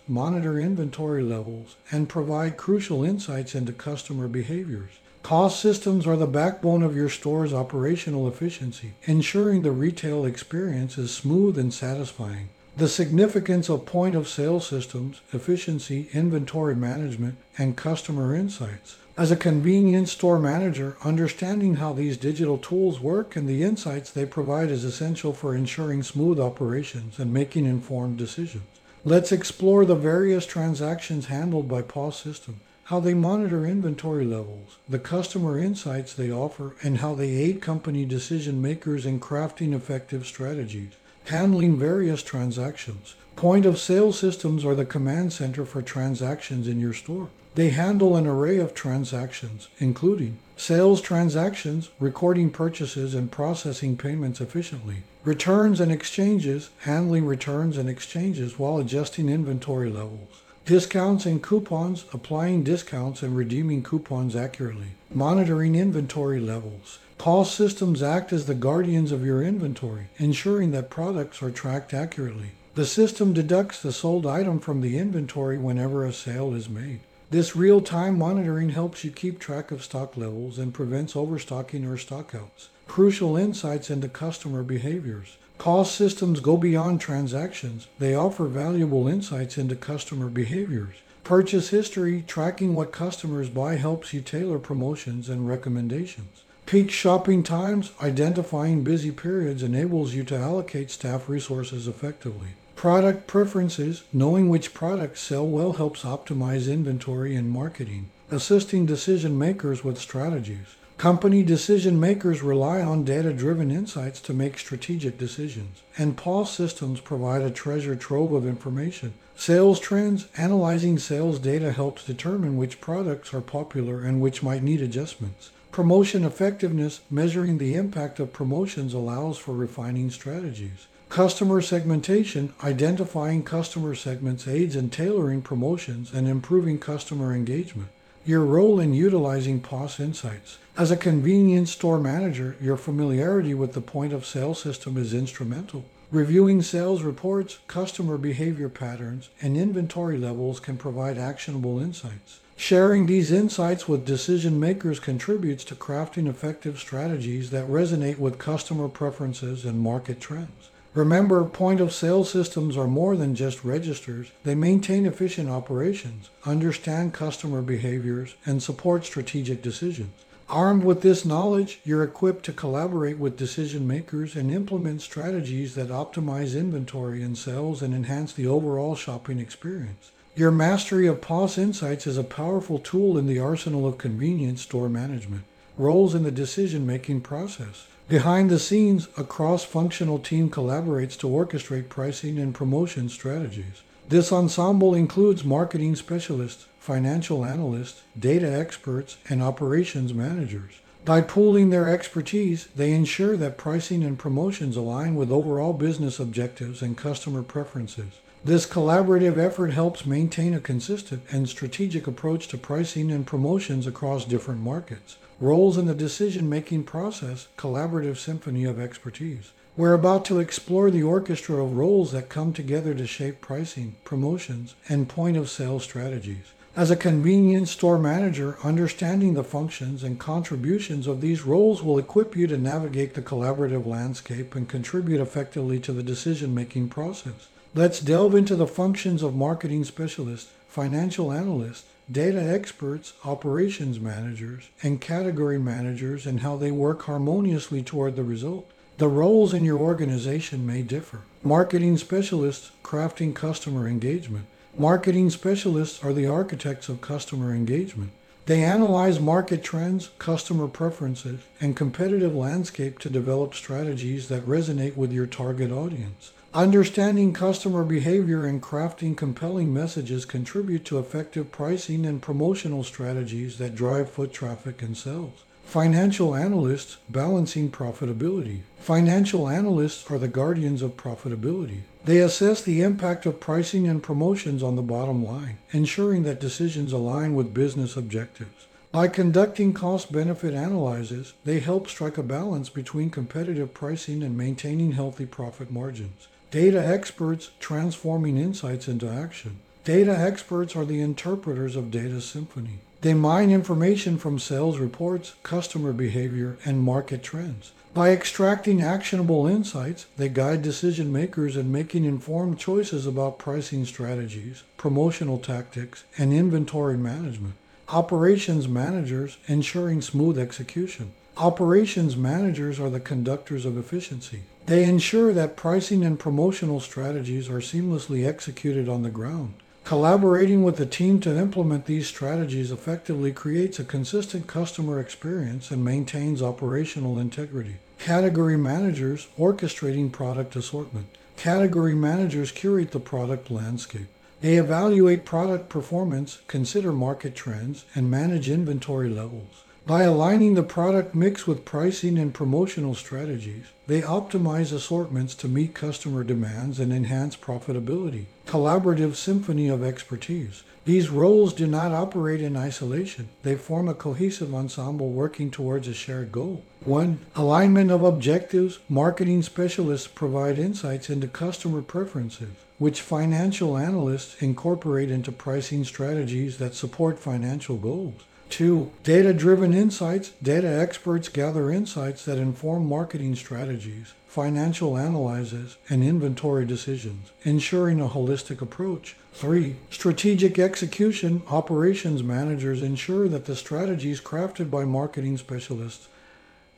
monitor 0.06 0.60
inventory 0.60 1.24
levels, 1.24 1.74
and 1.90 2.08
provide 2.08 2.56
crucial 2.56 3.02
insights 3.02 3.56
into 3.56 3.72
customer 3.72 4.28
behaviors. 4.28 4.92
POS 5.22 5.58
systems 5.58 6.06
are 6.06 6.16
the 6.16 6.26
backbone 6.26 6.82
of 6.82 6.96
your 6.96 7.08
store's 7.08 7.52
operational 7.52 8.28
efficiency, 8.28 8.92
ensuring 9.04 9.62
the 9.62 9.72
retail 9.72 10.24
experience 10.24 10.96
is 10.96 11.14
smooth 11.14 11.58
and 11.58 11.72
satisfying. 11.74 12.48
The 12.76 12.88
significance 12.88 13.68
of 13.68 13.84
point 13.84 14.14
of 14.14 14.28
sale 14.28 14.60
systems, 14.60 15.20
efficiency, 15.32 16.08
inventory 16.12 16.76
management, 16.76 17.36
and 17.58 17.76
customer 17.76 18.34
insights. 18.34 18.96
As 19.16 19.30
a 19.32 19.36
convenience 19.36 20.12
store 20.12 20.38
manager, 20.38 20.96
understanding 21.02 21.74
how 21.74 21.92
these 21.92 22.16
digital 22.16 22.56
tools 22.56 23.00
work 23.00 23.34
and 23.34 23.48
the 23.48 23.64
insights 23.64 24.10
they 24.10 24.24
provide 24.24 24.70
is 24.70 24.84
essential 24.84 25.32
for 25.32 25.54
ensuring 25.54 26.04
smooth 26.04 26.38
operations 26.38 27.18
and 27.18 27.34
making 27.34 27.66
informed 27.66 28.16
decisions. 28.16 28.64
Let's 29.04 29.32
explore 29.32 29.84
the 29.84 29.96
various 29.96 30.46
transactions 30.46 31.26
handled 31.26 31.68
by 31.68 31.82
POS 31.82 32.22
systems 32.22 32.60
how 32.88 32.98
they 33.00 33.12
monitor 33.12 33.66
inventory 33.66 34.24
levels, 34.24 34.78
the 34.88 34.98
customer 34.98 35.58
insights 35.58 36.14
they 36.14 36.32
offer, 36.32 36.74
and 36.82 36.96
how 36.98 37.14
they 37.14 37.28
aid 37.28 37.60
company 37.60 38.02
decision 38.06 38.62
makers 38.62 39.04
in 39.04 39.20
crafting 39.20 39.74
effective 39.74 40.26
strategies. 40.26 40.92
Handling 41.26 41.78
various 41.78 42.22
transactions. 42.22 43.14
Point 43.36 43.66
of 43.66 43.78
sale 43.78 44.10
systems 44.10 44.64
are 44.64 44.74
the 44.74 44.86
command 44.86 45.34
center 45.34 45.66
for 45.66 45.82
transactions 45.82 46.66
in 46.66 46.80
your 46.80 46.94
store. 46.94 47.28
They 47.56 47.68
handle 47.68 48.16
an 48.16 48.26
array 48.26 48.56
of 48.56 48.72
transactions, 48.72 49.68
including 49.78 50.38
sales 50.56 51.02
transactions, 51.02 51.90
recording 52.00 52.48
purchases 52.48 53.14
and 53.14 53.30
processing 53.30 53.98
payments 53.98 54.40
efficiently, 54.40 55.02
returns 55.24 55.78
and 55.78 55.92
exchanges, 55.92 56.70
handling 56.78 57.26
returns 57.26 57.76
and 57.76 57.86
exchanges 57.86 58.58
while 58.58 58.78
adjusting 58.78 59.28
inventory 59.28 59.90
levels, 59.90 60.40
Discounts 60.68 61.24
and 61.24 61.42
coupons, 61.42 62.04
applying 62.12 62.62
discounts 62.62 63.22
and 63.22 63.34
redeeming 63.34 63.82
coupons 63.82 64.36
accurately. 64.36 64.88
Monitoring 65.10 65.74
inventory 65.74 66.40
levels. 66.40 66.98
Call 67.16 67.46
systems 67.46 68.02
act 68.02 68.34
as 68.34 68.44
the 68.44 68.54
guardians 68.54 69.10
of 69.10 69.24
your 69.24 69.42
inventory, 69.42 70.08
ensuring 70.18 70.72
that 70.72 70.90
products 70.90 71.42
are 71.42 71.50
tracked 71.50 71.94
accurately. 71.94 72.50
The 72.74 72.84
system 72.84 73.32
deducts 73.32 73.80
the 73.80 73.92
sold 73.92 74.26
item 74.26 74.60
from 74.60 74.82
the 74.82 74.98
inventory 74.98 75.56
whenever 75.56 76.04
a 76.04 76.12
sale 76.12 76.52
is 76.52 76.68
made. 76.68 77.00
This 77.30 77.56
real 77.56 77.80
time 77.80 78.18
monitoring 78.18 78.68
helps 78.68 79.04
you 79.04 79.10
keep 79.10 79.38
track 79.38 79.70
of 79.70 79.82
stock 79.82 80.18
levels 80.18 80.58
and 80.58 80.74
prevents 80.74 81.16
overstocking 81.16 81.86
or 81.86 81.96
stockouts. 81.96 82.68
Crucial 82.86 83.38
insights 83.38 83.88
into 83.88 84.08
customer 84.10 84.62
behaviors. 84.62 85.38
POS 85.58 85.90
systems 85.90 86.40
go 86.40 86.56
beyond 86.56 87.00
transactions. 87.00 87.88
They 87.98 88.14
offer 88.14 88.46
valuable 88.46 89.08
insights 89.08 89.58
into 89.58 89.74
customer 89.74 90.28
behaviors. 90.28 90.94
Purchase 91.24 91.70
history, 91.70 92.24
tracking 92.26 92.74
what 92.74 92.92
customers 92.92 93.48
buy 93.48 93.74
helps 93.74 94.14
you 94.14 94.20
tailor 94.20 94.58
promotions 94.58 95.28
and 95.28 95.48
recommendations. 95.48 96.44
Peak 96.64 96.90
shopping 96.90 97.42
times, 97.42 97.92
identifying 98.00 98.84
busy 98.84 99.10
periods 99.10 99.62
enables 99.62 100.14
you 100.14 100.22
to 100.24 100.36
allocate 100.36 100.90
staff 100.90 101.28
resources 101.28 101.88
effectively. 101.88 102.48
Product 102.76 103.26
preferences, 103.26 104.04
knowing 104.12 104.48
which 104.48 104.74
products 104.74 105.20
sell 105.20 105.46
well 105.46 105.72
helps 105.72 106.02
optimize 106.02 106.72
inventory 106.72 107.34
and 107.34 107.50
marketing, 107.50 108.10
assisting 108.30 108.86
decision 108.86 109.36
makers 109.36 109.82
with 109.82 109.98
strategies. 109.98 110.76
Company 110.98 111.44
decision 111.44 112.00
makers 112.00 112.42
rely 112.42 112.80
on 112.80 113.04
data 113.04 113.32
driven 113.32 113.70
insights 113.70 114.20
to 114.22 114.34
make 114.34 114.58
strategic 114.58 115.16
decisions, 115.16 115.82
and 115.96 116.16
POS 116.16 116.50
systems 116.50 116.98
provide 116.98 117.40
a 117.40 117.52
treasure 117.52 117.94
trove 117.94 118.32
of 118.32 118.44
information. 118.44 119.14
Sales 119.36 119.78
trends, 119.78 120.26
analyzing 120.36 120.98
sales 120.98 121.38
data 121.38 121.70
helps 121.70 122.04
determine 122.04 122.56
which 122.56 122.80
products 122.80 123.32
are 123.32 123.40
popular 123.40 124.00
and 124.00 124.20
which 124.20 124.42
might 124.42 124.64
need 124.64 124.82
adjustments. 124.82 125.50
Promotion 125.70 126.24
effectiveness, 126.24 127.00
measuring 127.08 127.58
the 127.58 127.76
impact 127.76 128.18
of 128.18 128.32
promotions 128.32 128.92
allows 128.92 129.38
for 129.38 129.54
refining 129.54 130.10
strategies. 130.10 130.88
Customer 131.10 131.62
segmentation, 131.62 132.52
identifying 132.64 133.44
customer 133.44 133.94
segments 133.94 134.48
aids 134.48 134.74
in 134.74 134.90
tailoring 134.90 135.42
promotions 135.42 136.12
and 136.12 136.26
improving 136.26 136.80
customer 136.80 137.32
engagement. 137.32 137.90
Your 138.28 138.44
role 138.44 138.78
in 138.78 138.92
utilizing 138.92 139.58
POS 139.62 139.98
insights. 139.98 140.58
As 140.76 140.90
a 140.90 140.98
convenience 140.98 141.70
store 141.70 141.98
manager, 141.98 142.56
your 142.60 142.76
familiarity 142.76 143.54
with 143.54 143.72
the 143.72 143.80
point 143.80 144.12
of 144.12 144.26
sale 144.26 144.52
system 144.52 144.98
is 144.98 145.14
instrumental. 145.14 145.86
Reviewing 146.10 146.60
sales 146.60 147.02
reports, 147.02 147.60
customer 147.68 148.18
behavior 148.18 148.68
patterns, 148.68 149.30
and 149.40 149.56
inventory 149.56 150.18
levels 150.18 150.60
can 150.60 150.76
provide 150.76 151.16
actionable 151.16 151.80
insights. 151.80 152.40
Sharing 152.54 153.06
these 153.06 153.32
insights 153.32 153.88
with 153.88 154.04
decision 154.04 154.60
makers 154.60 155.00
contributes 155.00 155.64
to 155.64 155.74
crafting 155.74 156.28
effective 156.28 156.78
strategies 156.78 157.48
that 157.48 157.66
resonate 157.66 158.18
with 158.18 158.36
customer 158.36 158.88
preferences 158.88 159.64
and 159.64 159.80
market 159.80 160.20
trends. 160.20 160.68
Remember, 160.98 161.44
point 161.44 161.80
of 161.80 161.92
sale 161.92 162.24
systems 162.24 162.76
are 162.76 162.88
more 162.88 163.14
than 163.14 163.36
just 163.36 163.62
registers. 163.62 164.32
They 164.42 164.56
maintain 164.56 165.06
efficient 165.06 165.48
operations, 165.48 166.28
understand 166.44 167.14
customer 167.14 167.62
behaviors, 167.62 168.34
and 168.44 168.60
support 168.60 169.04
strategic 169.04 169.62
decisions. 169.62 170.10
Armed 170.48 170.82
with 170.82 171.02
this 171.02 171.24
knowledge, 171.24 171.78
you're 171.84 172.02
equipped 172.02 172.44
to 172.46 172.52
collaborate 172.52 173.16
with 173.16 173.36
decision 173.36 173.86
makers 173.86 174.34
and 174.34 174.50
implement 174.50 175.00
strategies 175.00 175.76
that 175.76 175.90
optimize 175.90 176.58
inventory 176.58 177.22
and 177.22 177.38
sales 177.38 177.80
and 177.80 177.94
enhance 177.94 178.32
the 178.32 178.48
overall 178.48 178.96
shopping 178.96 179.38
experience. 179.38 180.10
Your 180.34 180.50
mastery 180.50 181.06
of 181.06 181.20
POS 181.20 181.58
insights 181.58 182.08
is 182.08 182.18
a 182.18 182.24
powerful 182.24 182.80
tool 182.80 183.16
in 183.16 183.28
the 183.28 183.38
arsenal 183.38 183.86
of 183.86 183.98
convenience 183.98 184.62
store 184.62 184.88
management. 184.88 185.44
roles 185.76 186.12
in 186.12 186.24
the 186.24 186.32
decision 186.32 186.84
making 186.84 187.20
process. 187.20 187.86
Behind 188.08 188.48
the 188.48 188.58
scenes, 188.58 189.06
a 189.18 189.24
cross 189.24 189.64
functional 189.64 190.18
team 190.18 190.48
collaborates 190.48 191.18
to 191.18 191.28
orchestrate 191.28 191.90
pricing 191.90 192.38
and 192.38 192.54
promotion 192.54 193.10
strategies. 193.10 193.82
This 194.08 194.32
ensemble 194.32 194.94
includes 194.94 195.44
marketing 195.44 195.94
specialists, 195.94 196.68
financial 196.78 197.44
analysts, 197.44 198.00
data 198.18 198.50
experts, 198.50 199.18
and 199.28 199.42
operations 199.42 200.14
managers. 200.14 200.80
By 201.04 201.20
pooling 201.20 201.68
their 201.68 201.86
expertise, 201.86 202.68
they 202.74 202.92
ensure 202.92 203.36
that 203.36 203.58
pricing 203.58 204.02
and 204.02 204.18
promotions 204.18 204.74
align 204.74 205.14
with 205.14 205.30
overall 205.30 205.74
business 205.74 206.18
objectives 206.18 206.80
and 206.80 206.96
customer 206.96 207.42
preferences. 207.42 208.20
This 208.42 208.64
collaborative 208.64 209.36
effort 209.36 209.72
helps 209.72 210.06
maintain 210.06 210.54
a 210.54 210.60
consistent 210.60 211.24
and 211.30 211.46
strategic 211.46 212.06
approach 212.06 212.48
to 212.48 212.56
pricing 212.56 213.10
and 213.10 213.26
promotions 213.26 213.86
across 213.86 214.24
different 214.24 214.62
markets. 214.62 215.18
Roles 215.40 215.78
in 215.78 215.86
the 215.86 215.94
decision 215.94 216.48
making 216.48 216.82
process, 216.82 217.46
collaborative 217.56 218.16
symphony 218.16 218.64
of 218.64 218.80
expertise. 218.80 219.52
We're 219.76 219.94
about 219.94 220.24
to 220.24 220.40
explore 220.40 220.90
the 220.90 221.04
orchestra 221.04 221.62
of 221.62 221.76
roles 221.76 222.10
that 222.10 222.28
come 222.28 222.52
together 222.52 222.92
to 222.94 223.06
shape 223.06 223.40
pricing, 223.40 223.94
promotions, 224.02 224.74
and 224.88 225.08
point 225.08 225.36
of 225.36 225.48
sale 225.48 225.78
strategies. 225.78 226.52
As 226.74 226.90
a 226.90 226.96
convenience 226.96 227.70
store 227.70 227.98
manager, 227.98 228.58
understanding 228.64 229.34
the 229.34 229.44
functions 229.44 230.02
and 230.02 230.18
contributions 230.18 231.06
of 231.06 231.20
these 231.20 231.42
roles 231.42 231.84
will 231.84 231.98
equip 231.98 232.34
you 232.34 232.48
to 232.48 232.58
navigate 232.58 233.14
the 233.14 233.22
collaborative 233.22 233.86
landscape 233.86 234.56
and 234.56 234.68
contribute 234.68 235.20
effectively 235.20 235.78
to 235.78 235.92
the 235.92 236.02
decision 236.02 236.52
making 236.52 236.88
process. 236.88 237.46
Let's 237.76 238.00
delve 238.00 238.34
into 238.34 238.56
the 238.56 238.66
functions 238.66 239.22
of 239.22 239.36
marketing 239.36 239.84
specialists, 239.84 240.50
financial 240.66 241.32
analysts, 241.32 241.84
data 242.10 242.42
experts, 242.42 243.12
operations 243.24 244.00
managers, 244.00 244.70
and 244.82 245.00
category 245.00 245.58
managers 245.58 246.26
and 246.26 246.40
how 246.40 246.56
they 246.56 246.70
work 246.70 247.02
harmoniously 247.02 247.82
toward 247.82 248.16
the 248.16 248.24
result. 248.24 248.70
The 248.96 249.08
roles 249.08 249.54
in 249.54 249.64
your 249.64 249.78
organization 249.78 250.66
may 250.66 250.82
differ. 250.82 251.20
Marketing 251.42 251.96
specialists 251.98 252.70
crafting 252.82 253.34
customer 253.34 253.86
engagement. 253.86 254.46
Marketing 254.76 255.30
specialists 255.30 256.02
are 256.02 256.12
the 256.12 256.26
architects 256.26 256.88
of 256.88 257.00
customer 257.00 257.52
engagement. 257.52 258.10
They 258.46 258.64
analyze 258.64 259.20
market 259.20 259.62
trends, 259.62 260.08
customer 260.18 260.68
preferences, 260.68 261.40
and 261.60 261.76
competitive 261.76 262.34
landscape 262.34 262.98
to 263.00 263.10
develop 263.10 263.54
strategies 263.54 264.28
that 264.28 264.46
resonate 264.46 264.96
with 264.96 265.12
your 265.12 265.26
target 265.26 265.70
audience. 265.70 266.32
Understanding 266.54 267.34
customer 267.34 267.84
behavior 267.84 268.46
and 268.46 268.62
crafting 268.62 269.14
compelling 269.14 269.72
messages 269.72 270.24
contribute 270.24 270.82
to 270.86 270.98
effective 270.98 271.52
pricing 271.52 272.06
and 272.06 272.22
promotional 272.22 272.82
strategies 272.82 273.58
that 273.58 273.74
drive 273.74 274.08
foot 274.08 274.32
traffic 274.32 274.80
and 274.80 274.96
sales. 274.96 275.44
Financial 275.64 276.34
analysts 276.34 276.96
balancing 277.10 277.70
profitability. 277.70 278.60
Financial 278.78 279.46
analysts 279.46 280.10
are 280.10 280.16
the 280.16 280.26
guardians 280.26 280.80
of 280.80 280.96
profitability. 280.96 281.80
They 282.06 282.18
assess 282.18 282.62
the 282.62 282.80
impact 282.80 283.26
of 283.26 283.40
pricing 283.40 283.86
and 283.86 284.02
promotions 284.02 284.62
on 284.62 284.74
the 284.74 284.82
bottom 284.82 285.22
line, 285.22 285.58
ensuring 285.72 286.22
that 286.22 286.40
decisions 286.40 286.94
align 286.94 287.34
with 287.34 287.52
business 287.52 287.94
objectives. 287.94 288.66
By 288.90 289.08
conducting 289.08 289.74
cost 289.74 290.10
benefit 290.10 290.54
analyses, 290.54 291.34
they 291.44 291.60
help 291.60 291.88
strike 291.88 292.16
a 292.16 292.22
balance 292.22 292.70
between 292.70 293.10
competitive 293.10 293.74
pricing 293.74 294.22
and 294.22 294.34
maintaining 294.34 294.92
healthy 294.92 295.26
profit 295.26 295.70
margins. 295.70 296.26
Data 296.50 296.82
experts 296.82 297.50
transforming 297.60 298.38
insights 298.38 298.88
into 298.88 299.06
action. 299.06 299.58
Data 299.84 300.18
experts 300.18 300.74
are 300.74 300.86
the 300.86 301.02
interpreters 301.02 301.76
of 301.76 301.90
data 301.90 302.22
symphony. 302.22 302.78
They 303.02 303.12
mine 303.12 303.50
information 303.50 304.16
from 304.16 304.38
sales 304.38 304.78
reports, 304.78 305.34
customer 305.42 305.92
behavior, 305.92 306.56
and 306.64 306.80
market 306.80 307.22
trends. 307.22 307.72
By 307.92 308.12
extracting 308.12 308.80
actionable 308.80 309.46
insights, 309.46 310.06
they 310.16 310.30
guide 310.30 310.62
decision 310.62 311.12
makers 311.12 311.54
in 311.54 311.70
making 311.70 312.04
informed 312.04 312.58
choices 312.58 313.06
about 313.06 313.38
pricing 313.38 313.84
strategies, 313.84 314.62
promotional 314.78 315.38
tactics, 315.38 316.04
and 316.16 316.32
inventory 316.32 316.96
management. 316.96 317.54
Operations 317.90 318.66
managers 318.66 319.36
ensuring 319.48 320.00
smooth 320.00 320.38
execution. 320.38 321.12
Operations 321.36 322.16
managers 322.16 322.80
are 322.80 322.90
the 322.90 323.00
conductors 323.00 323.66
of 323.66 323.76
efficiency. 323.76 324.42
They 324.68 324.84
ensure 324.84 325.32
that 325.32 325.56
pricing 325.56 326.04
and 326.04 326.18
promotional 326.18 326.78
strategies 326.80 327.48
are 327.48 327.60
seamlessly 327.60 328.28
executed 328.28 328.86
on 328.86 329.00
the 329.00 329.08
ground. 329.08 329.54
Collaborating 329.84 330.62
with 330.62 330.76
the 330.76 330.84
team 330.84 331.20
to 331.20 331.34
implement 331.34 331.86
these 331.86 332.06
strategies 332.06 332.70
effectively 332.70 333.32
creates 333.32 333.78
a 333.78 333.84
consistent 333.84 334.46
customer 334.46 335.00
experience 335.00 335.70
and 335.70 335.82
maintains 335.82 336.42
operational 336.42 337.18
integrity. 337.18 337.76
Category 337.98 338.58
managers 338.58 339.28
orchestrating 339.38 340.12
product 340.12 340.54
assortment. 340.54 341.06
Category 341.38 341.94
managers 341.94 342.52
curate 342.52 342.90
the 342.90 343.00
product 343.00 343.50
landscape. 343.50 344.08
They 344.42 344.56
evaluate 344.56 345.24
product 345.24 345.70
performance, 345.70 346.40
consider 346.46 346.92
market 346.92 347.34
trends, 347.34 347.86
and 347.94 348.10
manage 348.10 348.50
inventory 348.50 349.08
levels. 349.08 349.64
By 349.88 350.02
aligning 350.02 350.52
the 350.52 350.62
product 350.62 351.14
mix 351.14 351.46
with 351.46 351.64
pricing 351.64 352.18
and 352.18 352.34
promotional 352.34 352.94
strategies, 352.94 353.68
they 353.86 354.02
optimize 354.02 354.70
assortments 354.70 355.34
to 355.36 355.48
meet 355.48 355.74
customer 355.74 356.22
demands 356.24 356.78
and 356.78 356.92
enhance 356.92 357.36
profitability. 357.36 358.26
Collaborative 358.46 359.14
symphony 359.16 359.66
of 359.68 359.82
expertise. 359.82 360.62
These 360.84 361.08
roles 361.08 361.54
do 361.54 361.66
not 361.66 361.92
operate 361.92 362.42
in 362.42 362.54
isolation. 362.54 363.30
They 363.44 363.54
form 363.54 363.88
a 363.88 363.94
cohesive 363.94 364.54
ensemble 364.54 365.08
working 365.08 365.50
towards 365.50 365.88
a 365.88 365.94
shared 365.94 366.32
goal. 366.32 366.64
1. 366.84 367.18
Alignment 367.34 367.90
of 367.90 368.02
objectives. 368.02 368.80
Marketing 368.90 369.42
specialists 369.42 370.06
provide 370.06 370.58
insights 370.58 371.08
into 371.08 371.28
customer 371.28 371.80
preferences, 371.80 372.52
which 372.76 373.00
financial 373.00 373.78
analysts 373.78 374.42
incorporate 374.42 375.10
into 375.10 375.32
pricing 375.32 375.82
strategies 375.82 376.58
that 376.58 376.74
support 376.74 377.18
financial 377.18 377.78
goals. 377.78 378.20
Two, 378.50 378.90
data 379.04 379.32
driven 379.32 379.72
insights. 379.74 380.30
Data 380.42 380.68
experts 380.68 381.28
gather 381.28 381.70
insights 381.70 382.24
that 382.24 382.38
inform 382.38 382.88
marketing 382.88 383.36
strategies, 383.36 384.14
financial 384.26 384.96
analyses, 384.96 385.76
and 385.88 386.02
inventory 386.02 386.64
decisions, 386.64 387.30
ensuring 387.44 388.00
a 388.00 388.08
holistic 388.08 388.60
approach. 388.60 389.16
Three, 389.32 389.76
strategic 389.90 390.58
execution. 390.58 391.42
Operations 391.48 392.22
managers 392.22 392.82
ensure 392.82 393.28
that 393.28 393.44
the 393.44 393.54
strategies 393.54 394.20
crafted 394.20 394.70
by 394.70 394.84
marketing 394.84 395.36
specialists 395.36 396.08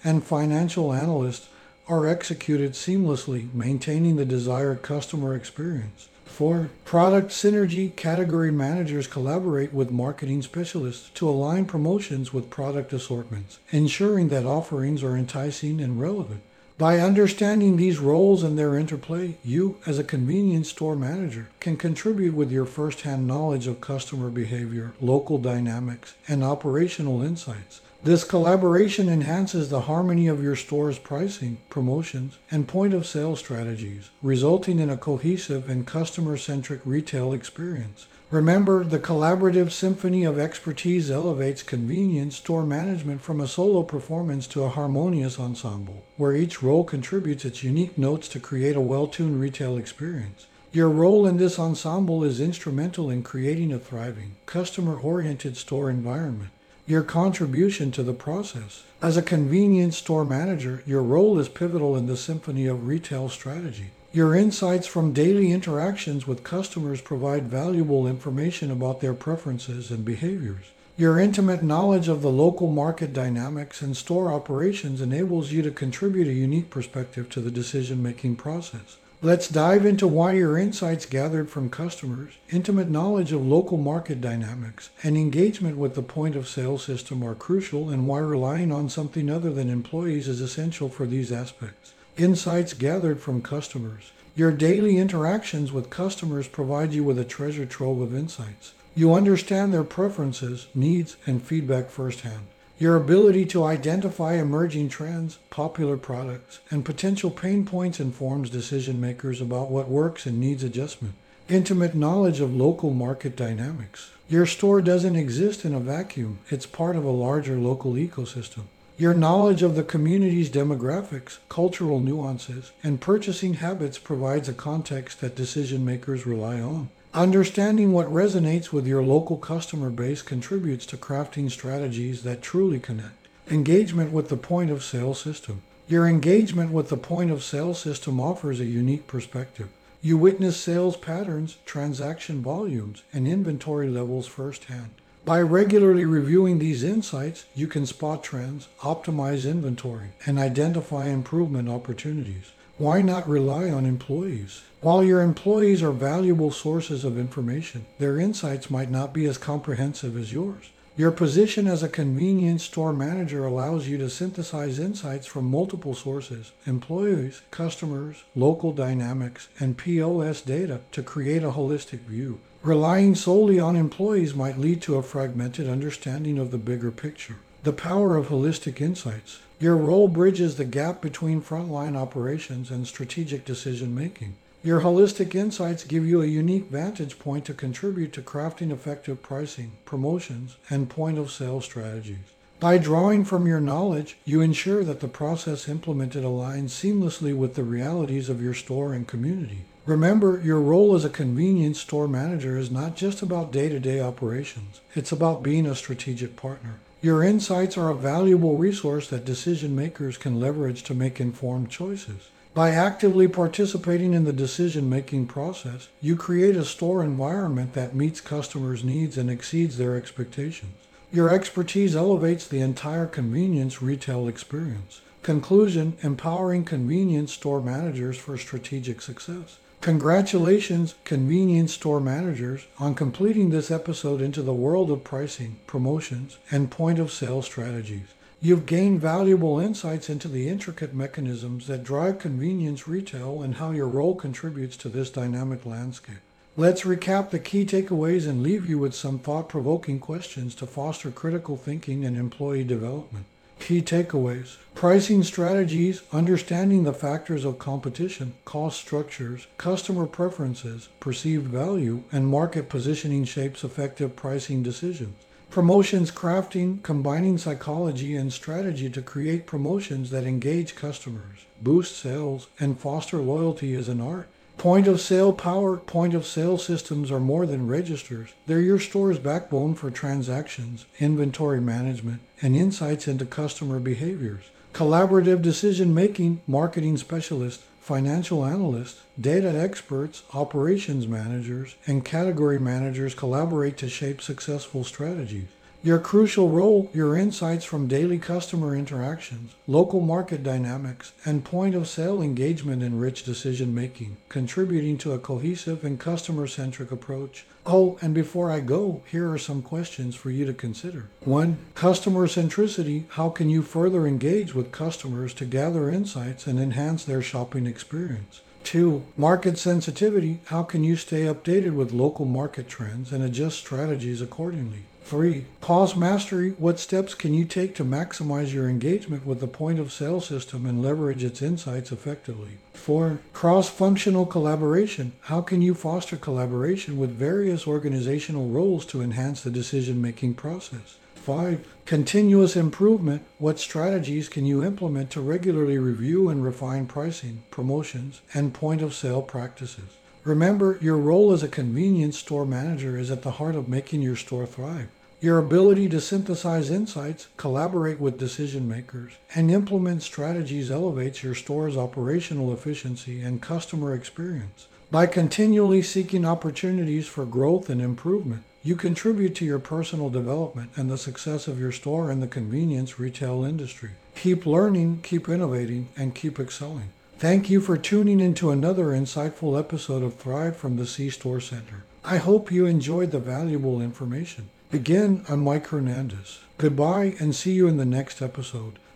and 0.05 0.23
financial 0.23 0.93
analysts 0.93 1.49
are 1.89 2.07
executed 2.07 2.73
seamlessly, 2.73 3.53
maintaining 3.55 4.17
the 4.17 4.25
desired 4.25 4.83
customer 4.83 5.35
experience. 5.35 6.10
For 6.41 6.71
product 6.87 7.33
synergy, 7.33 7.95
category 7.95 8.51
managers 8.51 9.07
collaborate 9.07 9.75
with 9.75 9.91
marketing 9.91 10.41
specialists 10.41 11.11
to 11.17 11.29
align 11.29 11.67
promotions 11.67 12.33
with 12.33 12.49
product 12.49 12.95
assortments, 12.95 13.59
ensuring 13.73 14.29
that 14.29 14.47
offerings 14.47 15.03
are 15.03 15.19
enticing 15.19 15.83
and 15.83 16.01
relevant. 16.01 16.41
By 16.79 16.99
understanding 16.99 17.77
these 17.77 17.99
roles 17.99 18.43
and 18.43 18.59
their 18.59 18.75
interplay, 18.75 19.37
you, 19.45 19.77
as 19.85 19.99
a 19.99 20.03
convenience 20.03 20.71
store 20.71 20.97
manager, 20.97 21.51
can 21.61 21.77
contribute 21.77 22.33
with 22.33 22.51
your 22.51 22.65
first-hand 22.65 23.27
knowledge 23.27 23.67
of 23.67 23.83
customer 23.83 24.31
behavior, 24.31 24.95
local 24.99 25.37
dynamics, 25.37 26.15
and 26.27 26.43
operational 26.43 27.21
insights. 27.21 27.83
This 28.03 28.25
collaboration 28.25 29.11
enhances 29.11 29.69
the 29.69 29.83
harmony 29.83 30.27
of 30.27 30.43
your 30.43 30.57
store's 30.57 30.99
pricing, 30.99 31.59
promotions, 31.69 32.39
and 32.51 32.67
point 32.67 32.95
of 32.95 33.07
sale 33.07 33.37
strategies, 33.37 34.09
resulting 34.23 34.79
in 34.79 34.89
a 34.89 34.97
cohesive 34.97 35.69
and 35.69 35.87
customer 35.87 36.39
centric 36.39 36.81
retail 36.87 37.35
experience. 37.35 38.07
Remember, 38.31 38.85
the 38.85 38.99
collaborative 38.99 39.71
symphony 39.71 40.25
of 40.25 40.39
expertise 40.39 41.11
elevates 41.11 41.63
convenience 41.63 42.37
store 42.37 42.65
management 42.65 43.21
from 43.21 43.39
a 43.39 43.47
solo 43.47 43.83
performance 43.83 44.47
to 44.47 44.63
a 44.63 44.71
harmonious 44.71 45.39
ensemble, 45.39 46.03
where 46.17 46.35
each 46.35 46.63
role 46.63 46.85
contributes 46.85 47.45
its 47.45 47.63
unique 47.63 47.99
notes 47.99 48.29
to 48.29 48.41
create 48.41 48.77
a 48.77 48.81
well 48.81 49.09
tuned 49.09 49.39
retail 49.39 49.77
experience. 49.77 50.47
Your 50.73 50.89
role 50.89 51.27
in 51.27 51.37
this 51.37 51.59
ensemble 51.59 52.25
is 52.25 52.41
instrumental 52.41 53.11
in 53.11 53.23
creating 53.23 53.75
a 53.75 53.79
thriving, 53.79 54.37
customer 54.47 54.99
oriented 54.99 55.59
store 55.59 55.91
environment 55.91 56.53
your 56.91 57.03
contribution 57.03 57.93
to 57.93 58.03
the 58.03 58.13
process. 58.13 58.83
As 59.01 59.17
a 59.17 59.23
convenience 59.23 59.97
store 59.97 60.25
manager, 60.25 60.83
your 60.85 61.03
role 61.03 61.39
is 61.39 61.49
pivotal 61.49 61.97
in 61.97 62.07
the 62.07 62.17
symphony 62.17 62.67
of 62.67 62.89
retail 62.89 63.29
strategy. 63.29 63.91
Your 64.13 64.35
insights 64.35 64.89
from 64.89 65.13
daily 65.13 65.53
interactions 65.53 66.27
with 66.27 66.43
customers 66.43 67.01
provide 67.01 67.45
valuable 67.45 68.09
information 68.09 68.73
about 68.73 69.01
their 69.01 69.15
preferences 69.15 69.93
and 69.93 70.05
behaviors. 70.05 70.73
Your 70.97 71.21
intimate 71.21 71.63
knowledge 71.63 72.09
of 72.09 72.23
the 72.23 72.29
local 72.29 72.69
market 72.69 73.13
dynamics 73.13 73.81
and 73.83 73.97
store 73.97 74.33
operations 74.33 75.01
enables 75.01 75.53
you 75.53 75.63
to 75.63 75.71
contribute 75.71 76.27
a 76.27 76.33
unique 76.33 76.71
perspective 76.71 77.31
to 77.31 77.41
the 77.41 77.53
decision 77.53 78.03
making 78.03 78.35
process. 78.35 78.97
Let's 79.23 79.49
dive 79.49 79.85
into 79.85 80.09
why 80.09 80.33
your 80.33 80.57
insights 80.57 81.05
gathered 81.05 81.51
from 81.51 81.69
customers, 81.69 82.33
intimate 82.49 82.89
knowledge 82.89 83.33
of 83.33 83.47
local 83.47 83.77
market 83.77 84.23
dynamics, 84.23 84.89
and 85.03 85.15
engagement 85.15 85.77
with 85.77 85.95
the 85.95 86.01
point 86.01 86.37
of 86.37 86.49
sale 86.49 86.79
system 86.79 87.23
are 87.23 87.35
crucial 87.35 87.91
and 87.91 88.07
why 88.07 88.21
relying 88.21 88.73
on 88.73 88.89
something 88.89 89.29
other 89.29 89.53
than 89.53 89.69
employees 89.69 90.27
is 90.27 90.41
essential 90.41 90.89
for 90.89 91.05
these 91.05 91.31
aspects. 91.31 91.93
Insights 92.17 92.73
gathered 92.73 93.21
from 93.21 93.43
customers. 93.43 94.13
Your 94.35 94.53
daily 94.53 94.97
interactions 94.97 95.71
with 95.71 95.91
customers 95.91 96.49
provide 96.49 96.95
you 96.95 97.05
with 97.05 97.19
a 97.19 97.25
treasure 97.27 97.67
trove 97.67 98.01
of 98.01 98.17
insights. 98.17 98.73
You 98.95 99.13
understand 99.13 99.75
their 99.75 99.85
preferences, 99.85 100.69
needs, 100.75 101.19
and 101.27 101.43
feedback 101.43 101.91
firsthand. 101.91 102.47
Your 102.81 102.97
ability 102.97 103.45
to 103.45 103.65
identify 103.65 104.37
emerging 104.37 104.89
trends, 104.89 105.37
popular 105.51 105.99
products, 105.99 106.61
and 106.71 106.83
potential 106.83 107.31
pain 107.31 107.67
points 107.67 108.01
informs 108.01 108.49
decision 108.49 108.99
makers 108.99 109.43
about 109.43 109.71
what 109.71 109.91
works 109.91 110.25
and 110.25 110.41
needs 110.41 110.65
adjustment. 110.65 111.13
Intimate 111.47 111.95
knowledge 111.95 112.41
of 112.41 112.57
local 112.57 112.95
market 112.95 113.37
dynamics. 113.37 114.13
Your 114.31 114.47
store 114.47 114.81
doesn't 114.81 115.15
exist 115.15 115.67
in 115.67 115.75
a 115.75 115.79
vacuum, 115.79 116.39
it's 116.49 116.65
part 116.65 116.97
of 116.97 117.05
a 117.05 117.11
larger 117.11 117.57
local 117.57 117.93
ecosystem. 117.97 118.63
Your 118.97 119.13
knowledge 119.13 119.63
of 119.63 119.75
the 119.77 119.83
community's 119.83 120.49
demographics, 120.49 121.37
cultural 121.51 122.01
nuances, 122.01 122.73
and 122.83 122.99
purchasing 122.99 123.55
habits 123.55 123.99
provides 123.99 124.49
a 124.49 124.55
context 124.55 125.21
that 125.21 125.37
decision 125.37 125.85
makers 125.85 126.25
rely 126.25 126.63
on. 126.63 126.89
Understanding 127.15 127.91
what 127.91 128.07
resonates 128.07 128.73
with 128.73 128.87
your 128.87 129.03
local 129.03 129.37
customer 129.37 129.91
base 129.91 130.23
contributes 130.23 130.87
to 130.87 130.97
crafting 130.97 131.51
strategies 131.51 132.23
that 132.23 132.41
truly 132.41 132.79
connect. 132.79 133.27
Engagement 133.51 134.13
with 134.13 134.29
the 134.29 134.37
point 134.37 134.71
of 134.71 134.85
sale 134.85 135.15
system. 135.15 135.63
Your 135.89 136.07
engagement 136.07 136.71
with 136.71 136.89
the 136.89 136.97
point 136.97 137.33
of 137.33 137.43
sale 137.43 137.75
system 137.75 138.21
offers 138.21 138.61
a 138.61 138.65
unique 138.65 139.09
perspective. 139.09 139.71
You 140.01 140.17
witness 140.19 140.57
sales 140.57 140.97
patterns, 140.97 141.57
transaction 141.67 142.43
volumes, 142.43 143.03
and 143.13 143.27
inventory 143.27 143.89
levels 143.89 144.29
firsthand. 144.29 144.91
By 145.25 145.41
regularly 145.41 146.05
reviewing 146.05 146.61
these 146.61 146.85
insights, 146.85 147.45
you 147.57 147.67
can 147.67 147.87
spot 147.87 148.23
trends, 148.23 148.69
optimize 148.83 149.51
inventory, 149.51 150.11
and 150.27 150.39
identify 150.39 151.09
improvement 151.09 151.69
opportunities. 151.69 152.53
Why 152.81 153.03
not 153.03 153.29
rely 153.29 153.69
on 153.69 153.85
employees? 153.85 154.63
While 154.81 155.05
your 155.05 155.21
employees 155.21 155.83
are 155.83 155.93
valuable 155.93 156.51
sources 156.51 157.05
of 157.05 157.19
information, 157.19 157.85
their 157.99 158.19
insights 158.19 158.71
might 158.71 158.91
not 158.91 159.13
be 159.13 159.27
as 159.27 159.37
comprehensive 159.37 160.17
as 160.17 160.33
yours. 160.33 160.71
Your 160.97 161.11
position 161.11 161.67
as 161.67 161.83
a 161.83 161.91
convenience 161.91 162.63
store 162.63 162.95
manager 162.95 163.45
allows 163.45 163.87
you 163.87 163.99
to 163.99 164.09
synthesize 164.09 164.79
insights 164.79 165.27
from 165.27 165.45
multiple 165.45 165.95
sources 165.95 166.53
employees, 166.65 167.43
customers, 167.51 168.25
local 168.35 168.73
dynamics, 168.73 169.51
and 169.59 169.77
POS 169.77 170.41
data 170.41 170.81
to 170.93 171.03
create 171.03 171.43
a 171.43 171.51
holistic 171.51 172.01
view. 172.09 172.41
Relying 172.63 173.15
solely 173.15 173.61
on 173.61 173.77
employees 173.77 174.35
might 174.35 174.57
lead 174.57 174.81
to 174.81 174.97
a 174.97 175.03
fragmented 175.03 175.69
understanding 175.69 176.39
of 176.39 176.51
the 176.51 176.57
bigger 176.57 176.91
picture. 176.91 177.37
The 177.63 177.75
power 177.75 178.17
of 178.17 178.29
holistic 178.29 178.81
insights. 178.81 179.41
Your 179.61 179.77
role 179.77 180.09
bridges 180.09 180.57
the 180.57 180.65
gap 180.65 181.03
between 181.03 181.43
frontline 181.43 181.95
operations 181.95 182.71
and 182.71 182.87
strategic 182.87 183.45
decision 183.45 183.95
making. 183.95 184.37
Your 184.65 184.81
holistic 184.81 185.35
insights 185.35 185.85
give 185.85 186.07
you 186.07 186.23
a 186.23 186.27
unique 186.27 186.71
vantage 186.71 187.19
point 187.19 187.45
to 187.45 187.53
contribute 187.53 188.15
to 188.15 188.23
crafting 188.23 188.73
effective 188.73 189.21
pricing, 189.21 189.73
promotions, 189.85 190.57
and 190.71 190.89
point 190.89 191.19
of 191.19 191.31
sale 191.31 191.61
strategies. 191.61 192.33
By 192.59 192.79
drawing 192.79 193.27
from 193.27 193.47
your 193.47 193.61
knowledge, 193.61 194.17
you 194.25 194.41
ensure 194.41 194.83
that 194.83 195.01
the 195.01 195.09
process 195.09 195.69
implemented 195.69 196.25
aligns 196.25 196.71
seamlessly 196.71 197.37
with 197.37 197.55
the 197.55 197.63
realities 197.63 198.31
of 198.31 198.43
your 198.43 198.55
store 198.55 198.95
and 198.95 199.07
community. 199.07 199.67
Remember, 199.85 200.41
your 200.43 200.61
role 200.61 200.95
as 200.95 201.05
a 201.05 201.11
convenience 201.11 201.81
store 201.81 202.09
manager 202.09 202.57
is 202.57 202.71
not 202.71 202.97
just 202.97 203.21
about 203.21 203.53
day 203.53 203.69
to 203.69 203.79
day 203.79 204.01
operations, 204.01 204.81
it's 204.95 205.13
about 205.13 205.43
being 205.43 205.67
a 205.67 205.75
strategic 205.75 206.35
partner. 206.37 206.81
Your 207.03 207.23
insights 207.23 207.79
are 207.79 207.89
a 207.89 207.95
valuable 207.95 208.59
resource 208.59 209.09
that 209.09 209.25
decision 209.25 209.75
makers 209.75 210.19
can 210.19 210.39
leverage 210.39 210.83
to 210.83 210.95
make 210.95 211.19
informed 211.19 211.71
choices. 211.71 212.29
By 212.53 212.73
actively 212.73 213.27
participating 213.27 214.13
in 214.13 214.25
the 214.25 214.35
decision 214.35 214.91
making 214.91 215.29
process, 215.29 215.89
you 216.03 216.15
create 216.15 216.57
a 216.57 216.65
store 216.65 217.03
environment 217.03 217.73
that 217.73 217.95
meets 217.95 218.21
customers' 218.21 218.85
needs 218.85 219.17
and 219.17 219.31
exceeds 219.31 219.79
their 219.79 219.97
expectations. 219.97 220.75
Your 221.11 221.31
expertise 221.31 221.97
elevates 221.97 222.47
the 222.47 222.61
entire 222.61 223.07
convenience 223.07 223.81
retail 223.81 224.29
experience. 224.29 225.01
Conclusion 225.23 225.97
Empowering 226.03 226.65
convenience 226.65 227.33
store 227.33 227.63
managers 227.63 228.19
for 228.19 228.37
strategic 228.37 229.01
success. 229.01 229.57
Congratulations, 229.81 230.95
convenience 231.05 231.73
store 231.73 232.01
managers, 232.01 232.67
on 232.79 232.95
completing 232.95 233.49
this 233.49 233.71
episode 233.71 234.21
into 234.21 234.43
the 234.43 234.53
world 234.53 234.91
of 234.91 235.05
pricing, 235.05 235.59
promotions, 235.67 236.37
and 236.51 236.71
point 236.71 236.99
of 236.99 237.11
sale 237.11 237.41
strategies. 237.41 238.09
You've 238.43 238.67
gained 238.67 239.01
valuable 239.01 239.59
insights 239.59 240.11
into 240.11 240.29
the 240.29 240.51
intricate 240.51 240.93
mechanisms 240.93 241.67
that 241.67 241.83
drive 241.83 242.19
convenience 242.19 242.87
retail 242.87 243.41
and 243.41 243.55
how 243.55 243.71
your 243.71 243.89
role 243.89 244.15
contributes 244.15 244.77
to 244.79 244.91
this 244.91 245.09
dynamic 245.09 245.65
landscape. 245.65 246.21
Let's 246.59 246.83
recap 246.83 247.31
the 247.31 247.39
key 247.39 247.65
takeaways 247.65 248.29
and 248.29 248.43
leave 248.43 248.69
you 248.69 248.79
with 248.79 248.95
some 248.95 249.19
thought 249.19 249.49
provoking 249.49 249.99
questions 249.99 250.55
to 250.57 250.67
foster 250.67 251.11
critical 251.11 251.57
thinking 251.57 252.05
and 252.05 252.19
employee 252.19 252.65
development. 252.65 253.25
Key 253.61 253.83
takeaways 253.83 254.57
Pricing 254.75 255.23
strategies, 255.23 256.03
understanding 256.13 256.85
the 256.85 256.95
factors 256.95 257.45
of 257.45 257.59
competition, 257.59 258.33
cost 258.47 258.81
structures, 258.81 259.47
customer 259.59 260.07
preferences, 260.07 260.89
perceived 260.99 261.47
value, 261.47 262.03
and 262.11 262.27
market 262.27 262.71
positioning 262.71 263.25
shapes 263.25 263.63
effective 263.63 264.17
pricing 264.17 264.63
decisions. 264.63 265.15
Promotions 265.51 266.11
crafting, 266.11 266.83
combining 266.83 267.37
psychology 267.37 268.17
and 268.17 268.33
strategy 268.33 268.89
to 268.89 269.03
create 269.03 269.47
promotions 269.47 270.11
that 270.11 270.25
engage 270.25 270.75
customers, 270.75 271.45
boost 271.61 271.99
sales, 271.99 272.49
and 272.59 272.81
foster 272.81 273.19
loyalty 273.19 273.75
is 273.75 273.89
an 273.89 274.01
art. 274.01 274.29
Point 274.61 274.87
of 274.87 275.01
sale 275.01 275.33
power, 275.33 275.79
point 275.79 276.13
of 276.13 276.27
sale 276.27 276.59
systems 276.59 277.11
are 277.11 277.19
more 277.19 277.47
than 277.47 277.67
registers. 277.67 278.35
They're 278.47 278.61
your 278.61 278.79
store's 278.79 279.19
backbone 279.19 279.75
for 279.75 279.91
transactions, 279.91 280.85
inventory 280.99 281.63
management, 281.63 282.21
and 282.43 282.55
insights 282.55 283.09
into 283.09 283.25
customer 283.25 283.79
behaviors. 283.79 284.51
Collaborative 284.75 285.41
decision 285.41 285.95
making, 285.95 286.43
marketing 286.47 286.99
specialists, 286.99 287.65
financial 287.81 288.45
analysts, 288.45 289.01
data 289.19 289.49
experts, 289.49 290.25
operations 290.35 291.09
managers, 291.09 291.77
and 291.87 292.05
category 292.05 292.59
managers 292.59 293.15
collaborate 293.15 293.79
to 293.79 293.89
shape 293.89 294.21
successful 294.21 294.85
strategies. 294.85 295.49
Your 295.83 295.99
crucial 295.99 296.51
role, 296.51 296.91
your 296.93 297.17
insights 297.17 297.65
from 297.65 297.87
daily 297.87 298.19
customer 298.19 298.77
interactions, 298.77 299.55
local 299.67 300.01
market 300.01 300.43
dynamics, 300.43 301.13
and 301.25 301.43
point 301.43 301.75
of 301.75 301.89
sale 301.89 302.21
engagement 302.21 302.83
enrich 302.83 303.25
decision 303.25 303.75
making, 303.75 304.19
contributing 304.29 304.99
to 304.99 305.13
a 305.13 305.19
cohesive 305.19 305.83
and 305.83 305.99
customer 305.99 306.47
centric 306.47 306.93
approach. 306.93 307.47
Oh, 307.65 307.97
and 308.03 308.13
before 308.13 308.51
I 308.51 308.61
go, 308.61 309.01
here 309.11 309.31
are 309.33 309.39
some 309.39 309.63
questions 309.63 310.15
for 310.15 310.29
you 310.31 310.45
to 310.45 310.53
consider. 310.53 311.09
One, 311.21 311.57
customer 311.75 312.27
centricity. 312.27 313.05
How 313.13 313.31
can 313.31 313.49
you 313.49 313.63
further 313.63 314.07
engage 314.07 314.55
with 314.55 314.73
customers 314.73 315.33
to 315.33 315.47
gather 315.47 315.89
insights 315.89 316.47
and 316.47 316.61
enhance 316.61 317.05
their 317.05 317.23
shopping 317.23 317.67
experience? 317.67 318.43
Two, 318.65 319.05
market 319.17 319.57
sensitivity. 319.57 320.41
How 320.45 320.63
can 320.63 320.85
you 320.85 320.97
stay 320.97 321.23
updated 321.23 321.73
with 321.73 321.95
local 321.95 322.27
market 322.27 322.69
trends 322.69 323.13
and 323.13 323.25
adjust 323.25 323.57
strategies 323.57 324.21
accordingly? 324.21 324.85
Three, 325.11 325.47
cost 325.61 325.97
mastery. 325.97 326.51
What 326.51 326.79
steps 326.79 327.17
can 327.17 327.35
you 327.35 327.45
take 327.45 327.75
to 327.75 327.85
maximize 327.85 328.53
your 328.53 328.69
engagement 328.69 329.27
with 329.27 329.41
the 329.41 329.49
point 329.49 329.81
of 329.81 329.93
sale 329.93 330.21
system 330.21 330.65
and 330.67 330.81
leverage 330.81 331.25
its 331.25 331.43
insights 331.43 331.91
effectively? 331.91 332.59
Four, 332.75 333.19
cross 333.33 333.69
functional 333.69 334.25
collaboration. 334.25 335.11
How 335.23 335.41
can 335.41 335.63
you 335.63 335.75
foster 335.75 336.17
collaboration 336.17 336.97
with 336.97 337.11
various 337.11 337.67
organizational 337.67 338.51
roles 338.51 338.87
to 338.87 339.03
enhance 339.03 339.41
the 339.41 339.51
decision 339.51 340.01
making 340.01 340.35
process? 340.35 340.99
Five, 341.17 341.67
continuous 341.87 342.55
improvement. 342.55 343.25
What 343.39 343.59
strategies 343.59 344.29
can 344.29 344.47
you 344.47 344.63
implement 344.63 345.11
to 345.11 345.21
regularly 345.21 345.79
review 345.79 346.29
and 346.29 346.45
refine 346.45 346.87
pricing, 346.87 347.43
promotions, 347.51 348.21
and 348.33 348.55
point 348.55 348.81
of 348.81 348.95
sale 348.95 349.23
practices? 349.23 349.97
Remember, 350.23 350.79
your 350.81 350.99
role 350.99 351.33
as 351.33 351.43
a 351.43 351.49
convenience 351.49 352.17
store 352.17 352.47
manager 352.47 352.97
is 352.97 353.11
at 353.11 353.23
the 353.23 353.33
heart 353.33 353.57
of 353.57 353.69
making 353.69 354.03
your 354.03 354.15
store 354.15 354.47
thrive. 354.47 354.87
Your 355.23 355.37
ability 355.37 355.91
to 355.91 356.01
synthesize 356.01 356.71
insights, 356.71 357.29
collaborate 357.37 358.01
with 358.01 358.19
decision 358.19 358.67
makers, 358.67 359.13
and 359.35 359.51
implement 359.51 360.03
strategies 360.03 360.71
elevates 360.71 361.23
your 361.23 361.35
store's 361.35 361.77
operational 361.77 362.55
efficiency 362.55 363.21
and 363.21 363.43
customer 363.43 363.95
experience. 363.95 364.67
By 364.91 365.07
continually 365.07 365.83
seeking 365.83 366.25
opportunities 366.25 367.07
for 367.07 367.27
growth 367.27 367.69
and 367.69 367.83
improvement, 367.83 368.45
you 368.63 368.77
contribute 368.77 369.35
to 369.35 369.45
your 369.45 369.59
personal 369.59 370.09
development 370.09 370.71
and 370.75 370.91
the 370.91 370.97
success 370.97 371.47
of 371.47 371.61
your 371.61 371.73
store 371.73 372.11
in 372.11 372.21
the 372.21 372.27
convenience 372.27 372.99
retail 372.99 373.45
industry. 373.45 373.91
Keep 374.17 374.47
learning, 374.47 375.01
keep 375.03 375.29
innovating, 375.29 375.91
and 375.99 376.15
keep 376.15 376.41
excelling. 376.41 376.89
Thank 377.19 377.51
you 377.51 377.61
for 377.61 377.77
tuning 377.77 378.21
into 378.21 378.51
another 378.51 378.87
insightful 378.87 379.59
episode 379.59 380.03
of 380.03 380.15
Thrive 380.15 380.57
from 380.57 380.79
the 380.79 380.87
C 380.87 381.11
Store 381.11 381.41
Center. 381.41 381.85
I 382.03 382.17
hope 382.17 382.51
you 382.51 382.65
enjoyed 382.65 383.11
the 383.11 383.19
valuable 383.19 383.83
information. 383.83 384.49
Again, 384.73 385.25
I'm 385.29 385.43
Mike 385.43 385.67
Hernandez. 385.67 386.43
Goodbye 386.57 387.17
and 387.19 387.35
see 387.35 387.51
you 387.53 387.67
in 387.67 387.77
the 387.77 387.85
next 387.85 388.23
episode. 388.23 388.79